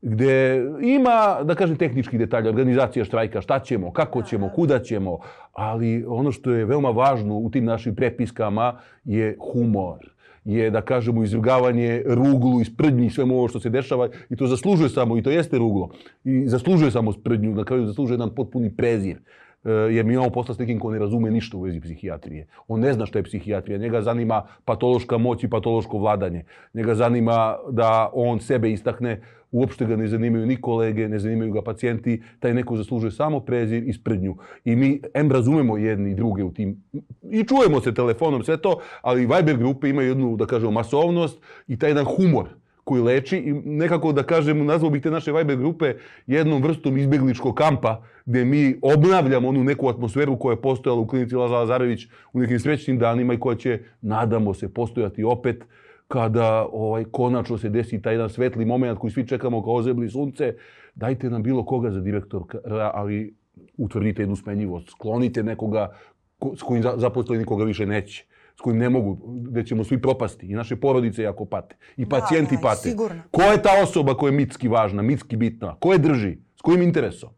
gde 0.03 0.63
ima, 0.83 1.43
da 1.43 1.55
kažem, 1.55 1.77
tehnički 1.77 2.19
detalj, 2.19 2.49
organizacija 2.49 3.05
štrajka, 3.05 3.41
šta 3.41 3.59
ćemo, 3.59 3.93
kako 3.93 4.23
ćemo, 4.23 4.49
kuda 4.55 4.79
ćemo, 4.79 5.19
ali 5.53 6.05
ono 6.09 6.33
što 6.33 6.51
je 6.51 6.65
veoma 6.65 6.91
važno 6.91 7.39
u 7.39 7.51
tim 7.51 7.65
našim 7.65 7.95
prepiskama 7.95 8.79
je 9.05 9.37
humor 9.53 10.11
je, 10.45 10.71
da 10.71 10.81
kažemo, 10.81 11.25
izrugavanje 11.25 12.03
ruglu 12.07 12.61
i 12.61 12.65
sprdnji 12.65 13.11
svemu 13.11 13.37
ovo 13.39 13.49
što 13.49 13.61
se 13.61 13.71
dešava 13.71 14.09
i 14.31 14.37
to 14.37 14.47
zaslužuje 14.47 14.89
samo, 14.89 15.19
i 15.19 15.23
to 15.23 15.31
jeste 15.31 15.59
ruglo, 15.59 15.91
i 16.25 16.49
zaslužuje 16.49 16.91
samo 16.91 17.13
sprdnju, 17.13 17.55
na 17.55 17.65
kraju 17.65 17.87
zaslužuje 17.87 18.15
jedan 18.15 18.35
potpuni 18.35 18.71
prezir. 18.77 19.17
E, 19.65 19.71
jer 19.71 20.05
mi 20.05 20.15
imamo 20.15 20.31
posla 20.31 20.55
s 20.55 20.59
nekim 20.59 20.79
ko 20.79 20.91
ne 20.91 20.99
razume 20.99 21.31
ništa 21.31 21.57
u 21.57 21.61
vezi 21.61 21.81
psihijatrije. 21.81 22.47
On 22.69 22.81
ne 22.81 22.93
zna 22.93 23.07
što 23.07 23.19
je 23.19 23.23
psihijatrija. 23.23 23.79
Njega 23.79 24.03
zanima 24.03 24.43
patološka 24.65 25.19
moć 25.19 25.45
i 25.45 25.51
patološko 25.51 25.99
vladanje. 25.99 26.45
Njega 26.75 26.95
zanima 26.95 27.57
da 27.71 28.11
on 28.13 28.41
sebe 28.41 28.73
istakne. 28.73 29.21
Uopšte 29.53 29.87
ga 29.87 29.97
ne 29.97 30.09
zanimaju 30.09 30.47
ni 30.47 30.57
kolege, 30.57 31.09
ne 31.09 31.19
zanimaju 31.19 31.53
ga 31.53 31.63
pacijenti. 31.63 32.23
Taj 32.41 32.55
neko 32.55 32.77
zaslužuje 32.77 33.11
samo 33.11 33.41
prezir 33.41 33.89
i 33.89 33.93
sprednju. 33.93 34.37
I 34.65 34.77
mi 34.77 35.01
em 35.15 35.33
razumemo 35.33 35.77
jedni 35.77 36.11
i 36.11 36.15
druge 36.15 36.45
u 36.45 36.53
tim... 36.53 36.83
I 37.23 37.45
čujemo 37.45 37.81
se 37.81 37.95
telefonom, 37.95 38.45
sve 38.45 38.57
to, 38.57 38.81
ali 39.03 39.27
Viber 39.27 39.57
grupe 39.57 39.89
imaju 39.89 40.09
jednu, 40.09 40.37
da 40.37 40.47
kažemo, 40.47 40.71
masovnost 40.71 41.39
i 41.69 41.79
taj 41.79 41.91
jedan 41.91 42.05
humor 42.05 42.49
koji 42.85 43.03
leči 43.03 43.37
i 43.37 43.53
nekako 43.53 44.13
da 44.13 44.23
kažem, 44.23 44.67
nazvao 44.67 44.91
bih 44.91 45.03
te 45.03 45.11
naše 45.11 45.33
Viber 45.33 45.57
grupe 45.57 45.95
jednom 46.27 46.63
vrstom 46.63 46.97
izbjegličkog 46.99 47.55
kampa 47.55 48.03
gdje 48.25 48.45
mi 48.45 48.77
obnavljamo 48.83 49.49
onu 49.49 49.65
neku 49.65 49.89
atmosferu 49.89 50.39
koja 50.39 50.53
je 50.53 50.63
postojala 50.63 51.01
u 51.01 51.07
klinici 51.07 51.37
Laza 51.37 51.55
Lazarević 51.55 52.07
u 52.33 52.41
nekim 52.41 52.61
srećnim 52.61 52.99
danima 52.99 53.35
i 53.35 53.39
koja 53.39 53.57
će, 53.57 53.79
nadamo 54.01 54.55
se, 54.55 54.75
postojati 54.75 55.25
opet 55.25 55.65
kada 56.11 56.66
ovaj, 56.73 57.05
konačno 57.05 57.59
se 57.59 57.68
desi 57.68 58.03
taj 58.03 58.14
jedan 58.14 58.31
svetli 58.31 58.64
moment 58.64 58.99
koji 58.99 59.11
svi 59.11 59.27
čekamo 59.27 59.62
kao 59.62 59.75
ozebli 59.75 60.09
sunce. 60.09 60.55
Dajte 60.94 61.31
nam 61.31 61.42
bilo 61.42 61.64
koga 61.64 61.90
za 61.90 62.01
direktora, 62.01 62.90
ali 62.94 63.35
utvrdite 63.79 64.23
jednu 64.23 64.37
smenjivost. 64.37 64.90
Sklonite 64.90 65.42
nekoga 65.42 65.92
ko, 66.38 66.57
s 66.57 66.62
kojim 66.62 66.83
zaposleni 66.96 67.38
nikoga 67.38 67.64
više 67.64 67.87
neće 67.87 68.27
s 68.61 68.62
kojim 68.62 68.79
ne 68.79 68.88
mogu, 68.88 69.18
gde 69.49 69.64
ćemo 69.64 69.85
svi 69.85 70.03
propasti 70.03 70.46
i 70.46 70.55
naše 70.55 70.77
porodice 70.77 71.23
jako 71.23 71.44
pate 71.44 71.77
i 71.96 72.09
pacijenti 72.09 72.55
da, 72.55 72.61
da, 72.61 72.68
pate. 72.68 72.90
Sigurno. 72.90 73.23
Ko 73.31 73.42
je 73.42 73.62
ta 73.62 73.70
osoba 73.83 74.14
koja 74.14 74.31
je 74.31 74.37
mitski 74.37 74.68
važna, 74.68 75.03
mitski 75.03 75.37
bitna? 75.37 75.77
Ko 75.79 75.92
je 75.92 75.99
drži? 75.99 76.37
S 76.57 76.61
kojim 76.62 76.83
interesom? 76.83 77.31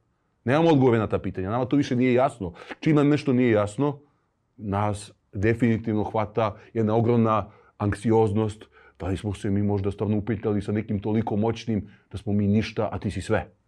Nemamo 0.44 0.70
odgovore 0.70 0.98
na 0.98 1.06
ta 1.06 1.18
pitanja. 1.18 1.50
Nama 1.50 1.64
to 1.64 1.76
više 1.76 1.96
nije 1.96 2.14
jasno. 2.14 2.52
Čim 2.80 2.96
nam 2.96 3.08
nešto 3.08 3.32
nije 3.32 3.50
jasno, 3.50 3.98
nas 4.56 5.12
definitivno 5.32 6.04
hvata 6.04 6.56
jedna 6.74 6.96
ogromna 6.96 7.50
anksioznost. 7.78 8.64
Da 8.98 9.06
li 9.06 9.16
smo 9.16 9.34
se 9.34 9.50
mi 9.50 9.62
možda 9.62 9.90
stvarno 9.90 10.18
upetljali 10.18 10.62
sa 10.62 10.72
nekim 10.72 11.00
toliko 11.00 11.36
moćnim 11.36 11.88
da 12.10 12.18
smo 12.18 12.32
mi 12.32 12.46
ništa, 12.46 12.88
a 12.92 12.98
ti 12.98 13.10
si 13.10 13.20
sve 13.20 13.61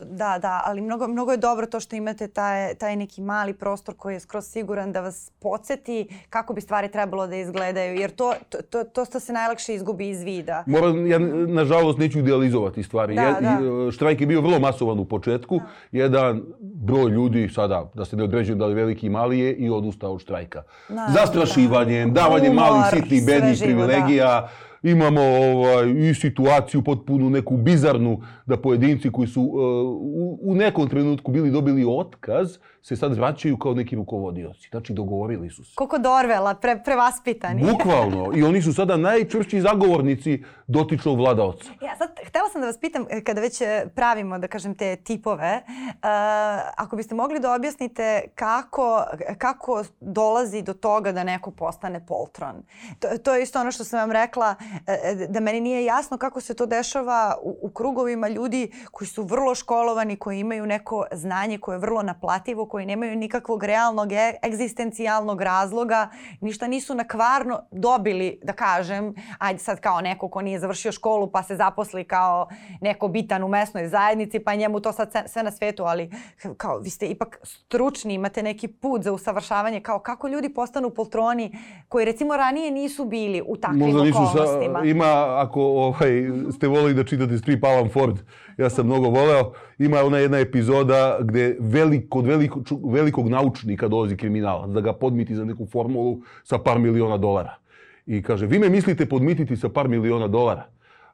da, 0.00 0.38
da, 0.38 0.62
ali 0.64 0.80
mnogo, 0.80 1.08
mnogo 1.08 1.30
je 1.30 1.36
dobro 1.36 1.66
to 1.66 1.80
što 1.80 1.96
imate 1.96 2.28
taj, 2.28 2.74
taj 2.74 2.96
neki 2.96 3.20
mali 3.20 3.54
prostor 3.54 3.94
koji 3.96 4.14
je 4.14 4.20
skroz 4.20 4.44
siguran 4.44 4.92
da 4.92 5.00
vas 5.00 5.32
podsjeti 5.38 6.08
kako 6.30 6.54
bi 6.54 6.60
stvari 6.60 6.88
trebalo 6.88 7.26
da 7.26 7.36
izgledaju, 7.36 7.94
jer 7.94 8.10
to, 8.10 8.34
to, 8.48 8.84
to, 8.84 9.04
to 9.04 9.20
se 9.20 9.32
najlakše 9.32 9.74
izgubi 9.74 10.08
iz 10.08 10.22
vida. 10.22 10.64
Moram, 10.66 11.06
ja 11.06 11.18
nažalost 11.48 11.98
neću 11.98 12.18
idealizovati 12.18 12.82
stvari. 12.82 13.14
Da, 13.14 13.22
ja, 13.22 13.40
da. 13.40 13.90
Štrajk 13.92 14.20
je 14.20 14.26
bio 14.26 14.40
vrlo 14.40 14.58
masovan 14.58 14.98
u 14.98 15.04
početku. 15.04 15.58
Da. 15.58 15.64
Jedan 15.92 16.42
broj 16.60 17.10
ljudi, 17.10 17.48
sada 17.48 17.90
da 17.94 18.04
se 18.04 18.16
ne 18.16 18.24
određuju 18.24 18.56
da 18.56 18.66
li 18.66 18.74
veliki 18.74 19.06
i 19.06 19.10
mali 19.10 19.38
je, 19.38 19.54
i 19.54 19.70
odustao 19.70 20.12
od 20.12 20.20
štrajka. 20.20 20.62
Da, 20.88 21.06
Zastrašivanjem, 21.14 22.12
da. 22.12 22.20
davanjem 22.20 22.54
malih 22.54 22.84
sitnih 22.90 23.26
bednih 23.26 23.58
privilegija. 23.60 24.26
Da 24.26 24.69
imamo 24.82 25.20
ovaj, 25.20 25.90
i 26.10 26.14
situaciju 26.14 26.82
potpuno 26.82 27.30
neku 27.30 27.56
bizarnu 27.56 28.22
da 28.46 28.56
pojedinci 28.56 29.12
koji 29.12 29.28
su 29.28 29.42
uh, 29.42 29.50
u, 30.00 30.38
u 30.42 30.54
nekom 30.54 30.88
trenutku 30.88 31.32
bili 31.32 31.50
dobili 31.50 31.84
otkaz 31.88 32.58
se 32.82 32.96
sad 32.96 33.16
vraćaju 33.16 33.56
kao 33.56 33.74
neki 33.74 33.96
rukovodioci. 33.96 34.68
Znači, 34.70 34.92
dogovorili 34.92 35.50
su 35.50 35.64
se. 35.64 35.72
Koliko 35.74 35.98
Dorvela, 35.98 36.54
pre, 36.54 36.82
prevaspitani. 36.84 37.64
Bukvalno. 37.72 38.32
I 38.36 38.42
oni 38.42 38.62
su 38.62 38.72
sada 38.72 38.96
najčvršći 38.96 39.60
zagovornici 39.60 40.44
dotičnog 40.66 41.18
vladaoca. 41.18 41.70
Ja 41.82 41.96
sad, 41.96 42.10
htela 42.26 42.48
sam 42.48 42.60
da 42.60 42.66
vas 42.66 42.78
pitam, 42.78 43.06
e, 43.10 43.24
kada 43.24 43.40
već 43.40 43.60
e, 43.60 43.86
pravimo, 43.94 44.38
da 44.38 44.48
kažem, 44.48 44.74
te 44.74 44.96
tipove, 44.96 45.62
uh, 45.66 46.00
ako 46.76 46.96
biste 46.96 47.14
mogli 47.14 47.40
da 47.40 47.54
objasnite 47.54 48.22
kako, 48.34 49.04
kako 49.38 49.84
dolazi 50.00 50.62
do 50.62 50.74
toga 50.74 51.12
da 51.12 51.24
neko 51.24 51.50
postane 51.50 52.06
poltron. 52.06 52.62
To, 52.98 53.08
to 53.24 53.34
je 53.34 53.42
isto 53.42 53.60
ono 53.60 53.72
što 53.72 53.84
sam 53.84 53.98
vam 53.98 54.12
rekla, 54.12 54.54
da 55.28 55.40
meni 55.40 55.60
nije 55.60 55.84
jasno 55.84 56.18
kako 56.18 56.40
se 56.40 56.54
to 56.54 56.66
dešava 56.66 57.36
u, 57.42 57.58
u 57.62 57.70
krugovima 57.70 58.28
ljudi 58.28 58.72
koji 58.90 59.08
su 59.08 59.22
vrlo 59.22 59.54
školovani, 59.54 60.16
koji 60.16 60.40
imaju 60.40 60.66
neko 60.66 61.04
znanje 61.12 61.58
koje 61.58 61.74
je 61.74 61.78
vrlo 61.78 62.02
naplativo, 62.02 62.66
koji 62.66 62.86
nemaju 62.86 63.16
nikakvog 63.16 63.64
realnog 63.64 64.12
e, 64.12 64.34
egzistencijalnog 64.44 65.42
razloga, 65.42 66.08
ništa 66.40 66.66
nisu 66.66 66.94
na 66.94 67.04
kvarno 67.04 67.60
dobili, 67.70 68.40
da 68.42 68.52
kažem, 68.52 69.14
ajde 69.38 69.58
sad 69.58 69.80
kao 69.80 70.00
neko 70.00 70.28
ko 70.28 70.42
nije 70.42 70.58
završio 70.58 70.92
školu 70.92 71.30
pa 71.30 71.42
se 71.42 71.56
zaposli 71.56 72.04
kao 72.04 72.48
neko 72.80 73.08
bitan 73.08 73.42
u 73.42 73.48
mesnoj 73.48 73.88
zajednici 73.88 74.38
pa 74.38 74.54
njemu 74.54 74.80
to 74.80 74.92
sad 74.92 75.12
sve 75.26 75.42
na 75.42 75.50
svetu, 75.50 75.84
ali 75.84 76.10
kao 76.56 76.78
vi 76.78 76.90
ste 76.90 77.06
ipak 77.06 77.38
stručni, 77.42 78.14
imate 78.14 78.42
neki 78.42 78.68
put 78.68 79.02
za 79.02 79.12
usavršavanje, 79.12 79.80
kao 79.80 79.98
kako 79.98 80.28
ljudi 80.28 80.48
postanu 80.48 80.90
poltroni 80.90 81.58
koji 81.88 82.04
recimo 82.04 82.36
ranije 82.36 82.70
nisu 82.70 83.04
bili 83.04 83.42
u 83.46 83.56
takvim 83.56 83.80
Možda 83.80 84.00
okolnostima. 84.00 84.59
Ima, 84.84 85.26
ako 85.36 85.62
ovaj, 85.62 86.30
ste 86.52 86.68
volili 86.68 86.94
da 86.94 87.04
čitate 87.04 87.38
strip 87.38 87.64
Alan 87.64 87.88
Ford, 87.88 88.16
ja 88.58 88.70
sam 88.70 88.86
mnogo 88.86 89.08
voleo, 89.08 89.52
ima 89.78 90.00
ona 90.00 90.18
jedna 90.18 90.38
epizoda 90.38 91.18
gde 91.20 91.56
velik, 91.60 92.08
kod 92.08 92.26
veliko, 92.26 92.60
velikog 92.84 93.28
naučnika 93.28 93.88
dolazi 93.88 94.16
kriminalac 94.16 94.70
da 94.70 94.80
ga 94.80 94.92
podmiti 94.92 95.34
za 95.34 95.44
neku 95.44 95.66
formulu 95.66 96.20
sa 96.44 96.58
par 96.58 96.78
miliona 96.78 97.16
dolara. 97.16 97.54
I 98.06 98.22
kaže, 98.22 98.46
vi 98.46 98.58
me 98.58 98.68
mislite 98.68 99.06
podmititi 99.06 99.56
sa 99.56 99.68
par 99.68 99.88
miliona 99.88 100.28
dolara? 100.28 100.66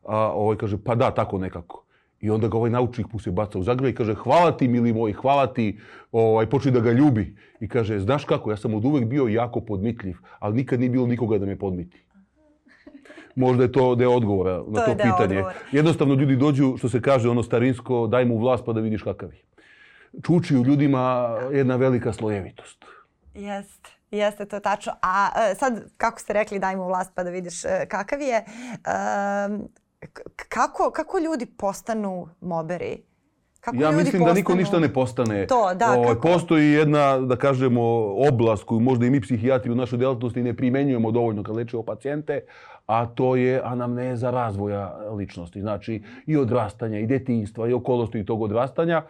A 0.05 0.33
ovaj 0.33 0.57
kaže, 0.57 0.79
pa 0.85 0.95
da, 0.95 1.11
tako 1.11 1.39
nekako. 1.39 1.83
I 2.21 2.31
onda 2.31 2.49
ga 2.49 2.57
ovaj 2.57 2.71
naučnik 2.71 3.13
mu 3.13 3.19
se 3.19 3.31
baca 3.31 3.59
u 3.59 3.63
zagrljaj 3.63 3.91
i 3.91 3.95
kaže, 3.95 4.15
hvala 4.15 4.57
ti, 4.57 4.69
mili 4.69 4.93
moj, 4.93 5.13
hvala 5.13 5.47
ti, 5.47 5.79
ovaj, 6.13 6.47
počne 6.47 6.71
da 6.71 6.81
ga 6.81 6.93
ljubi. 6.93 7.37
I 7.61 7.69
kaže, 7.69 8.01
znaš 8.01 8.25
kako, 8.25 8.51
ja 8.51 8.57
sam 8.57 8.75
od 8.75 8.85
uvek 8.85 9.05
bio 9.05 9.29
jako 9.29 9.61
podmitljiv, 9.61 10.17
ali 10.39 10.57
nikad 10.57 10.81
nije 10.81 10.91
bilo 10.91 11.07
nikoga 11.07 11.39
da 11.39 11.47
me 11.47 11.59
podmiti. 11.59 12.06
Možda 13.37 13.63
je 13.63 13.73
to 13.73 13.95
deo 13.95 14.13
odgovora 14.13 14.63
na 14.69 14.81
to, 14.81 14.87
to 14.87 14.97
pitanje. 14.97 15.39
Odgovor. 15.39 15.55
Jednostavno 15.73 16.15
ljudi 16.15 16.37
dođu, 16.37 16.75
što 16.79 16.89
se 16.89 17.03
kaže 17.03 17.29
ono 17.29 17.43
starinsko, 17.43 18.07
daj 18.07 18.25
mu 18.25 18.39
vlast 18.39 18.65
pa 18.67 18.73
da 18.73 18.81
vidiš 18.81 19.03
kakav 19.03 19.33
je. 19.33 19.43
Čuči 20.23 20.57
u 20.57 20.65
ljudima 20.65 21.37
jedna 21.53 21.77
velika 21.77 22.13
slojevitost. 22.13 22.85
Jeste. 23.35 23.91
Jeste, 24.11 24.47
to 24.47 24.61
tačno. 24.61 24.93
A 25.03 25.29
e, 25.37 25.55
sad, 25.55 25.83
kako 25.97 26.21
ste 26.21 26.33
rekli, 26.33 26.59
daj 26.59 26.77
mu 26.77 26.87
vlast 26.87 27.13
pa 27.15 27.25
da 27.25 27.31
vidiš 27.31 27.65
e, 27.65 27.87
kakav 27.89 28.21
je. 28.21 28.45
Kako, 30.49 30.91
kako 30.91 31.19
ljudi 31.19 31.47
postanu 31.47 32.29
moberi? 32.41 33.03
Kako 33.61 33.77
ja 33.77 33.91
mislim 33.91 34.05
postanu... 34.05 34.27
da 34.27 34.33
niko 34.33 34.55
ništa 34.55 34.79
ne 34.79 34.93
postane. 34.93 35.47
To, 35.47 35.75
da, 35.75 36.01
o, 36.01 36.05
kako? 36.05 36.21
Postoji 36.21 36.73
jedna, 36.73 37.19
da 37.19 37.37
kažemo, 37.37 37.83
oblast 38.29 38.65
koju 38.65 38.81
možda 38.81 39.07
i 39.07 39.11
mi 39.11 39.21
psihijatri 39.21 39.73
u 39.73 39.75
našoj 39.75 39.99
djelatnosti 39.99 40.43
ne 40.43 40.57
primenjujemo 40.57 41.11
dovoljno 41.11 41.43
kad 41.43 41.57
lečimo 41.57 41.83
pacijente, 41.83 42.41
a 42.87 43.07
to 43.07 43.37
je 43.37 43.61
anamneza 43.65 44.31
razvoja 44.31 44.97
ličnosti. 45.17 45.61
Znači 45.61 46.03
i 46.27 46.37
odrastanja, 46.37 46.99
i 46.99 47.07
detinjstva, 47.07 47.69
i 47.69 47.73
okolosti 47.73 48.25
tog 48.25 48.43
odrastanja. 48.43 49.03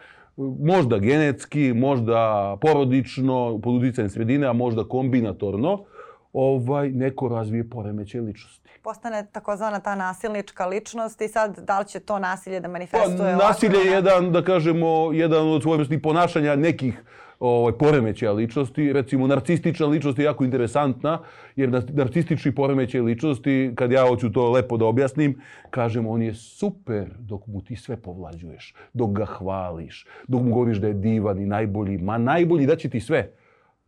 Možda 0.60 0.98
genetski, 0.98 1.72
možda 1.72 2.56
porodično, 2.60 3.60
pod 3.62 3.74
uticajem 3.74 4.10
sredine, 4.10 4.46
a 4.46 4.52
možda 4.52 4.84
kombinatorno, 4.84 5.84
ovaj, 6.32 6.90
neko 6.90 7.28
razvije 7.28 7.70
poremeće 7.70 8.20
ličnosti. 8.20 8.68
Postane 8.82 9.26
takozvana 9.32 9.80
ta 9.80 9.94
nasilnička 9.94 10.66
ličnost 10.66 11.20
i 11.20 11.28
sad 11.28 11.58
da 11.58 11.78
li 11.78 11.86
će 11.86 12.00
to 12.00 12.18
nasilje 12.18 12.60
da 12.60 12.68
manifestuje? 12.68 13.36
Pa, 13.38 13.46
nasilje 13.48 13.78
je 13.78 13.92
jedan, 13.92 14.32
da 14.32 14.42
kažemo, 14.44 15.12
jedan 15.12 15.48
od 15.48 15.62
svojevrsnih 15.62 16.00
ponašanja 16.02 16.56
nekih 16.56 17.02
ovaj, 17.40 17.72
poremećaja 17.72 18.32
ličnosti. 18.32 18.92
Recimo, 18.92 19.26
narcistična 19.26 19.86
ličnost 19.86 20.18
je 20.18 20.24
jako 20.24 20.44
interesantna, 20.44 21.18
jer 21.56 21.82
narcistični 21.88 22.54
poremećaj 22.54 23.00
ličnosti, 23.00 23.72
kad 23.74 23.92
ja 23.92 24.08
hoću 24.08 24.32
to 24.32 24.50
lepo 24.50 24.76
da 24.76 24.84
objasnim, 24.84 25.40
kažem, 25.70 26.06
on 26.06 26.22
je 26.22 26.34
super 26.34 27.06
dok 27.18 27.46
mu 27.46 27.62
ti 27.62 27.76
sve 27.76 27.96
povlađuješ, 27.96 28.74
dok 28.92 29.10
ga 29.10 29.24
hvališ, 29.24 30.06
dok 30.28 30.42
mu 30.42 30.54
govoriš 30.54 30.78
da 30.78 30.86
je 30.86 30.94
divan 30.94 31.38
i 31.38 31.46
najbolji, 31.46 31.98
ma 31.98 32.18
najbolji 32.18 32.66
da 32.66 32.76
će 32.76 32.88
ti 32.88 33.00
sve. 33.00 33.30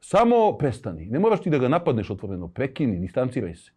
Samo 0.01 0.53
prestani. 0.59 1.07
Ne 1.07 1.19
moraš 1.19 1.41
ti 1.41 1.51
da 1.51 1.59
ga 1.59 1.69
napadneš 1.69 2.11
otvoreno, 2.11 2.49
prekini, 2.49 2.99
distanciraj 2.99 3.55
se. 3.55 3.71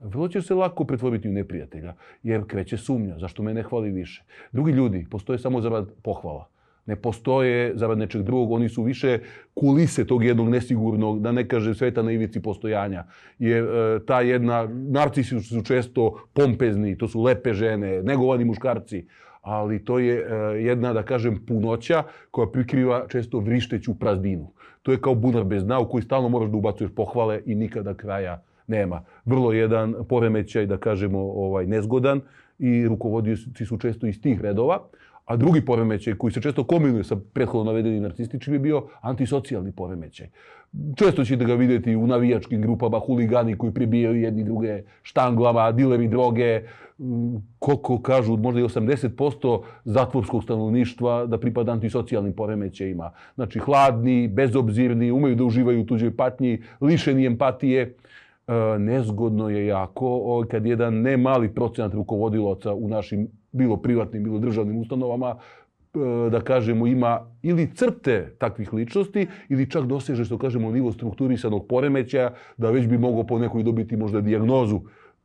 Vrlo 0.00 0.28
će 0.28 0.42
se 0.42 0.54
lako 0.54 0.84
pretvoriti 0.84 1.28
u 1.28 1.32
neprijatelja, 1.32 1.94
jer 2.22 2.46
kreće 2.46 2.76
sumnja, 2.76 3.18
zašto 3.18 3.42
me 3.42 3.54
ne 3.54 3.62
hvali 3.62 3.90
više. 3.90 4.24
Drugi 4.52 4.72
ljudi 4.72 5.06
postoje 5.10 5.38
samo 5.38 5.60
zarad 5.60 5.92
pohvala 6.02 6.55
ne 6.86 6.96
postoje 6.96 7.72
zarad 7.76 7.98
nečeg 7.98 8.22
drugog, 8.22 8.52
oni 8.52 8.68
su 8.68 8.82
više 8.82 9.18
kulise 9.54 10.06
tog 10.06 10.24
jednog 10.24 10.48
nesigurnog, 10.48 11.20
da 11.22 11.32
ne 11.32 11.48
kaže 11.48 11.74
sveta 11.74 12.02
na 12.02 12.12
ivici 12.12 12.42
postojanja. 12.42 13.04
Jer 13.38 13.64
e, 13.64 13.98
ta 14.06 14.20
jedna, 14.20 14.68
narcisi 14.70 15.40
su 15.40 15.62
često 15.62 16.20
pompezni, 16.32 16.98
to 16.98 17.08
su 17.08 17.22
lepe 17.22 17.52
žene, 17.54 18.02
negovani 18.02 18.44
muškarci, 18.44 19.06
ali 19.42 19.84
to 19.84 19.98
je 19.98 20.14
e, 20.14 20.34
jedna, 20.62 20.92
da 20.92 21.02
kažem, 21.02 21.42
punoća 21.46 22.02
koja 22.30 22.50
prikriva 22.50 23.06
često 23.08 23.38
vrišteću 23.38 23.98
prazninu. 23.98 24.52
To 24.82 24.92
je 24.92 25.00
kao 25.00 25.14
bunar 25.14 25.44
bez 25.44 25.64
dna 25.64 25.78
u 25.80 25.88
koji 25.88 26.02
stalno 26.02 26.28
moraš 26.28 26.50
da 26.50 26.56
ubacuješ 26.56 26.90
pohvale 26.94 27.40
i 27.46 27.54
nikada 27.54 27.94
kraja 27.94 28.42
nema. 28.66 29.02
Vrlo 29.24 29.52
jedan 29.52 29.94
poremećaj, 30.08 30.66
da 30.66 30.76
kažemo, 30.76 31.18
ovaj 31.18 31.66
nezgodan 31.66 32.20
i 32.58 32.88
rukovodioci 32.88 33.66
su 33.66 33.78
često 33.78 34.06
iz 34.06 34.20
tih 34.20 34.40
redova. 34.40 34.88
A 35.26 35.36
drugi 35.36 35.64
poremećaj 35.64 36.14
koji 36.14 36.32
se 36.32 36.40
često 36.40 36.64
kombinuje 36.64 37.04
sa 37.04 37.16
prethodno 37.32 37.64
navedenim 37.64 38.02
narcističnim 38.02 38.54
je 38.54 38.58
bio 38.60 38.82
antisocijalni 39.00 39.72
poremećaj. 39.72 40.28
Često 40.96 41.24
ćete 41.24 41.44
ga 41.44 41.54
vidjeti 41.54 41.96
u 41.96 42.06
navijačkim 42.06 42.62
grupama, 42.62 42.98
huligani 42.98 43.58
koji 43.58 43.72
pribijaju 43.72 44.20
jedni 44.22 44.44
druge 44.44 44.82
štanglama, 45.02 45.72
dileri 45.72 46.08
droge, 46.08 46.62
koliko 47.58 48.02
kažu, 48.02 48.36
možda 48.36 48.60
i 48.60 48.64
80% 48.64 49.62
zatvorskog 49.84 50.42
stanovništva 50.42 51.26
da 51.26 51.38
pripada 51.38 51.72
antisocijalnim 51.72 52.32
poremećajima. 52.32 53.10
Znači, 53.34 53.58
hladni, 53.58 54.28
bezobzirni, 54.28 55.10
umeju 55.10 55.34
da 55.34 55.44
uživaju 55.44 55.82
u 55.82 55.86
tuđoj 55.86 56.16
patnji, 56.16 56.62
lišeni 56.80 57.26
empatije. 57.26 57.82
E, 57.82 58.78
nezgodno 58.78 59.48
je 59.48 59.66
jako 59.66 60.44
kad 60.50 60.66
jedan 60.66 60.94
ne 60.94 61.16
mali 61.16 61.54
procenat 61.54 61.94
rukovodilaca 61.94 62.74
u 62.74 62.88
našim 62.88 63.28
bilo 63.56 63.76
privatnim, 63.76 64.24
bilo 64.24 64.38
državnim 64.38 64.78
ustanovama, 64.78 65.36
e, 65.36 66.30
da 66.30 66.40
kažemo, 66.40 66.86
ima 66.86 67.20
ili 67.42 67.70
crte 67.74 68.36
takvih 68.38 68.72
ličnosti 68.72 69.26
ili 69.48 69.70
čak 69.70 69.84
doseže, 69.84 70.24
što 70.24 70.38
kažemo, 70.38 70.70
nivo 70.72 70.92
strukturisanog 70.92 71.66
poremećaja, 71.68 72.34
da 72.56 72.70
već 72.70 72.86
bi 72.86 72.98
mogao 72.98 73.26
po 73.26 73.38
nekoj 73.38 73.62
dobiti 73.62 73.96
možda 73.96 74.20
dijagnozu 74.20 74.80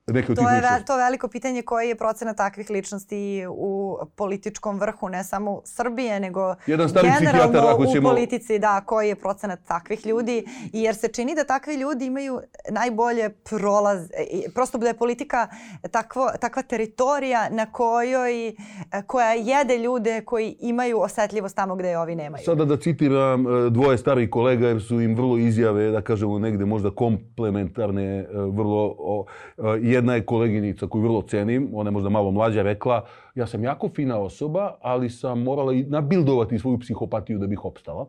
neke 0.08 0.32
od 0.32 0.38
to 0.38 0.50
je 0.50 0.62
ve, 0.62 0.86
to 0.88 0.98
veliko 0.98 1.28
pitanje 1.28 1.62
koji 1.62 1.88
je 1.88 1.96
procena 1.96 2.34
takvih 2.34 2.70
ličnosti 2.70 3.46
u 3.50 3.98
političkom 4.16 4.80
vrhu, 4.80 5.10
ne 5.10 5.24
samo 5.24 5.62
Srbije, 5.66 6.20
nego 6.20 6.56
Jedan 6.68 6.90
generalno 7.20 7.60
ako 7.60 7.86
ćemo... 7.86 8.10
u 8.10 8.12
politici, 8.12 8.60
da, 8.60 8.82
koji 8.86 9.08
je 9.08 9.16
procenat 9.16 9.60
takvih 9.68 10.06
ljudi. 10.06 10.46
I 10.74 10.82
jer 10.82 10.96
se 10.96 11.08
čini 11.08 11.36
da 11.36 11.44
takvi 11.44 11.76
ljudi 11.76 12.06
imaju 12.06 12.42
najbolje 12.70 13.30
prolaz, 13.30 14.10
prosto 14.54 14.78
da 14.78 14.88
je 14.88 14.94
politika 14.94 15.48
takvo, 15.92 16.30
takva 16.42 16.62
teritorija 16.62 17.50
na 17.50 17.72
kojoj, 17.72 18.56
koja 19.08 19.34
jede 19.34 19.78
ljude 19.78 20.22
koji 20.22 20.56
imaju 20.60 21.00
osetljivost 21.00 21.56
tamo 21.56 21.76
gde 21.76 21.90
je 21.90 22.00
ovi 22.00 22.16
nemaju. 22.16 22.44
Sada 22.46 22.66
da 22.66 22.78
citiram 22.78 23.48
e, 23.48 23.70
dvoje 23.70 23.98
starih 23.98 24.30
kolega, 24.30 24.68
jer 24.68 24.82
su 24.82 25.02
im 25.02 25.16
vrlo 25.16 25.38
izjave, 25.38 25.92
da 25.92 26.02
kažemo 26.02 26.40
negde 26.40 26.66
možda 26.66 26.92
komplementarne, 26.92 28.18
e, 28.20 28.28
vrlo 28.34 28.96
e, 29.58 29.91
jedna 29.92 30.16
je 30.16 30.26
koleginica 30.26 30.88
koju 30.88 31.02
vrlo 31.02 31.22
cenim, 31.22 31.70
ona 31.74 31.88
je 31.88 31.92
možda 31.92 32.10
malo 32.10 32.32
mlađa, 32.32 32.62
rekla 32.62 33.06
ja 33.36 33.48
sam 33.48 33.64
jako 33.64 33.90
fina 33.90 34.20
osoba, 34.20 34.76
ali 34.82 35.10
sam 35.10 35.44
morala 35.44 35.74
i 35.74 35.84
nabildovati 35.84 36.60
svoju 36.60 36.80
psihopatiju 36.80 37.40
da 37.40 37.48
bih 37.48 37.66
opstala. 37.66 38.08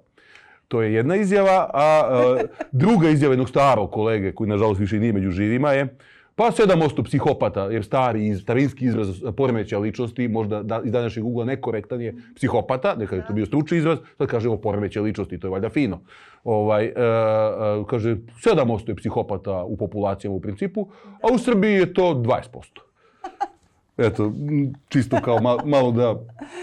To 0.69 0.83
je 0.83 0.95
jedna 0.95 1.17
izjava, 1.17 1.71
a, 1.75 2.03
a 2.11 2.39
druga 2.73 3.09
izjava 3.09 3.33
jednog 3.33 3.49
starog 3.49 3.91
kolege, 3.91 4.33
koji 4.33 4.51
nažalost 4.51 4.81
više 4.81 4.99
nije 4.99 5.13
među 5.13 5.31
živima, 5.31 5.73
je 5.73 5.97
pa 6.43 6.51
7% 6.51 7.05
psihopata, 7.05 7.65
jer 7.71 7.85
stari, 7.85 8.37
starinski 8.37 8.85
izraz 8.85 9.23
poremeća 9.37 9.79
ličnosti, 9.79 10.29
možda 10.29 10.63
da, 10.63 10.81
iz 10.85 10.93
današnjeg 10.93 11.27
ugla 11.27 11.45
nekorektan 11.45 12.01
je 12.01 12.15
psihopata, 12.35 12.95
nekad 12.99 13.19
je 13.19 13.27
to 13.27 13.33
bio 13.33 13.47
stručni 13.47 13.79
izraz, 13.79 13.99
sad 14.19 14.27
kažemo 14.27 14.57
poremeća 14.57 15.01
ličnosti, 15.01 15.41
to 15.41 15.47
je 15.47 15.51
valjda 15.51 15.69
fino. 15.69 16.01
Ovaj, 16.45 16.85
e, 16.85 16.91
e, 16.91 16.95
kaže, 17.91 18.17
7% 18.17 18.89
je 18.89 18.97
psihopata 18.97 19.63
u 19.65 19.77
populacijama 19.77 20.37
u 20.37 20.41
principu, 20.41 20.89
a 21.23 21.35
u 21.35 21.39
Srbiji 21.39 21.75
je 21.75 21.95
to 21.95 22.15
20%. 22.15 22.92
Eto, 24.07 24.33
čisto 24.89 25.21
kao 25.25 25.41
malo, 25.41 25.61
malo 25.65 25.91
da 25.91 26.15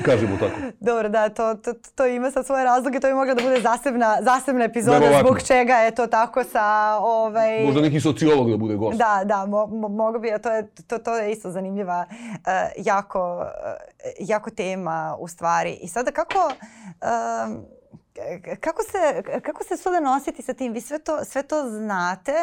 kažemo 0.06 0.38
tako. 0.38 0.56
Dobro, 0.80 1.10
da, 1.10 1.30
to, 1.30 1.56
to, 1.56 1.74
to 1.96 2.06
ima 2.06 2.32
sad 2.32 2.46
svoje 2.46 2.64
razloge, 2.64 3.00
to 3.00 3.08
bi 3.08 3.14
mogla 3.14 3.34
da 3.34 3.44
bude 3.44 3.62
zasebna, 3.62 4.18
zasebna 4.22 4.64
epizoda 4.64 4.98
Verovatno. 4.98 5.28
zbog 5.28 5.42
čega 5.42 5.74
je 5.74 5.96
to 5.96 6.08
tako 6.08 6.44
sa... 6.44 6.98
Ovaj, 7.02 7.66
Možda 7.66 7.82
neki 7.82 8.02
sociolog 8.02 8.52
da 8.52 8.58
bude 8.58 8.76
gost. 8.76 8.98
Da, 8.98 9.22
da, 9.26 9.46
mo, 9.46 9.68
mo, 9.68 9.88
mogu 9.88 10.20
bi, 10.20 10.32
a 10.32 10.40
to 10.40 10.52
je, 10.52 10.68
to, 10.88 10.98
to 10.98 11.18
je 11.18 11.32
isto 11.32 11.52
zanimljiva, 11.52 12.06
uh, 12.10 12.86
jako, 12.86 13.38
uh, 13.38 14.30
jako 14.30 14.50
tema 14.50 15.18
u 15.20 15.28
stvari. 15.28 15.80
I 15.82 15.88
sada 15.88 16.12
kako, 16.12 16.52
um, 17.48 17.66
kako 18.60 18.82
se, 18.84 19.24
kako 19.42 19.64
se 19.64 19.78
sada 19.78 20.00
nositi 20.00 20.42
sa 20.42 20.54
tim? 20.54 20.74
Vi 20.74 20.82
sve 20.82 21.00
to, 21.00 21.26
sve 21.26 21.44
to 21.44 21.70
znate, 21.70 22.34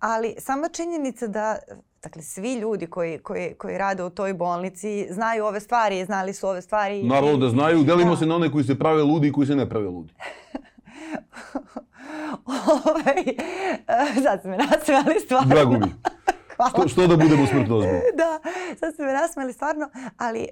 ali 0.00 0.34
sama 0.38 0.68
činjenica 0.68 1.26
da 1.26 1.56
Dakle, 2.04 2.22
svi 2.22 2.54
ljudi 2.54 2.86
koji, 2.86 3.18
koji, 3.18 3.54
koji 3.54 3.78
rade 3.78 4.04
u 4.04 4.10
toj 4.10 4.34
bolnici 4.34 5.06
znaju 5.10 5.44
ove 5.44 5.60
stvari, 5.60 6.04
znali 6.04 6.32
su 6.32 6.48
ove 6.48 6.62
stvari. 6.62 7.02
Naravno 7.02 7.36
da 7.36 7.48
znaju, 7.48 7.82
delimo 7.84 8.10
da. 8.10 8.16
se 8.16 8.26
na 8.26 8.34
one 8.34 8.52
koji 8.52 8.64
se 8.64 8.78
prave 8.78 9.02
ludi 9.02 9.28
i 9.28 9.32
koji 9.32 9.46
se 9.46 9.56
ne 9.56 9.68
prave 9.68 9.88
ludi. 9.88 10.12
ovaj, 12.46 13.24
sad 14.24 14.40
ste 14.40 14.48
me 14.48 14.56
nasmijali 14.56 15.20
stvarno. 15.20 15.54
Drago 15.54 15.72
mi. 15.72 15.92
Što, 16.68 16.88
što 16.88 17.06
da 17.06 17.16
budemo 17.16 17.46
smrtno 17.46 17.76
ozbiljni. 17.76 18.00
da, 18.22 18.40
sad 18.80 18.94
ste 18.94 19.02
me 19.02 19.12
nasmijali 19.12 19.52
stvarno, 19.52 19.90
ali 20.16 20.40
e, 20.40 20.48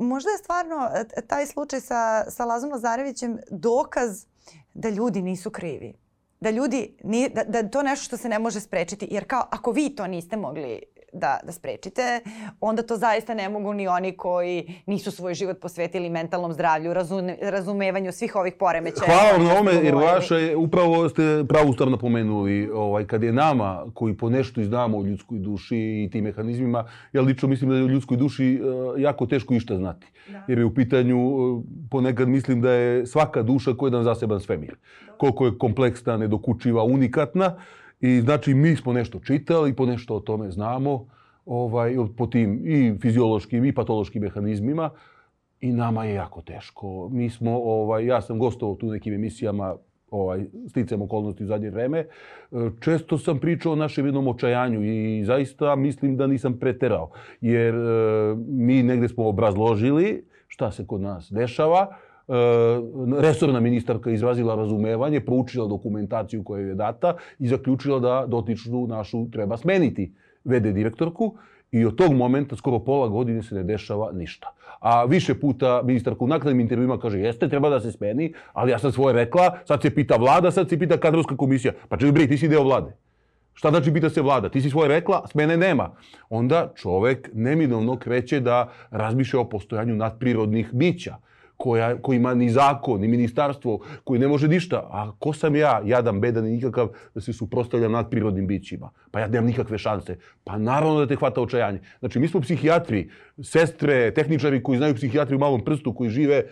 možda 0.00 0.30
je 0.30 0.38
stvarno 0.38 0.88
e, 1.16 1.26
taj 1.26 1.46
slučaj 1.46 1.80
sa, 1.80 2.30
sa 2.30 2.44
Lazom 2.44 2.70
Lazarevićem 2.70 3.38
dokaz 3.50 4.26
da 4.74 4.88
ljudi 4.88 5.22
nisu 5.22 5.50
krivi. 5.50 5.94
Da 6.42 6.50
ljudi, 6.50 6.96
ni, 7.04 7.28
da, 7.28 7.44
da 7.44 7.68
to 7.68 7.82
nešto 7.82 8.04
što 8.04 8.16
se 8.16 8.28
ne 8.28 8.38
može 8.38 8.60
sprečiti. 8.60 9.08
Jer 9.10 9.24
kao, 9.26 9.44
ako 9.50 9.72
vi 9.72 9.90
to 9.90 10.06
niste 10.06 10.36
mogli 10.36 10.80
da, 11.12 11.40
da 11.44 11.52
sprečite, 11.52 12.20
onda 12.60 12.82
to 12.82 12.96
zaista 12.96 13.34
ne 13.34 13.48
mogu 13.48 13.72
ni 13.72 13.88
oni 13.88 14.16
koji 14.16 14.74
nisu 14.86 15.10
svoj 15.10 15.34
život 15.34 15.60
posvetili 15.60 16.10
mentalnom 16.10 16.52
zdravlju, 16.52 16.94
razume, 16.94 17.36
razumevanju 17.42 18.12
svih 18.12 18.36
ovih 18.36 18.54
poremećaja. 18.58 19.06
Hvala 19.06 19.32
vam 19.32 19.44
na 19.44 19.54
ome, 19.60 19.72
jer 19.72 19.94
vaša 19.94 20.36
je, 20.36 20.56
upravo 20.56 21.08
ste 21.08 21.44
pravu 21.48 21.72
stav 21.72 21.90
napomenuli, 21.90 22.70
ovaj, 22.74 23.06
kad 23.06 23.22
je 23.22 23.32
nama, 23.32 23.84
koji 23.94 24.16
po 24.16 24.30
nešto 24.30 24.60
i 24.60 24.64
znamo 24.64 24.98
o 24.98 25.02
ljudskoj 25.02 25.38
duši 25.38 25.76
i 25.76 26.08
tim 26.12 26.24
mehanizmima, 26.24 26.84
ja 27.12 27.22
lično 27.22 27.48
mislim 27.48 27.70
da 27.70 27.76
je 27.76 27.84
u 27.84 27.88
ljudskoj 27.88 28.16
duši 28.16 28.60
uh, 28.62 29.00
jako 29.00 29.26
teško 29.26 29.54
išta 29.54 29.76
znati. 29.76 30.06
Da. 30.28 30.44
Jer 30.48 30.58
je 30.58 30.64
u 30.64 30.74
pitanju, 30.74 31.28
uh, 31.28 31.62
ponekad 31.90 32.28
mislim 32.28 32.60
da 32.60 32.70
je 32.72 33.06
svaka 33.06 33.42
duša 33.42 33.74
koja 33.74 33.88
je 33.88 33.90
jedan 33.90 34.04
zaseban 34.04 34.40
svemir. 34.40 34.76
Da. 35.06 35.12
Koliko 35.12 35.46
je 35.46 35.58
kompleksna, 35.58 36.16
nedokučiva, 36.16 36.84
unikatna, 36.84 37.56
I 38.02 38.20
znači 38.20 38.54
mi 38.54 38.76
smo 38.76 38.92
nešto 38.92 39.18
čitali, 39.18 39.76
po 39.76 39.86
nešto 39.86 40.16
o 40.16 40.20
tome 40.20 40.50
znamo, 40.50 41.06
ovaj, 41.46 41.96
po 42.16 42.26
tim 42.26 42.60
i 42.64 42.98
fiziološkim 43.00 43.64
i 43.64 43.74
patološkim 43.74 44.22
mehanizmima 44.22 44.90
i 45.60 45.72
nama 45.72 46.04
je 46.04 46.14
jako 46.14 46.42
teško. 46.42 47.08
Mi 47.12 47.30
smo, 47.30 47.58
ovaj, 47.58 48.06
ja 48.06 48.20
sam 48.20 48.38
gostovao 48.38 48.76
tu 48.76 48.86
nekim 48.86 49.14
emisijama 49.14 49.76
ovaj, 50.10 50.44
sticam 50.68 51.02
okolnosti 51.02 51.44
u 51.44 51.46
zadnje 51.46 51.70
vreme. 51.70 52.06
Često 52.80 53.18
sam 53.18 53.38
pričao 53.38 53.72
o 53.72 53.76
našem 53.76 54.06
jednom 54.06 54.28
očajanju 54.28 54.84
i 54.84 55.24
zaista 55.24 55.76
mislim 55.76 56.16
da 56.16 56.26
nisam 56.26 56.58
preterao. 56.58 57.10
Jer 57.40 57.74
e, 57.74 58.34
mi 58.36 58.82
negde 58.82 59.08
smo 59.08 59.28
obrazložili 59.28 60.24
šta 60.48 60.70
se 60.70 60.86
kod 60.86 61.00
nas 61.00 61.32
dešava, 61.32 61.86
E, 61.86 62.11
resorna 63.18 63.60
ministarka 63.60 64.10
izrazila 64.10 64.54
razumevanje, 64.54 65.20
proučila 65.20 65.66
dokumentaciju 65.66 66.44
koja 66.44 66.66
je 66.66 66.74
data 66.74 67.16
i 67.38 67.48
zaključila 67.48 68.00
da 68.00 68.24
dotičnu 68.28 68.86
našu 68.86 69.30
treba 69.30 69.56
smeniti 69.56 70.12
VD 70.44 70.72
direktorku 70.72 71.34
i 71.72 71.84
od 71.84 71.96
tog 71.96 72.12
momenta 72.12 72.56
skoro 72.56 72.78
pola 72.78 73.08
godine 73.08 73.42
se 73.42 73.54
ne 73.54 73.62
dešava 73.62 74.12
ništa. 74.12 74.54
A 74.80 75.04
više 75.04 75.34
puta 75.40 75.82
ministarka 75.84 76.24
u 76.24 76.28
nakladnim 76.28 76.60
intervjuima 76.60 76.98
kaže 76.98 77.18
jeste, 77.18 77.48
treba 77.48 77.68
da 77.68 77.80
se 77.80 77.92
smeni, 77.92 78.34
ali 78.52 78.70
ja 78.70 78.78
sam 78.78 78.92
svoje 78.92 79.14
rekla, 79.14 79.58
sad 79.64 79.82
se 79.82 79.94
pita 79.94 80.16
vlada, 80.16 80.50
sad 80.50 80.68
se 80.68 80.78
pita 80.78 80.96
kadrovska 80.96 81.36
komisija. 81.36 81.72
Pa 81.88 81.96
čekaj, 81.96 82.12
bre, 82.12 82.26
ti 82.26 82.38
si 82.38 82.48
deo 82.48 82.62
vlade. 82.62 82.96
Šta 83.54 83.70
znači 83.70 83.92
pita 83.92 84.10
se 84.10 84.22
vlada? 84.22 84.48
Ti 84.48 84.60
si 84.60 84.70
svoje 84.70 84.88
rekla, 84.88 85.26
smene 85.30 85.56
nema. 85.56 85.90
Onda 86.30 86.72
čovek 86.74 87.30
neminovno 87.32 87.96
kreće 87.96 88.40
da 88.40 88.68
razmišlja 88.90 89.40
o 89.40 89.48
postojanju 89.48 89.96
nadprirodnih 89.96 90.70
bića 90.72 91.16
koja, 91.62 91.96
koji 92.02 92.16
ima 92.16 92.34
ni 92.34 92.50
zakon, 92.50 93.00
ni 93.00 93.08
ministarstvo, 93.08 93.78
koji 94.04 94.20
ne 94.20 94.28
može 94.28 94.48
ništa. 94.48 94.76
A 94.90 95.12
ko 95.18 95.32
sam 95.32 95.56
ja, 95.56 95.80
jadan, 95.84 96.20
bedan 96.20 96.46
i 96.46 96.56
nikakav, 96.56 96.88
da 97.14 97.20
se 97.20 97.32
suprostavljam 97.32 97.92
nad 97.92 98.10
prirodnim 98.10 98.46
bićima? 98.46 98.90
Pa 99.10 99.20
ja 99.20 99.28
nemam 99.28 99.46
nikakve 99.46 99.78
šanse. 99.78 100.16
Pa 100.44 100.58
naravno 100.58 101.00
da 101.00 101.06
te 101.06 101.16
hvata 101.16 101.42
očajanje. 101.42 101.80
Znači, 102.00 102.18
mi 102.18 102.28
smo 102.28 102.40
psihijatri, 102.40 103.10
sestre, 103.42 104.10
tehničari 104.14 104.62
koji 104.62 104.78
znaju 104.78 104.94
psihijatriju 104.94 105.38
u 105.38 105.40
malom 105.40 105.64
prstu, 105.64 105.94
koji 105.94 106.10
žive 106.10 106.36
e, 106.36 106.44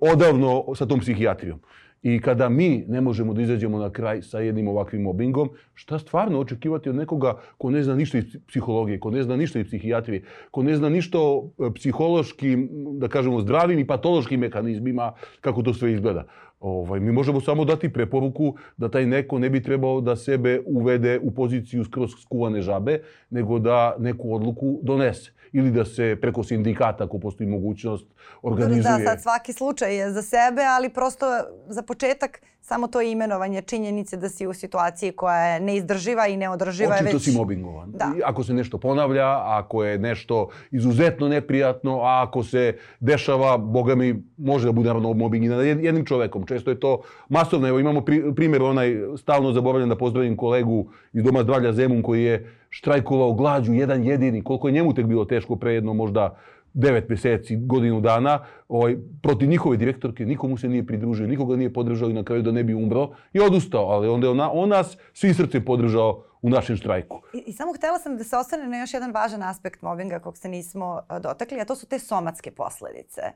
odavno 0.00 0.64
sa 0.74 0.86
tom 0.86 1.00
psihijatrijom. 1.00 1.58
I 2.04 2.20
kada 2.20 2.48
mi 2.48 2.84
ne 2.88 3.00
možemo 3.00 3.34
da 3.34 3.42
izađemo 3.42 3.78
na 3.78 3.90
kraj 3.90 4.22
sa 4.22 4.40
jednim 4.40 4.68
ovakvim 4.68 5.02
mobbingom, 5.02 5.50
šta 5.74 5.98
stvarno 5.98 6.40
očekivati 6.40 6.88
od 6.88 6.96
nekoga 6.96 7.38
ko 7.58 7.70
ne 7.70 7.82
zna 7.82 7.94
ništa 7.96 8.18
iz 8.18 8.36
psihologije, 8.48 9.00
ko 9.00 9.10
ne 9.10 9.22
zna 9.22 9.36
ništa 9.36 9.60
iz 9.60 9.66
psihijatrije, 9.66 10.22
ko 10.50 10.62
ne 10.62 10.76
zna 10.76 10.88
ništa 10.88 11.18
o 11.18 11.48
e, 11.58 11.70
psihološkim, 11.74 12.68
da 13.00 13.08
kažemo, 13.08 13.40
zdravim 13.40 13.78
i 13.78 13.86
patološkim 13.86 14.40
mehanizmima, 14.40 15.12
kako 15.40 15.62
to 15.62 15.74
sve 15.74 15.92
izgleda. 15.92 16.26
Ovaj, 16.60 17.00
mi 17.00 17.12
možemo 17.12 17.40
samo 17.40 17.64
dati 17.64 17.92
preporuku 17.92 18.54
da 18.76 18.88
taj 18.88 19.06
neko 19.06 19.38
ne 19.38 19.50
bi 19.50 19.62
trebao 19.62 20.00
da 20.00 20.16
sebe 20.16 20.60
uvede 20.66 21.18
u 21.22 21.30
poziciju 21.30 21.84
skroz 21.84 22.10
skuvane 22.22 22.62
žabe, 22.62 22.98
nego 23.30 23.58
da 23.58 23.96
neku 23.98 24.34
odluku 24.34 24.80
donese 24.82 25.32
ili 25.54 25.70
da 25.70 25.84
se 25.84 26.16
preko 26.20 26.42
sindikata, 26.44 27.04
ako 27.04 27.18
postoji 27.18 27.48
mogućnost, 27.48 28.06
organizuje. 28.42 28.98
Da, 28.98 29.04
sad 29.04 29.22
svaki 29.22 29.52
slučaj 29.52 29.96
je 29.96 30.12
za 30.12 30.22
sebe, 30.22 30.62
ali 30.76 30.88
prosto 30.88 31.26
za 31.68 31.82
početak 31.82 32.40
samo 32.60 32.86
to 32.86 33.00
imenovanje 33.00 33.62
činjenice 33.62 34.16
da 34.16 34.28
si 34.28 34.46
u 34.46 34.52
situaciji 34.54 35.12
koja 35.12 35.36
je 35.36 35.60
neizdrživa 35.60 36.26
i 36.26 36.36
neodrživa 36.36 36.94
Očito 36.94 37.08
je 37.08 37.14
već... 37.14 37.24
si 37.24 37.32
mobbingovan. 37.32 37.90
Da. 37.92 38.12
I 38.18 38.22
ako 38.24 38.44
se 38.44 38.54
nešto 38.54 38.78
ponavlja, 38.78 39.58
ako 39.58 39.84
je 39.84 39.98
nešto 39.98 40.48
izuzetno 40.70 41.28
neprijatno, 41.28 42.00
a 42.00 42.24
ako 42.28 42.42
se 42.42 42.76
dešava, 43.00 43.58
boga 43.58 43.94
mi, 43.94 44.24
može 44.36 44.66
da 44.66 44.72
bude 44.72 44.86
naravno 44.86 45.12
mobbing 45.12 45.44
i 45.44 45.48
nad 45.48 45.64
jednim 45.64 46.04
čovekom. 46.04 46.46
Često 46.46 46.70
je 46.70 46.80
to 46.80 47.02
masovno. 47.28 47.68
Evo 47.68 47.78
imamo 47.78 48.04
primjer 48.36 48.62
onaj 48.62 48.96
stalno 49.18 49.52
zaboravljen 49.52 49.88
da 49.88 49.98
pozdravim 49.98 50.36
kolegu 50.36 50.90
iz 51.12 51.22
Doma 51.22 51.42
zdravlja 51.42 51.72
Zemun 51.72 52.02
koji 52.02 52.24
je 52.24 52.50
štrajkovao 52.74 53.32
glađu 53.32 53.72
jedan 53.72 54.04
jedini. 54.04 54.42
Koliko 54.42 54.68
je 54.68 54.72
njemu 54.72 54.94
tek 54.94 55.06
bilo 55.06 55.24
teško 55.24 55.56
pre 55.56 55.74
jedno 55.74 55.94
možda 55.94 56.36
devet 56.72 57.08
meseci, 57.08 57.56
godinu 57.56 58.00
dana, 58.00 58.38
ovaj, 58.68 58.96
protiv 59.22 59.48
njihove 59.48 59.76
direktorke, 59.76 60.26
nikomu 60.26 60.56
se 60.56 60.68
nije 60.68 60.86
pridružio, 60.86 61.26
nikoga 61.26 61.56
nije 61.56 61.72
podržao 61.72 62.10
i 62.10 62.12
na 62.12 62.24
kraju 62.24 62.42
da 62.42 62.52
ne 62.52 62.64
bi 62.64 62.74
umro 62.74 63.08
i 63.32 63.40
odustao, 63.40 63.86
ali 63.86 64.08
onda 64.08 64.26
je 64.26 64.32
on 64.52 64.68
nas 64.68 64.98
svi 65.12 65.34
srce 65.34 65.64
podržao 65.64 66.22
u 66.44 66.50
našem 66.50 66.76
štrajku. 66.76 67.20
I, 67.32 67.38
I 67.46 67.52
samo 67.52 67.72
htela 67.72 67.98
sam 67.98 68.16
da 68.16 68.24
se 68.24 68.36
ostane 68.36 68.66
na 68.66 68.78
još 68.78 68.94
jedan 68.94 69.12
važan 69.12 69.42
aspekt 69.42 69.82
mobinga 69.82 70.18
kog 70.18 70.38
se 70.38 70.48
nismo 70.48 71.00
dotakli, 71.20 71.60
a 71.60 71.64
to 71.64 71.76
su 71.76 71.86
te 71.86 71.98
somatske 71.98 72.50
posledice. 72.50 73.20
E, 73.20 73.32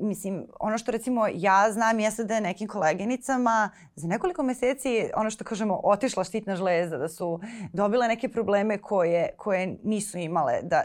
mislim, 0.00 0.46
ono 0.60 0.78
što 0.78 0.92
recimo 0.92 1.26
ja 1.34 1.72
znam 1.72 2.00
jeste 2.00 2.24
da 2.24 2.34
je 2.34 2.40
nekim 2.40 2.68
koleginicama 2.68 3.70
za 3.94 4.08
nekoliko 4.08 4.42
meseci, 4.42 5.08
ono 5.16 5.30
što 5.30 5.44
kažemo, 5.44 5.80
otišla 5.84 6.24
štitna 6.24 6.56
žleza, 6.56 6.98
da 6.98 7.08
su 7.08 7.40
dobile 7.72 8.08
neke 8.08 8.28
probleme 8.28 8.78
koje, 8.78 9.28
koje 9.36 9.76
nisu 9.84 10.18
imale. 10.18 10.60
Da, 10.62 10.84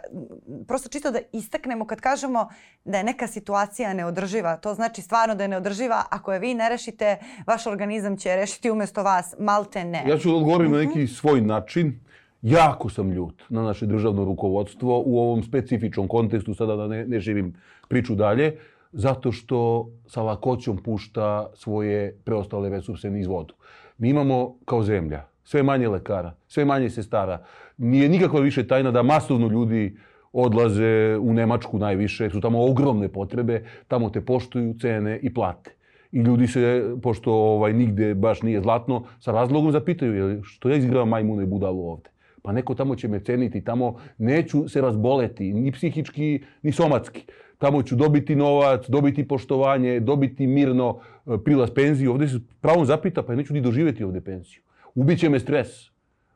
prosto 0.67 0.89
čisto 0.89 1.11
da 1.11 1.19
istaknemo 1.31 1.87
kad 1.87 2.01
kažemo 2.01 2.49
da 2.85 2.97
je 2.97 3.03
neka 3.03 3.27
situacija 3.27 3.93
neodrživa, 3.93 4.57
to 4.57 4.73
znači 4.73 5.01
stvarno 5.01 5.35
da 5.35 5.43
je 5.43 5.47
neodrživa. 5.47 6.03
Ako 6.09 6.33
je 6.33 6.39
vi 6.39 6.53
ne 6.53 6.69
rešite, 6.69 7.17
vaš 7.45 7.67
organizam 7.67 8.17
će 8.17 8.35
rešiti 8.35 8.71
umesto 8.71 9.03
vas, 9.03 9.35
malte 9.39 9.83
ne. 9.83 10.03
Ja 10.07 10.17
ću 10.17 10.29
odgovorim 10.57 10.71
na 10.71 10.93
neki 10.93 11.07
svoj 11.07 11.41
način. 11.41 11.99
Jako 12.41 12.89
sam 12.89 13.11
ljut 13.11 13.43
na 13.49 13.61
naše 13.61 13.85
državno 13.85 14.25
rukovodstvo 14.25 15.03
u 15.05 15.19
ovom 15.19 15.43
specifičnom 15.43 16.07
kontekstu, 16.07 16.53
sada 16.53 16.75
da 16.75 16.87
ne, 16.87 17.05
ne 17.05 17.19
živim 17.19 17.53
priču 17.87 18.15
dalje, 18.15 18.57
zato 18.91 19.31
što 19.31 19.89
sa 20.07 20.21
lakoćom 20.21 20.77
pušta 20.77 21.49
svoje 21.53 22.17
preostale 22.23 22.69
resurse 22.69 23.09
niz 23.09 23.27
vodu. 23.27 23.53
Mi 23.97 24.09
imamo 24.09 24.55
kao 24.65 24.83
zemlja 24.83 25.25
sve 25.43 25.63
manje 25.63 25.89
lekara, 25.89 26.35
sve 26.47 26.65
manje 26.65 26.89
sestara. 26.89 27.43
Nije 27.77 28.09
nikakva 28.09 28.39
više 28.39 28.67
tajna 28.67 28.91
da 28.91 29.03
masovno 29.03 29.47
ljudi 29.47 29.97
odlaze 30.33 31.17
u 31.21 31.33
Nemačku 31.33 31.79
najviše, 31.79 32.29
su 32.29 32.41
tamo 32.41 32.65
ogromne 32.65 33.07
potrebe, 33.07 33.63
tamo 33.87 34.09
te 34.09 34.21
poštuju 34.21 34.75
cene 34.81 35.19
i 35.21 35.33
plate. 35.33 35.76
I 36.11 36.19
ljudi 36.19 36.47
se, 36.47 36.83
pošto 37.01 37.33
ovaj, 37.33 37.73
nigde 37.73 38.13
baš 38.13 38.41
nije 38.41 38.61
zlatno, 38.61 39.03
sa 39.19 39.31
razlogom 39.31 39.71
zapitaju, 39.71 40.13
je, 40.13 40.39
što 40.43 40.69
ja 40.69 40.75
izgravam 40.75 41.09
majmuna 41.09 41.43
i 41.43 41.45
budalu 41.45 41.89
ovde? 41.89 42.09
Pa 42.41 42.51
neko 42.51 42.75
tamo 42.75 42.95
će 42.95 43.07
me 43.07 43.19
ceniti, 43.19 43.63
tamo 43.63 43.99
neću 44.17 44.67
se 44.69 44.81
razboleti, 44.81 45.53
ni 45.53 45.71
psihički, 45.71 46.43
ni 46.61 46.71
somatski. 46.71 47.25
Tamo 47.57 47.83
ću 47.83 47.95
dobiti 47.95 48.35
novac, 48.35 48.85
dobiti 48.89 49.27
poštovanje, 49.27 49.99
dobiti 49.99 50.47
mirno 50.47 50.99
e, 51.25 51.37
prilaz 51.43 51.69
penziju. 51.71 52.11
Ovde 52.11 52.27
se 52.27 52.39
pravom 52.61 52.85
zapita, 52.85 53.23
pa 53.23 53.35
neću 53.35 53.53
ni 53.53 53.61
doživeti 53.61 54.03
ovde 54.03 54.21
penziju. 54.21 54.61
Ubiće 54.95 55.29
me 55.29 55.39
stres, 55.39 55.67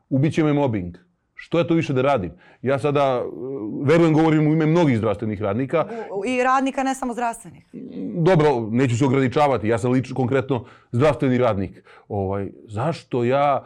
ubiće 0.08 0.44
me 0.44 0.52
mobbing. 0.52 0.96
Što 1.42 1.58
ja 1.58 1.64
to 1.64 1.74
više 1.74 1.92
da 1.92 2.02
radim? 2.02 2.30
Ja 2.62 2.78
sada, 2.78 3.22
verujem, 3.84 4.12
govorim 4.14 4.46
u 4.46 4.52
ime 4.52 4.66
mnogih 4.66 4.98
zdravstvenih 4.98 5.42
radnika. 5.42 5.86
I 6.26 6.42
radnika, 6.42 6.82
ne 6.82 6.94
samo 6.94 7.12
zdravstvenih. 7.12 7.64
Dobro, 8.14 8.68
neću 8.70 8.96
se 8.96 9.04
ograničavati. 9.04 9.68
Ja 9.68 9.78
sam 9.78 9.90
lično 9.92 10.16
konkretno 10.16 10.64
zdravstveni 10.92 11.38
radnik. 11.38 11.82
Ovaj, 12.08 12.50
zašto 12.68 13.24
ja, 13.24 13.64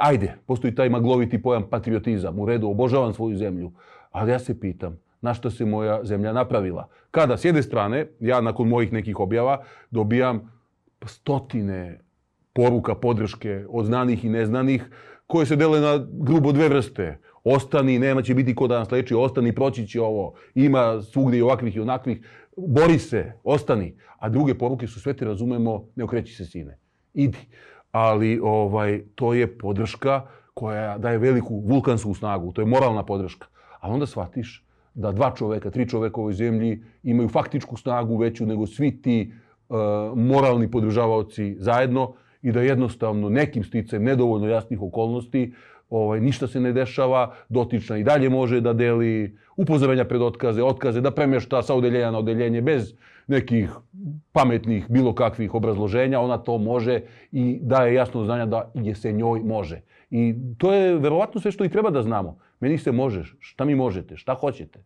ajde, 0.00 0.34
postoji 0.46 0.74
taj 0.74 0.88
magloviti 0.88 1.42
pojam 1.42 1.68
patriotizam. 1.70 2.38
U 2.38 2.46
redu, 2.46 2.70
obožavam 2.70 3.14
svoju 3.14 3.36
zemlju. 3.36 3.72
Ali 4.10 4.30
ja 4.32 4.38
se 4.38 4.60
pitam, 4.60 4.98
na 5.20 5.34
što 5.34 5.50
se 5.50 5.64
moja 5.64 6.04
zemlja 6.04 6.32
napravila. 6.32 6.88
Kada, 7.10 7.36
s 7.36 7.44
jedne 7.44 7.62
strane, 7.62 8.06
ja 8.20 8.40
nakon 8.40 8.68
mojih 8.68 8.92
nekih 8.92 9.20
objava 9.20 9.62
dobijam 9.90 10.52
stotine 11.04 12.00
poruka, 12.52 12.94
podrške 12.94 13.64
od 13.68 13.86
znanih 13.86 14.24
i 14.24 14.28
neznanih, 14.28 14.90
koje 15.26 15.46
se 15.46 15.56
dele 15.56 15.80
na 15.80 16.06
grubo 16.12 16.52
dve 16.52 16.68
vrste. 16.68 17.18
Ostani, 17.44 17.98
nema 17.98 18.22
će 18.22 18.34
biti 18.34 18.54
ko 18.54 18.66
da 18.66 18.78
nas 18.78 18.90
leči, 18.90 19.14
ostani, 19.14 19.54
proći 19.54 19.86
će 19.86 20.00
ovo, 20.00 20.34
ima 20.54 21.02
svugde 21.02 21.38
i 21.38 21.42
ovakvih 21.42 21.76
i 21.76 21.80
onakvih, 21.80 22.26
bori 22.56 22.98
se, 22.98 23.32
ostani. 23.44 23.96
A 24.18 24.28
druge 24.28 24.54
poruke 24.54 24.86
su 24.86 25.00
sve 25.00 25.14
te 25.14 25.24
razumemo, 25.24 25.84
ne 25.96 26.04
okreći 26.04 26.34
se 26.34 26.44
sine, 26.44 26.78
idi. 27.14 27.38
Ali 27.92 28.40
ovaj, 28.42 29.02
to 29.14 29.34
je 29.34 29.58
podrška 29.58 30.26
koja 30.54 30.98
daje 30.98 31.18
veliku 31.18 31.62
vulkansku 31.66 32.14
snagu, 32.14 32.52
to 32.52 32.62
je 32.62 32.66
moralna 32.66 33.04
podrška. 33.06 33.46
A 33.80 33.88
onda 33.88 34.06
shvatiš 34.06 34.64
da 34.94 35.12
dva 35.12 35.34
čoveka, 35.36 35.70
tri 35.70 35.88
čoveka 35.88 36.20
u 36.20 36.22
ovoj 36.22 36.32
zemlji 36.32 36.82
imaju 37.02 37.28
faktičku 37.28 37.76
snagu 37.76 38.16
veću 38.16 38.46
nego 38.46 38.66
svi 38.66 39.02
ti 39.02 39.32
uh, 39.68 39.76
moralni 40.16 40.70
podržavaoci 40.70 41.56
zajedno 41.58 42.14
i 42.46 42.52
da 42.52 42.62
jednostavno 42.62 43.28
nekim 43.28 43.64
sticajem 43.64 44.04
nedovoljno 44.04 44.48
jasnih 44.48 44.82
okolnosti 44.82 45.52
ovaj, 45.90 46.20
ništa 46.20 46.46
se 46.46 46.60
ne 46.60 46.72
dešava, 46.72 47.34
dotična 47.48 47.96
i 47.98 48.04
dalje 48.04 48.30
može 48.30 48.60
da 48.60 48.72
deli 48.72 49.38
upozorenja 49.56 50.04
pred 50.04 50.22
otkaze, 50.22 50.62
otkaze, 50.62 51.00
da 51.00 51.10
premešta 51.10 51.62
sa 51.62 51.74
odeljenja 51.74 52.10
na 52.10 52.18
odeljenje 52.18 52.62
bez 52.62 52.94
nekih 53.26 53.70
pametnih 54.32 54.86
bilo 54.88 55.14
kakvih 55.14 55.54
obrazloženja, 55.54 56.20
ona 56.20 56.38
to 56.38 56.58
može 56.58 57.00
i 57.32 57.58
daje 57.62 57.94
jasno 57.94 58.24
znanja 58.24 58.46
da 58.46 58.70
je 58.74 58.94
se 58.94 59.12
njoj 59.12 59.40
može. 59.40 59.80
I 60.10 60.34
to 60.58 60.72
je 60.72 60.98
verovatno 60.98 61.40
sve 61.40 61.52
što 61.52 61.64
i 61.64 61.68
treba 61.68 61.90
da 61.90 62.02
znamo. 62.02 62.38
Meni 62.60 62.78
se 62.78 62.92
možeš, 62.92 63.36
šta 63.40 63.64
mi 63.64 63.74
možete, 63.74 64.16
šta 64.16 64.34
hoćete. 64.34 64.84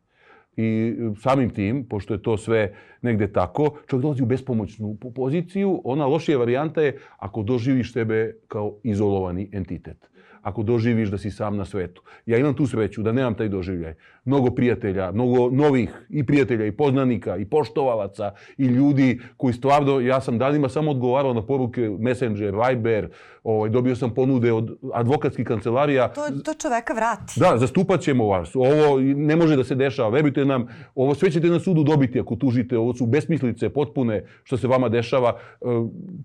I 0.57 0.95
samim 1.23 1.51
tim, 1.51 1.87
pošto 1.89 2.15
je 2.15 2.23
to 2.23 2.37
sve 2.37 2.75
negde 3.03 3.33
tako, 3.33 3.77
čovjek 3.87 4.03
dolazi 4.03 4.23
u 4.23 4.27
bespomoćnu 4.27 4.97
poziciju. 5.15 5.81
Ona 5.85 6.07
lošija 6.07 6.39
varijanta 6.39 6.83
je 6.83 6.99
ako 7.19 7.43
doživiš 7.43 7.93
sebe 7.93 8.35
kao 8.49 8.77
izolovani 8.83 9.51
entitet 9.53 10.10
ako 10.43 10.63
doživiš 10.63 11.09
da 11.09 11.19
si 11.19 11.31
sam 11.31 11.57
na 11.57 11.65
svetu. 11.65 12.03
Ja 12.27 12.39
imam 12.39 12.55
tu 12.55 12.67
sreću 12.67 13.03
da 13.03 13.13
nemam 13.13 13.35
taj 13.35 13.49
doživljaj. 13.49 13.95
Mnogo 14.25 14.51
prijatelja, 14.51 15.13
mnogo 15.13 15.51
novih 15.51 16.07
i 16.09 16.27
prijatelja 16.27 16.67
i 16.67 16.73
poznanika 16.73 17.37
i 17.37 17.45
poštovalaca 17.45 18.33
i 18.59 18.65
ljudi 18.65 19.21
koji 19.37 19.55
stvarno, 19.55 20.01
ja 20.01 20.21
sam 20.21 20.39
danima 20.39 20.69
samo 20.69 20.91
odgovarao 20.91 21.35
na 21.35 21.47
poruke 21.47 21.97
Messenger, 21.99 22.55
Viber, 22.55 23.09
ovaj, 23.45 23.71
dobio 23.71 23.97
sam 23.97 24.15
ponude 24.15 24.53
od 24.53 24.79
advokatskih 24.93 25.47
kancelarija. 25.47 26.09
To, 26.09 26.31
to 26.45 26.55
čoveka 26.55 26.95
vrati. 26.95 27.41
Da, 27.41 27.59
zastupat 27.59 28.01
ćemo 28.01 28.27
vas. 28.27 28.57
Ovo 28.57 29.01
ne 29.01 29.37
može 29.37 29.57
da 29.57 29.65
se 29.65 29.75
dešava. 29.75 30.09
Verujte 30.09 30.45
nam, 30.45 30.67
ovo 30.95 31.15
sve 31.15 31.31
ćete 31.31 31.47
na 31.47 31.61
sudu 31.61 31.83
dobiti 31.83 32.21
ako 32.21 32.37
tužite. 32.37 32.79
Ovo 32.79 32.95
su 32.95 33.07
besmislice 33.07 33.69
potpune 33.69 34.25
što 34.45 34.57
se 34.57 34.69
vama 34.69 34.89
dešava. 34.89 35.39
E, 35.39 35.65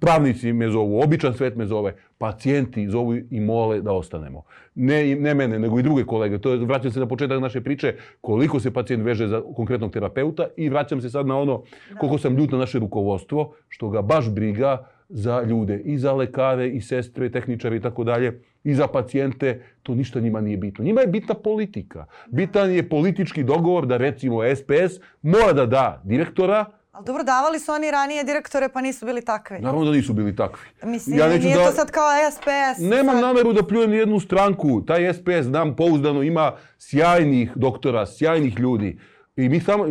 pravnici 0.01 0.53
me 0.53 0.69
zovu, 0.69 1.01
običan 1.01 1.33
svet 1.33 1.55
me 1.55 1.65
zove. 1.65 1.95
Pacijenti 2.17 2.89
zovu 2.89 3.15
i 3.15 3.39
mole 3.39 3.81
da 3.81 3.91
ostanemo. 4.05 4.43
Ne, 4.75 5.15
ne 5.15 5.33
mene, 5.33 5.59
nego 5.59 5.79
i 5.79 5.83
druge 5.83 6.05
kolege. 6.05 6.37
To 6.37 6.53
je, 6.53 6.57
vraćam 6.65 6.91
se 6.91 6.99
na 6.99 7.07
početak 7.07 7.41
naše 7.41 7.61
priče, 7.61 7.95
koliko 8.21 8.59
se 8.59 8.73
pacijent 8.73 9.05
veže 9.05 9.27
za 9.27 9.41
konkretnog 9.55 9.91
terapeuta 9.91 10.47
i 10.57 10.69
vraćam 10.69 11.01
se 11.01 11.09
sad 11.09 11.27
na 11.27 11.37
ono 11.37 11.63
koliko 11.97 12.17
sam 12.17 12.37
ljut 12.37 12.51
na 12.51 12.57
naše 12.57 12.79
rukovodstvo, 12.79 13.53
što 13.69 13.89
ga 13.89 14.01
baš 14.01 14.29
briga 14.29 14.85
za 15.09 15.41
ljude, 15.41 15.79
i 15.85 15.97
za 15.97 16.13
lekare, 16.13 16.69
i 16.69 16.81
sestre, 16.81 17.25
i 17.25 17.31
tehničare 17.31 17.77
i 17.77 17.81
tako 17.81 18.03
dalje, 18.03 18.41
i 18.63 18.73
za 18.73 18.87
pacijente, 18.87 19.61
to 19.83 19.95
ništa 19.95 20.19
njima 20.19 20.41
nije 20.41 20.57
bitno. 20.57 20.85
Njima 20.85 21.01
je 21.01 21.07
bitna 21.07 21.35
politika. 21.35 22.05
Bitan 22.31 22.71
je 22.71 22.89
politički 22.89 23.43
dogovor 23.43 23.85
da 23.85 23.97
recimo 23.97 24.41
SPS 24.55 24.99
mora 25.21 25.53
da 25.53 25.65
da 25.65 26.01
direktora, 26.03 26.65
Ali 26.95 27.05
dobro, 27.05 27.23
davali 27.23 27.59
su 27.59 27.71
oni 27.71 27.91
ranije 27.91 28.23
direktore 28.23 28.69
pa 28.69 28.81
nisu 28.81 29.05
bili 29.05 29.21
takvi. 29.21 29.59
Naravno 29.59 29.85
da 29.85 29.91
nisu 29.91 30.13
bili 30.13 30.35
takvi. 30.35 30.61
Mislim, 30.83 31.19
ja 31.19 31.27
nije 31.27 31.57
da... 31.57 31.65
to 31.65 31.71
sad 31.71 31.91
kao 31.91 32.07
SPS. 32.31 32.81
Nemam 32.89 33.15
sad... 33.15 33.21
nameru 33.21 33.53
da 33.53 33.67
pljujem 33.67 33.93
jednu 33.93 34.19
stranku. 34.19 34.81
Taj 34.87 35.13
SPS, 35.13 35.41
znam 35.41 35.75
pouzdano, 35.75 36.23
ima 36.23 36.51
sjajnih 36.77 37.51
doktora, 37.55 38.05
sjajnih 38.05 38.59
ljudi. 38.59 38.99
I 39.35 39.49
mi 39.49 39.59
samo, 39.59 39.85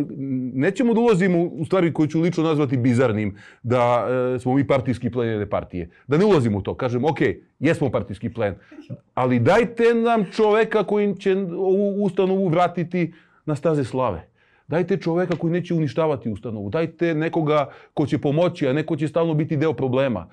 nećemo 0.53 0.93
da 0.93 0.99
ulazimo 0.99 1.43
u 1.43 1.65
stvari 1.65 1.93
koje 1.93 2.09
ću 2.09 2.21
lično 2.21 2.43
nazvati 2.43 2.77
bizarnim, 2.77 3.37
da 3.63 4.07
e, 4.35 4.39
smo 4.39 4.53
mi 4.53 4.67
partijski 4.67 5.11
plen 5.11 5.29
jedne 5.29 5.49
partije. 5.49 5.89
Da 6.07 6.17
ne 6.17 6.25
ulazimo 6.25 6.57
u 6.57 6.61
to. 6.61 6.75
Kažem, 6.75 7.05
ok, 7.05 7.19
jesmo 7.59 7.91
partijski 7.91 8.33
plen, 8.33 8.55
ali 9.13 9.39
dajte 9.39 9.93
nam 9.93 10.25
čoveka 10.31 10.83
koji 10.83 11.15
će 11.15 11.35
ovu 11.57 12.03
ustanovu 12.03 12.47
vratiti 12.47 13.13
na 13.45 13.55
staze 13.55 13.83
slave. 13.83 14.34
Dajte 14.67 14.97
čoveka 14.97 15.35
koji 15.35 15.53
neće 15.53 15.73
uništavati 15.73 16.29
ustanovu. 16.29 16.69
Dajte 16.69 17.13
nekoga 17.13 17.69
ko 17.93 18.05
će 18.05 18.17
pomoći, 18.17 18.67
a 18.67 18.73
neko 18.73 18.95
će 18.95 19.07
stalno 19.07 19.33
biti 19.33 19.57
deo 19.57 19.73
problema. 19.73 20.29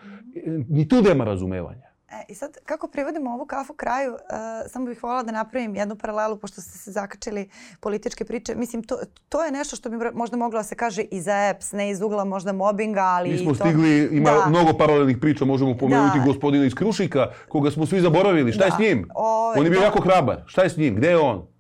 Ni 0.68 0.88
tu 0.88 1.02
nema 1.02 1.24
razumevanja. 1.24 1.92
E, 2.12 2.24
I 2.28 2.34
sad, 2.34 2.56
kako 2.64 2.88
privodimo 2.88 3.30
ovu 3.30 3.46
kafu 3.46 3.72
kraju, 3.72 4.12
uh, 4.12 4.18
samo 4.66 4.86
bih 4.86 5.02
voljela 5.02 5.22
da 5.22 5.32
napravim 5.32 5.76
jednu 5.76 5.96
paralelu, 5.96 6.36
pošto 6.36 6.60
ste 6.60 6.78
se 6.78 6.90
zakačili 6.90 7.48
političke 7.80 8.24
priče. 8.24 8.54
Mislim, 8.54 8.82
to, 8.82 8.98
to 9.28 9.44
je 9.44 9.52
nešto 9.52 9.76
što 9.76 9.90
bi 9.90 9.96
možda 10.14 10.36
moglo 10.36 10.58
da 10.58 10.62
se 10.62 10.74
kaže 10.74 11.02
i 11.02 11.20
za 11.20 11.48
EPS, 11.48 11.72
ne 11.72 11.90
iz 11.90 12.02
ugla 12.02 12.24
možda 12.24 12.52
mobinga, 12.52 13.00
ali... 13.00 13.30
Mi 13.30 13.38
smo 13.38 13.54
to... 13.54 13.54
stigli, 13.54 14.08
ima 14.12 14.30
da. 14.30 14.48
mnogo 14.48 14.78
paralelnih 14.78 15.18
priča, 15.20 15.44
možemo 15.44 15.76
pomenuti 15.76 16.18
da. 16.18 16.24
gospodina 16.24 16.64
iz 16.64 16.74
Krušika, 16.74 17.26
koga 17.48 17.70
smo 17.70 17.86
svi 17.86 18.00
zaboravili. 18.00 18.52
Šta 18.52 18.58
da. 18.58 18.64
je 18.64 18.72
s 18.72 18.78
njim? 18.78 19.08
O, 19.14 19.54
on 19.56 19.64
je 19.64 19.70
bio 19.70 19.80
da. 19.80 19.86
jako 19.86 20.00
hrabar. 20.00 20.42
Šta 20.46 20.62
je 20.62 20.70
s 20.70 20.76
njim? 20.76 20.94
Gde 20.94 21.08
je 21.08 21.18
on? 21.18 21.51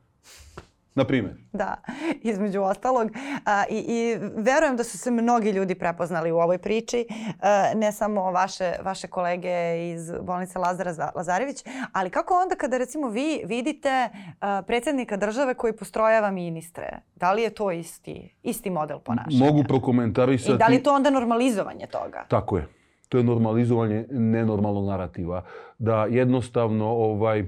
Na 0.94 1.04
primjer. 1.04 1.34
Da, 1.52 1.76
između 2.32 2.60
ostalog. 2.62 3.10
A, 3.44 3.64
i, 3.70 3.78
I 3.78 4.16
verujem 4.36 4.76
da 4.76 4.84
su 4.84 4.98
se 4.98 5.10
mnogi 5.10 5.50
ljudi 5.50 5.74
prepoznali 5.74 6.32
u 6.32 6.36
ovoj 6.36 6.58
priči, 6.58 7.06
a, 7.40 7.72
ne 7.74 7.92
samo 7.92 8.30
vaše, 8.30 8.72
vaše 8.82 9.06
kolege 9.06 9.88
iz 9.90 10.12
bolnice 10.22 10.58
Lazara 10.58 11.12
Lazarević, 11.14 11.64
ali 11.92 12.10
kako 12.10 12.34
onda 12.34 12.54
kada 12.54 12.78
recimo 12.78 13.08
vi 13.08 13.42
vidite 13.44 14.08
a, 14.40 14.62
predsjednika 14.66 15.16
države 15.16 15.54
koji 15.54 15.72
postrojava 15.72 16.30
ministre, 16.30 16.98
da 17.16 17.32
li 17.32 17.42
je 17.42 17.50
to 17.50 17.70
isti, 17.70 18.34
isti 18.42 18.70
model 18.70 18.98
ponašanja? 18.98 19.44
Mogu 19.44 19.64
prokomentarisati... 19.68 20.52
I 20.52 20.58
da 20.58 20.66
li 20.66 20.74
je 20.74 20.82
to 20.82 20.94
onda 20.94 21.10
normalizovanje 21.10 21.86
toga? 21.86 22.24
Tako 22.28 22.56
je. 22.56 22.68
To 23.08 23.18
je 23.18 23.24
normalizovanje 23.24 24.06
nenormalnog 24.10 24.86
narativa. 24.86 25.44
Da 25.78 26.06
jednostavno 26.10 26.86
ovaj, 26.86 27.46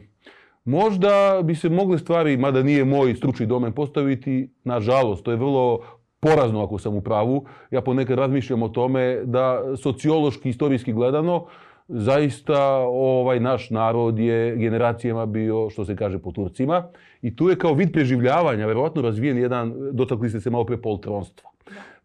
Možda 0.64 1.40
bi 1.44 1.54
se 1.54 1.68
mogle 1.68 1.98
stvari, 1.98 2.36
mada 2.36 2.62
nije 2.62 2.84
moj 2.84 3.14
stručni 3.14 3.46
domen, 3.46 3.72
postaviti, 3.72 4.50
nažalost, 4.64 5.24
to 5.24 5.30
je 5.30 5.36
vrlo 5.36 5.80
porazno 6.20 6.64
ako 6.64 6.78
sam 6.78 6.94
u 6.96 7.00
pravu. 7.00 7.44
Ja 7.70 7.80
ponekad 7.80 8.18
razmišljam 8.18 8.62
o 8.62 8.68
tome 8.68 9.20
da 9.24 9.62
sociološki, 9.76 10.48
istorijski 10.48 10.92
gledano, 10.92 11.46
zaista 11.88 12.76
ovaj 12.88 13.40
naš 13.40 13.70
narod 13.70 14.18
je 14.18 14.56
generacijama 14.56 15.26
bio, 15.26 15.70
što 15.70 15.84
se 15.84 15.96
kaže, 15.96 16.18
po 16.18 16.32
Turcima. 16.32 16.88
I 17.22 17.36
tu 17.36 17.48
je 17.48 17.58
kao 17.58 17.74
vid 17.74 17.92
preživljavanja, 17.92 18.66
verovatno 18.66 19.02
razvijen 19.02 19.38
jedan, 19.38 19.74
dotakli 19.92 20.28
ste 20.28 20.40
se 20.40 20.50
malo 20.50 20.64
pre 20.64 20.76
poltronstva. 20.76 21.50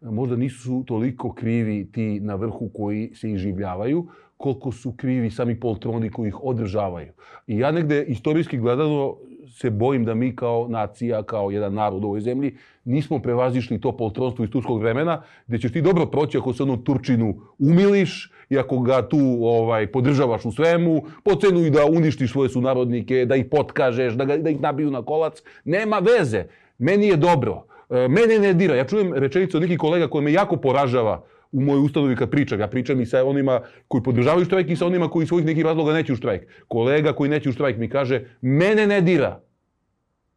Možda 0.00 0.36
nisu 0.36 0.84
toliko 0.86 1.32
krivi 1.32 1.92
ti 1.92 2.20
na 2.20 2.34
vrhu 2.34 2.70
koji 2.74 3.10
se 3.14 3.30
iživljavaju, 3.30 4.06
koliko 4.40 4.72
su 4.72 4.92
krivi 4.96 5.30
sami 5.30 5.60
poltroni 5.60 6.10
koji 6.10 6.28
ih 6.28 6.44
održavaju. 6.44 7.12
I 7.46 7.58
ja 7.58 7.72
negde 7.72 8.04
istorijski 8.04 8.58
gledano 8.58 9.16
se 9.48 9.70
bojim 9.70 10.04
da 10.04 10.14
mi 10.14 10.36
kao 10.36 10.66
nacija, 10.68 11.22
kao 11.22 11.50
jedan 11.50 11.74
narod 11.74 12.04
u 12.04 12.06
ovoj 12.06 12.20
zemlji, 12.20 12.54
nismo 12.84 13.18
prevazišli 13.18 13.80
to 13.80 13.92
poltronstvo 13.96 14.44
iz 14.44 14.50
turskog 14.50 14.80
vremena, 14.80 15.22
gde 15.46 15.58
ćeš 15.58 15.72
ti 15.72 15.82
dobro 15.82 16.06
proći 16.06 16.38
ako 16.38 16.52
se 16.52 16.62
onu 16.62 16.76
Turčinu 16.84 17.34
umiliš 17.58 18.32
i 18.50 18.58
ako 18.58 18.78
ga 18.78 19.08
tu 19.08 19.18
ovaj 19.42 19.86
podržavaš 19.86 20.44
u 20.44 20.52
svemu, 20.52 21.02
po 21.24 21.34
cenu 21.34 21.66
i 21.66 21.70
da 21.70 21.84
uništiš 21.84 22.32
svoje 22.32 22.48
sunarodnike, 22.48 23.26
da 23.26 23.36
ih 23.36 23.44
potkažeš, 23.50 24.14
da, 24.14 24.24
ga, 24.24 24.36
da 24.36 24.50
ih 24.50 24.60
nabiju 24.60 24.90
na 24.90 25.02
kolac. 25.02 25.42
Nema 25.64 25.98
veze. 25.98 26.44
Meni 26.78 27.08
je 27.08 27.16
dobro. 27.16 27.64
E, 27.90 28.08
mene 28.08 28.38
ne 28.38 28.54
dira. 28.54 28.76
Ja 28.76 28.84
čujem 28.84 29.12
rečenicu 29.14 29.56
od 29.56 29.62
nekih 29.62 29.78
kolega 29.78 30.08
koje 30.08 30.22
me 30.22 30.32
jako 30.32 30.56
poražava 30.56 31.24
u 31.52 31.60
mojoj 31.60 31.84
ustanovi 31.84 32.16
kad 32.16 32.30
pričam. 32.30 32.60
Ja 32.60 32.68
pričam 32.68 33.00
i 33.00 33.06
sa 33.06 33.24
onima 33.24 33.60
koji 33.88 34.02
podržavaju 34.02 34.44
štrajk 34.44 34.70
i 34.70 34.76
sa 34.76 34.86
onima 34.86 35.10
koji 35.10 35.26
svojih 35.26 35.46
nekih 35.46 35.64
razloga 35.64 35.92
neće 35.92 36.12
u 36.12 36.16
štrajk. 36.16 36.46
Kolega 36.68 37.12
koji 37.12 37.30
neće 37.30 37.48
u 37.48 37.52
štrajk 37.52 37.78
mi 37.78 37.88
kaže, 37.88 38.24
mene 38.40 38.86
ne 38.86 39.00
dira. 39.00 39.40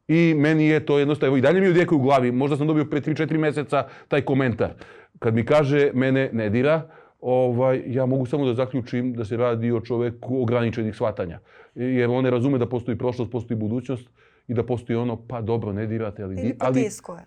I 0.07 0.33
meni 0.37 0.67
je 0.67 0.85
to 0.85 0.99
jednostavno, 0.99 1.37
i 1.37 1.41
dalje 1.41 1.61
mi 1.61 1.67
odjekaju 1.67 1.99
u 1.99 2.03
glavi, 2.03 2.31
možda 2.31 2.57
sam 2.57 2.67
dobio 2.67 2.85
pre 2.85 3.01
3-4 3.01 3.37
meseca 3.37 3.87
taj 4.07 4.21
komentar. 4.21 4.73
Kad 5.19 5.33
mi 5.33 5.45
kaže, 5.45 5.91
mene 5.93 6.29
ne 6.33 6.49
dira, 6.49 6.89
ovaj, 7.21 7.83
ja 7.85 8.05
mogu 8.05 8.25
samo 8.25 8.45
da 8.45 8.53
zaključim 8.53 9.13
da 9.13 9.25
se 9.25 9.37
radi 9.37 9.71
o 9.71 9.81
čoveku 9.81 10.41
ograničenih 10.41 10.95
shvatanja. 10.95 11.39
Jer 11.75 12.09
on 12.09 12.23
ne 12.23 12.31
razume 12.31 12.57
da 12.57 12.69
postoji 12.69 12.97
prošlost, 12.97 13.31
postoji 13.31 13.57
budućnost 13.57 14.09
i 14.47 14.53
da 14.53 14.63
postoji 14.63 14.97
ono, 14.97 15.15
pa 15.27 15.41
dobro, 15.41 15.73
ne 15.73 15.87
dirate, 15.87 16.23
ali... 16.23 16.35
Ili 16.35 16.57
potiskuje. 16.57 17.21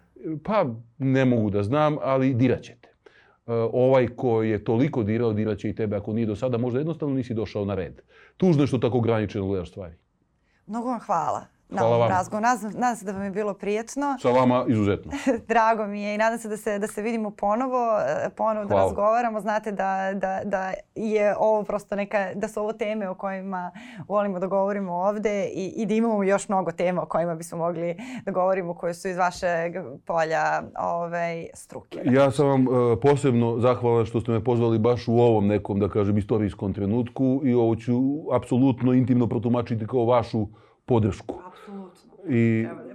Pa, 0.44 0.66
ne 0.98 1.24
mogu 1.24 1.50
da 1.50 1.62
znam, 1.62 1.96
ali 2.02 2.34
diraćete. 2.34 2.95
E, 3.46 3.52
ovaj 3.72 4.08
ko 4.08 4.42
je 4.42 4.64
toliko 4.64 5.02
dirao, 5.02 5.32
diraće 5.32 5.70
i 5.70 5.74
tebe 5.74 5.96
ako 5.96 6.12
nije 6.12 6.26
do 6.26 6.36
sada, 6.36 6.58
možda 6.58 6.80
jednostavno 6.80 7.14
nisi 7.14 7.34
došao 7.34 7.64
na 7.64 7.74
red. 7.74 8.02
Tužno 8.36 8.62
je 8.62 8.66
što 8.66 8.78
tako 8.78 8.98
ograničeno 8.98 9.46
gledaš 9.46 9.70
stvari. 9.70 9.94
Mnogo 10.66 10.88
vam 10.88 11.00
hvala 11.00 11.55
Hvala 11.70 11.96
vam. 11.96 12.08
razgovoru. 12.08 12.42
Nadam, 12.42 12.70
nadam 12.80 12.96
se 12.96 13.04
da 13.04 13.12
vam 13.12 13.22
je 13.22 13.30
bilo 13.30 13.54
prijetno. 13.54 14.16
Sa 14.22 14.30
vama 14.30 14.64
izuzetno. 14.68 15.12
Drago 15.48 15.86
mi 15.86 16.02
je 16.02 16.14
i 16.14 16.18
nadam 16.18 16.38
se 16.38 16.48
da 16.48 16.56
se, 16.56 16.78
da 16.78 16.86
se 16.86 17.02
vidimo 17.02 17.30
ponovo, 17.30 17.98
e, 17.98 18.30
ponovo 18.36 18.64
da 18.66 18.74
Hvala. 18.74 18.82
razgovaramo. 18.82 19.40
Znate 19.40 19.72
da, 19.72 20.10
da, 20.14 20.40
da 20.44 20.72
je 20.94 21.34
ovo 21.38 21.62
prosto 21.62 21.96
neka, 21.96 22.30
da 22.34 22.48
su 22.48 22.60
ovo 22.60 22.72
teme 22.72 23.08
o 23.08 23.14
kojima 23.14 23.70
volimo 24.08 24.38
da 24.38 24.46
govorimo 24.46 24.92
ovde 24.92 25.44
i, 25.44 25.72
i 25.76 25.86
da 25.86 25.94
imamo 25.94 26.22
još 26.22 26.48
mnogo 26.48 26.72
tema 26.72 27.02
o 27.02 27.06
kojima 27.06 27.34
bismo 27.34 27.58
mogli 27.58 27.96
da 28.24 28.32
govorimo 28.32 28.74
koje 28.74 28.94
su 28.94 29.08
iz 29.08 29.16
vašeg 29.16 29.74
polja 30.04 30.62
ovaj, 30.78 31.46
struke. 31.54 32.00
Ja 32.04 32.30
sam 32.30 32.46
vam 32.46 32.62
e, 32.62 33.00
posebno 33.00 33.60
zahvalan 33.60 34.04
što 34.06 34.20
ste 34.20 34.32
me 34.32 34.44
pozvali 34.44 34.78
baš 34.78 35.08
u 35.08 35.18
ovom 35.18 35.46
nekom, 35.46 35.80
da 35.80 35.88
kažem, 35.88 36.18
istorijskom 36.18 36.74
trenutku 36.74 37.40
i 37.44 37.54
ovo 37.54 37.76
ću 37.76 37.94
apsolutno 38.34 38.92
intimno 38.92 39.26
protumačiti 39.26 39.86
kao 39.86 40.04
vašu 40.04 40.46
podršku. 40.86 41.34
Apsolutno. 42.26 42.85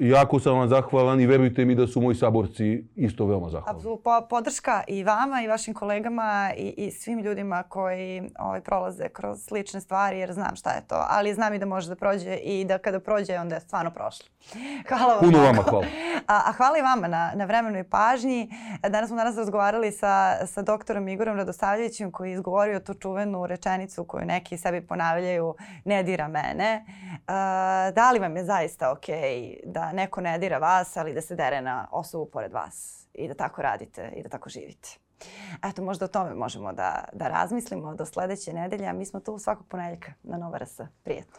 Jako 0.00 0.40
sam 0.40 0.58
vam 0.58 0.68
zahvalan 0.68 1.20
i 1.20 1.26
verujte 1.26 1.64
mi 1.64 1.74
da 1.74 1.86
su 1.86 2.00
moji 2.00 2.16
saborci 2.16 2.84
isto 2.96 3.26
veoma 3.26 3.50
zahvalni. 3.50 3.78
Apsolutno. 3.78 4.02
Po, 4.02 4.26
podrška 4.28 4.82
i 4.86 5.04
vama 5.04 5.42
i 5.42 5.48
vašim 5.48 5.74
kolegama 5.74 6.50
i, 6.56 6.74
i 6.76 6.90
svim 6.90 7.18
ljudima 7.18 7.62
koji 7.62 8.22
ovaj, 8.38 8.60
prolaze 8.60 9.08
kroz 9.08 9.42
slične 9.42 9.80
stvari 9.80 10.18
jer 10.18 10.32
znam 10.32 10.56
šta 10.56 10.70
je 10.70 10.82
to. 10.88 11.04
Ali 11.08 11.34
znam 11.34 11.54
i 11.54 11.58
da 11.58 11.66
može 11.66 11.88
da 11.88 11.96
prođe 11.96 12.36
i 12.36 12.64
da 12.64 12.78
kada 12.78 13.00
prođe 13.00 13.38
onda 13.38 13.54
je 13.54 13.60
stvarno 13.60 13.90
prošlo. 13.90 14.26
Hvala 14.88 15.14
vam. 15.14 15.20
Puno 15.20 15.38
vama 15.38 15.62
hvala. 15.62 15.84
A, 16.26 16.42
a 16.46 16.52
hvala 16.52 16.78
i 16.78 16.82
vama 16.82 17.08
na, 17.08 17.32
na 17.34 17.44
vremenu 17.44 17.78
i 17.78 17.84
pažnji. 17.84 18.50
Danas 18.88 19.08
smo 19.08 19.16
danas 19.16 19.36
razgovarali 19.36 19.92
sa, 19.92 20.46
sa 20.46 20.62
doktorom 20.62 21.08
Igorom 21.08 21.36
Radosavljevićem 21.36 22.10
koji 22.10 22.30
je 22.30 22.34
izgovorio 22.34 22.80
tu 22.80 22.94
čuvenu 22.94 23.46
rečenicu 23.46 24.04
koju 24.04 24.24
neki 24.24 24.58
sebi 24.58 24.80
ponavljaju 24.80 25.54
ne 25.84 26.02
dira 26.02 26.28
mene. 26.28 26.84
A, 27.26 27.90
da 27.94 28.12
li 28.12 28.18
vam 28.18 28.36
je 28.36 28.44
zaista 28.44 28.92
okej 28.92 29.60
da 29.82 29.92
neko 29.92 30.20
ne 30.20 30.38
dira 30.38 30.58
vas, 30.58 30.96
ali 30.96 31.14
da 31.14 31.20
se 31.20 31.36
dere 31.36 31.60
na 31.60 31.88
osobu 31.90 32.26
pored 32.26 32.52
vas 32.52 33.06
i 33.14 33.28
da 33.28 33.34
tako 33.34 33.62
radite 33.62 34.12
i 34.16 34.22
da 34.22 34.28
tako 34.28 34.48
živite? 34.48 34.88
Eto, 35.64 35.82
možda 35.82 36.04
o 36.04 36.08
tome 36.08 36.34
možemo 36.34 36.72
da, 36.72 37.04
da 37.12 37.28
razmislimo 37.28 37.94
do 37.94 38.06
sledeće 38.06 38.52
nedelje, 38.52 38.86
a 38.86 38.92
mi 38.92 39.06
smo 39.06 39.20
tu 39.20 39.38
svakog 39.38 39.66
ponedjeljka 39.68 40.12
na 40.22 40.36
Nova 40.36 40.58
RS. 40.58 40.80
Prijetno. 41.02 41.38